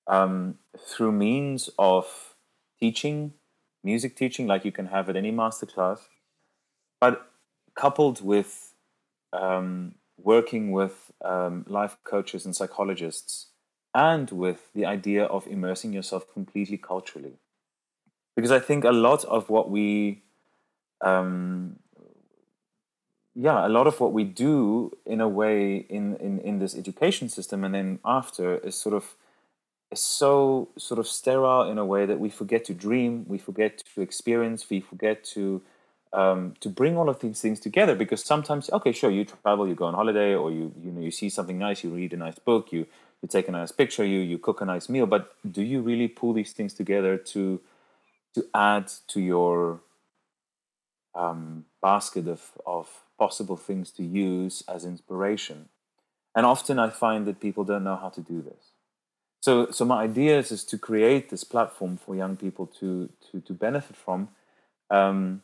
um, 0.07 0.59
through 0.79 1.13
means 1.13 1.71
of 1.79 2.35
teaching, 2.79 3.33
music 3.83 4.17
teaching, 4.17 4.47
like 4.47 4.65
you 4.65 4.73
can 4.73 4.87
have 4.87 5.09
at 5.09 5.17
any 5.17 5.33
masterclass, 5.33 6.01
but 7.01 7.31
coupled 7.75 8.25
with 8.25 8.75
um, 9.33 9.95
working 10.17 10.73
with 10.73 11.11
um, 11.25 11.65
life 11.69 11.97
coaches 12.05 12.45
and 12.45 12.55
psychologists 12.55 13.49
and 13.95 14.31
with 14.31 14.73
the 14.75 14.87
idea 14.87 15.25
of 15.25 15.47
immersing 15.47 15.93
yourself 15.93 16.33
completely 16.33 16.77
culturally. 16.77 17.35
Because 18.35 18.51
I 18.51 18.59
think 18.59 18.85
a 18.85 18.93
lot 18.93 19.25
of 19.25 19.51
what 19.51 19.71
we, 19.71 20.23
um, 21.03 21.77
yeah, 23.35 23.67
a 23.67 23.69
lot 23.69 23.87
of 23.87 24.01
what 24.01 24.13
we 24.13 24.25
do 24.25 24.93
in 25.05 25.21
a 25.21 25.29
way 25.29 25.77
in, 25.77 26.17
in, 26.17 26.39
in 26.41 26.59
this 26.59 26.75
education 26.75 27.29
system 27.29 27.65
and 27.65 27.75
then 27.75 27.99
after 28.05 28.57
is 28.59 28.75
sort 28.75 28.95
of 28.95 29.15
is 29.93 30.01
so 30.01 30.69
sort 30.79 30.99
of 30.99 31.07
sterile 31.07 31.71
in 31.71 31.79
a 31.79 31.85
way 31.85 32.07
that 32.07 32.19
we 32.19 32.31
forget 32.31 32.65
to 32.67 32.75
dream, 32.75 33.25
we 33.29 33.39
forget 33.39 33.83
to 33.95 34.01
experience, 34.01 34.69
we 34.71 34.81
forget 34.81 35.25
to 35.25 35.63
um, 36.15 36.55
to 36.61 36.69
bring 36.69 36.97
all 36.97 37.09
of 37.09 37.21
these 37.21 37.41
things 37.41 37.59
together. 37.59 37.95
Because 37.95 38.23
sometimes, 38.23 38.69
okay, 38.71 38.93
sure, 38.93 39.11
you 39.11 39.25
travel, 39.25 39.67
you 39.67 39.75
go 39.75 39.87
on 39.87 39.95
holiday, 39.95 40.35
or 40.35 40.51
you 40.51 40.73
you 40.83 40.91
know 40.93 41.01
you 41.01 41.11
see 41.11 41.29
something 41.29 41.59
nice, 41.59 41.85
you 41.85 41.91
read 41.91 42.13
a 42.13 42.17
nice 42.17 42.39
book, 42.39 42.73
you 42.73 42.87
you 43.23 43.29
take 43.29 43.49
a 43.49 43.53
nice 43.53 43.73
picture, 43.73 44.05
you 44.05 44.21
you 44.21 44.39
cook 44.39 44.61
a 44.61 44.65
nice 44.65 44.89
meal. 44.89 45.07
But 45.07 45.35
do 45.51 45.63
you 45.63 45.81
really 45.81 46.09
pull 46.09 46.33
these 46.33 46.53
things 46.53 46.75
together 46.75 47.17
to 47.17 47.61
to 48.35 48.47
add 48.55 48.91
to 49.09 49.21
your 49.21 49.81
um, 51.15 51.67
basket 51.81 52.29
of 52.29 52.53
of 52.67 52.89
possible 53.19 53.57
things 53.57 53.91
to 53.93 54.03
use 54.03 54.65
as 54.69 54.85
inspiration? 54.85 55.69
And 56.35 56.47
often 56.47 56.79
I 56.79 56.89
find 56.91 57.27
that 57.27 57.41
people 57.41 57.65
don't 57.65 57.85
know 57.85 57.97
how 57.97 58.09
to 58.09 58.21
do 58.21 58.41
this. 58.41 58.72
So, 59.43 59.73
so 59.73 59.85
my 59.85 60.05
idea 60.05 60.39
is, 60.39 60.53
is 60.53 60.65
to 60.67 60.79
create 60.79 61.29
this 61.29 61.43
platform 61.43 61.97
for 61.97 62.15
young 62.15 62.37
people 62.37 62.67
to 62.79 63.11
to, 63.31 63.41
to 63.41 63.53
benefit 63.53 63.97
from. 63.97 64.29
Um, 64.89 65.43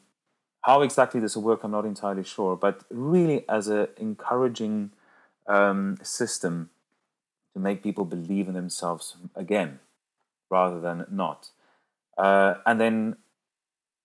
how 0.62 0.82
exactly 0.82 1.20
this 1.20 1.34
will 1.34 1.42
work, 1.42 1.64
I'm 1.64 1.72
not 1.72 1.84
entirely 1.84 2.24
sure, 2.24 2.54
but 2.56 2.84
really 2.90 3.44
as 3.48 3.68
an 3.68 3.88
encouraging 3.96 4.90
um, 5.46 5.98
system 6.02 6.70
to 7.54 7.60
make 7.60 7.82
people 7.82 8.04
believe 8.04 8.48
in 8.48 8.54
themselves 8.54 9.16
again, 9.34 9.80
rather 10.50 10.80
than 10.80 11.06
not. 11.10 11.50
Uh, 12.16 12.54
and 12.66 12.80
then, 12.80 13.16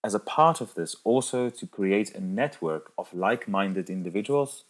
as 0.02 0.14
a 0.14 0.18
part 0.18 0.60
of 0.60 0.74
this, 0.74 0.96
also 1.04 1.50
to 1.50 1.66
create 1.66 2.14
a 2.14 2.20
network 2.20 2.92
of 2.96 3.12
like 3.14 3.46
minded 3.46 3.90
individuals 3.90 4.64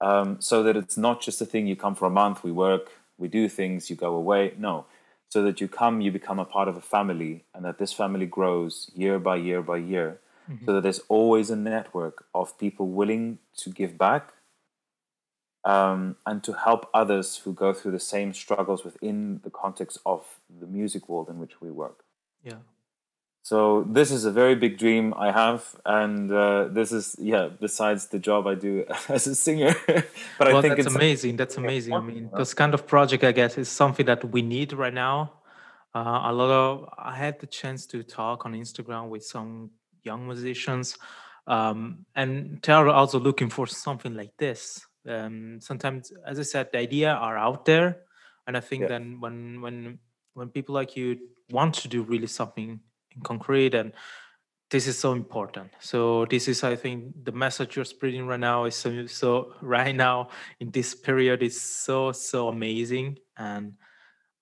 um, 0.00 0.40
so 0.40 0.62
that 0.62 0.76
it's 0.76 0.96
not 0.96 1.20
just 1.20 1.40
a 1.40 1.46
thing 1.46 1.66
you 1.66 1.76
come 1.76 1.94
for 1.94 2.06
a 2.06 2.10
month, 2.10 2.44
we 2.44 2.52
work, 2.52 2.90
we 3.20 3.28
do 3.28 3.48
things, 3.48 3.90
you 3.90 3.96
go 3.96 4.14
away. 4.14 4.54
No, 4.58 4.86
so 5.28 5.42
that 5.42 5.60
you 5.60 5.68
come, 5.68 6.00
you 6.00 6.10
become 6.10 6.38
a 6.38 6.44
part 6.44 6.68
of 6.68 6.76
a 6.76 6.80
family, 6.80 7.44
and 7.54 7.64
that 7.64 7.78
this 7.78 7.92
family 7.92 8.26
grows 8.26 8.90
year 8.94 9.18
by 9.18 9.36
year 9.36 9.62
by 9.62 9.76
year, 9.76 10.18
mm-hmm. 10.50 10.64
so 10.64 10.72
that 10.72 10.82
there's 10.82 11.00
always 11.08 11.50
a 11.50 11.56
network 11.56 12.24
of 12.34 12.58
people 12.58 12.88
willing 12.88 13.38
to 13.58 13.70
give 13.70 13.96
back 13.96 14.32
um, 15.64 16.16
and 16.26 16.42
to 16.44 16.52
help 16.52 16.88
others 16.94 17.36
who 17.38 17.52
go 17.52 17.72
through 17.72 17.92
the 17.92 18.00
same 18.00 18.32
struggles 18.32 18.84
within 18.84 19.40
the 19.44 19.50
context 19.50 19.98
of 20.06 20.40
the 20.48 20.66
music 20.66 21.08
world 21.08 21.28
in 21.28 21.38
which 21.38 21.60
we 21.60 21.70
work. 21.70 22.04
Yeah. 22.42 22.54
So 23.50 23.82
this 23.82 24.12
is 24.12 24.26
a 24.26 24.30
very 24.30 24.54
big 24.54 24.78
dream 24.78 25.12
I 25.16 25.32
have, 25.32 25.74
and 25.84 26.30
uh, 26.30 26.68
this 26.70 26.92
is 26.92 27.16
yeah. 27.18 27.48
Besides 27.48 28.06
the 28.06 28.20
job 28.20 28.46
I 28.46 28.54
do 28.54 28.84
as 29.08 29.26
a 29.26 29.34
singer, 29.34 29.74
but 29.88 30.04
well, 30.38 30.58
I 30.58 30.62
think 30.62 30.76
that's 30.76 30.94
amazing. 30.94 31.34
That's 31.34 31.56
amazing. 31.56 31.92
I 31.94 32.00
mean, 32.00 32.30
this 32.36 32.54
kind 32.54 32.74
of 32.74 32.86
project, 32.86 33.24
I 33.24 33.32
guess, 33.32 33.58
is 33.58 33.68
something 33.68 34.06
that 34.06 34.24
we 34.30 34.40
need 34.40 34.72
right 34.72 34.94
now. 34.94 35.32
Uh, 35.92 36.30
a 36.30 36.32
lot 36.32 36.50
of 36.52 36.94
I 36.96 37.16
had 37.16 37.40
the 37.40 37.48
chance 37.48 37.86
to 37.86 38.04
talk 38.04 38.46
on 38.46 38.52
Instagram 38.54 39.08
with 39.08 39.24
some 39.24 39.70
young 40.04 40.28
musicians, 40.28 40.96
um, 41.48 42.06
and 42.14 42.62
they 42.62 42.72
are 42.72 42.86
also 42.88 43.18
looking 43.18 43.50
for 43.50 43.66
something 43.66 44.14
like 44.14 44.30
this. 44.38 44.86
Um, 45.08 45.58
sometimes, 45.60 46.12
as 46.24 46.38
I 46.38 46.44
said, 46.44 46.68
the 46.70 46.78
idea 46.78 47.10
are 47.10 47.36
out 47.36 47.64
there, 47.64 48.02
and 48.46 48.56
I 48.56 48.60
think 48.60 48.82
yeah. 48.82 48.90
then 48.90 49.20
when 49.20 49.60
when 49.60 49.98
when 50.34 50.50
people 50.50 50.76
like 50.76 50.94
you 50.94 51.18
want 51.50 51.74
to 51.82 51.88
do 51.88 52.04
really 52.04 52.28
something 52.28 52.78
in 53.14 53.22
concrete 53.22 53.74
and 53.74 53.92
this 54.70 54.86
is 54.86 54.96
so 54.96 55.12
important. 55.12 55.70
So 55.80 56.26
this 56.26 56.48
is 56.48 56.62
i 56.64 56.76
think 56.76 57.24
the 57.24 57.32
message 57.32 57.76
you're 57.76 57.84
spreading 57.84 58.26
right 58.26 58.40
now 58.40 58.64
is 58.64 58.76
so, 58.76 59.06
so 59.06 59.54
right 59.60 59.94
now 59.94 60.28
in 60.60 60.70
this 60.70 60.94
period 60.94 61.42
is 61.42 61.60
so 61.60 62.12
so 62.12 62.48
amazing. 62.48 63.18
And 63.36 63.74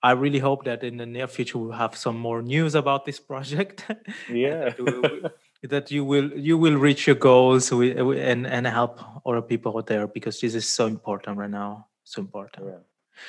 i 0.03 0.13
really 0.13 0.39
hope 0.39 0.65
that 0.65 0.85
in 0.85 0.97
the 0.99 1.07
near 1.07 1.27
future 1.27 1.59
we'll 1.59 1.73
have 1.73 1.97
some 1.97 2.19
more 2.19 2.43
news 2.43 2.75
about 2.75 3.05
this 3.05 3.19
project. 3.19 3.85
Yeah. 4.31 4.75
that 5.63 5.91
you 5.91 6.05
will 6.05 6.31
you 6.39 6.57
will 6.57 6.77
reach 6.77 7.07
your 7.07 7.17
goals 7.17 7.73
and 7.73 8.47
and 8.47 8.67
help 8.67 9.01
other 9.27 9.43
people 9.43 9.77
out 9.77 9.87
there 9.87 10.07
because 10.07 10.41
this 10.41 10.55
is 10.55 10.67
so 10.67 10.87
important 10.87 11.39
right 11.39 11.51
now. 11.51 11.87
So 12.05 12.21
important. 12.21 12.67
Yeah. 12.67 12.83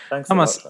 thanks 0.10 0.30
thomas 0.30 0.66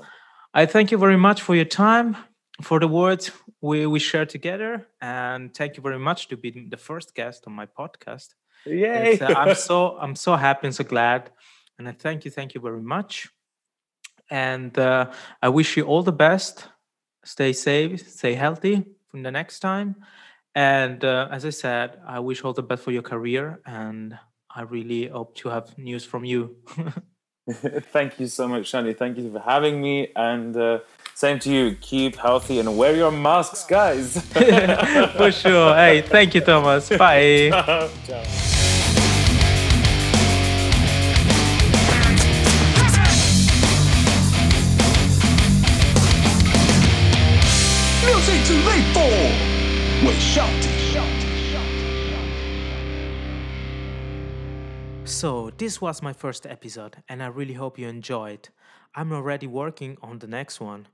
i 0.53 0.65
thank 0.65 0.91
you 0.91 0.97
very 0.97 1.17
much 1.17 1.41
for 1.41 1.53
your 1.53 1.65
time 1.65 2.15
for 2.61 2.79
the 2.79 2.87
words 2.87 3.31
we, 3.61 3.85
we 3.85 3.99
share 3.99 4.25
together. 4.25 4.87
And 5.01 5.53
thank 5.53 5.77
you 5.77 5.83
very 5.83 5.99
much 5.99 6.27
to 6.29 6.37
be 6.37 6.67
the 6.69 6.77
first 6.77 7.15
guest 7.15 7.43
on 7.47 7.53
my 7.53 7.65
podcast. 7.65 8.35
Yay! 8.65 9.19
Uh, 9.19 9.33
I'm 9.33 9.55
so 9.69 9.97
I'm 9.97 10.15
so 10.15 10.35
happy 10.35 10.67
and 10.67 10.75
so 10.75 10.83
glad. 10.83 11.31
And 11.77 11.87
I 11.87 11.93
thank 11.93 12.25
you, 12.25 12.31
thank 12.31 12.53
you 12.53 12.61
very 12.61 12.81
much. 12.81 13.29
And 14.29 14.77
uh, 14.77 15.11
I 15.41 15.49
wish 15.49 15.77
you 15.77 15.83
all 15.83 16.03
the 16.03 16.11
best. 16.11 16.67
Stay 17.23 17.53
safe, 17.53 18.07
stay 18.09 18.33
healthy 18.33 18.85
from 19.07 19.23
the 19.23 19.31
next 19.31 19.59
time. 19.59 19.95
And 20.55 21.03
uh, 21.03 21.27
as 21.31 21.45
I 21.45 21.51
said, 21.51 21.99
I 22.05 22.19
wish 22.19 22.43
all 22.43 22.53
the 22.53 22.63
best 22.63 22.83
for 22.83 22.91
your 22.91 23.01
career. 23.01 23.61
And 23.65 24.17
I 24.53 24.61
really 24.63 25.07
hope 25.07 25.35
to 25.37 25.49
have 25.49 25.77
news 25.77 26.05
from 26.05 26.25
you. 26.25 26.57
Thank 27.51 28.19
you 28.19 28.27
so 28.27 28.47
much, 28.47 28.71
Shanti. 28.71 28.95
Thank 28.97 29.17
you 29.17 29.31
for 29.31 29.39
having 29.39 29.81
me. 29.81 30.11
And 30.15 30.55
uh, 30.55 30.79
same 31.19 31.37
to 31.37 31.51
you. 31.51 31.75
Keep 31.81 32.15
healthy 32.15 32.59
and 32.59 32.77
wear 32.77 32.95
your 32.95 33.11
masks, 33.11 33.65
guys. 33.65 34.21
for 35.17 35.31
sure. 35.33 35.75
Hey, 35.75 36.01
thank 36.01 36.33
you, 36.33 36.39
Thomas. 36.39 36.87
Bye. 36.97 37.49
Ciao. 37.51 37.89
Ciao. 38.07 38.23
Music 48.05 48.39
to 48.47 48.53
for 48.93 49.09
with 50.07 50.15
Shanti. 50.15 50.79
So, 55.03 55.51
this 55.57 55.81
was 55.81 56.01
my 56.01 56.13
first 56.13 56.45
episode, 56.45 57.03
and 57.09 57.21
I 57.21 57.27
really 57.27 57.55
hope 57.55 57.77
you 57.77 57.89
enjoyed. 57.89 58.47
I'm 58.95 59.11
already 59.11 59.47
working 59.47 59.97
on 60.01 60.19
the 60.19 60.27
next 60.27 60.61
one. 60.61 60.87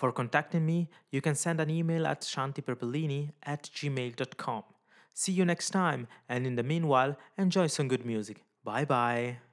For 0.00 0.12
contacting 0.12 0.64
me, 0.64 0.88
you 1.10 1.20
can 1.20 1.34
send 1.34 1.60
an 1.60 1.68
email 1.68 2.06
at 2.06 2.22
shantiperpellini 2.22 3.32
at 3.42 3.64
gmail.com. 3.64 4.62
See 5.12 5.32
you 5.32 5.44
next 5.44 5.68
time, 5.70 6.08
and 6.26 6.46
in 6.46 6.56
the 6.56 6.62
meanwhile, 6.62 7.18
enjoy 7.36 7.66
some 7.66 7.86
good 7.86 8.06
music. 8.06 8.42
Bye 8.64 8.86
bye. 8.86 9.49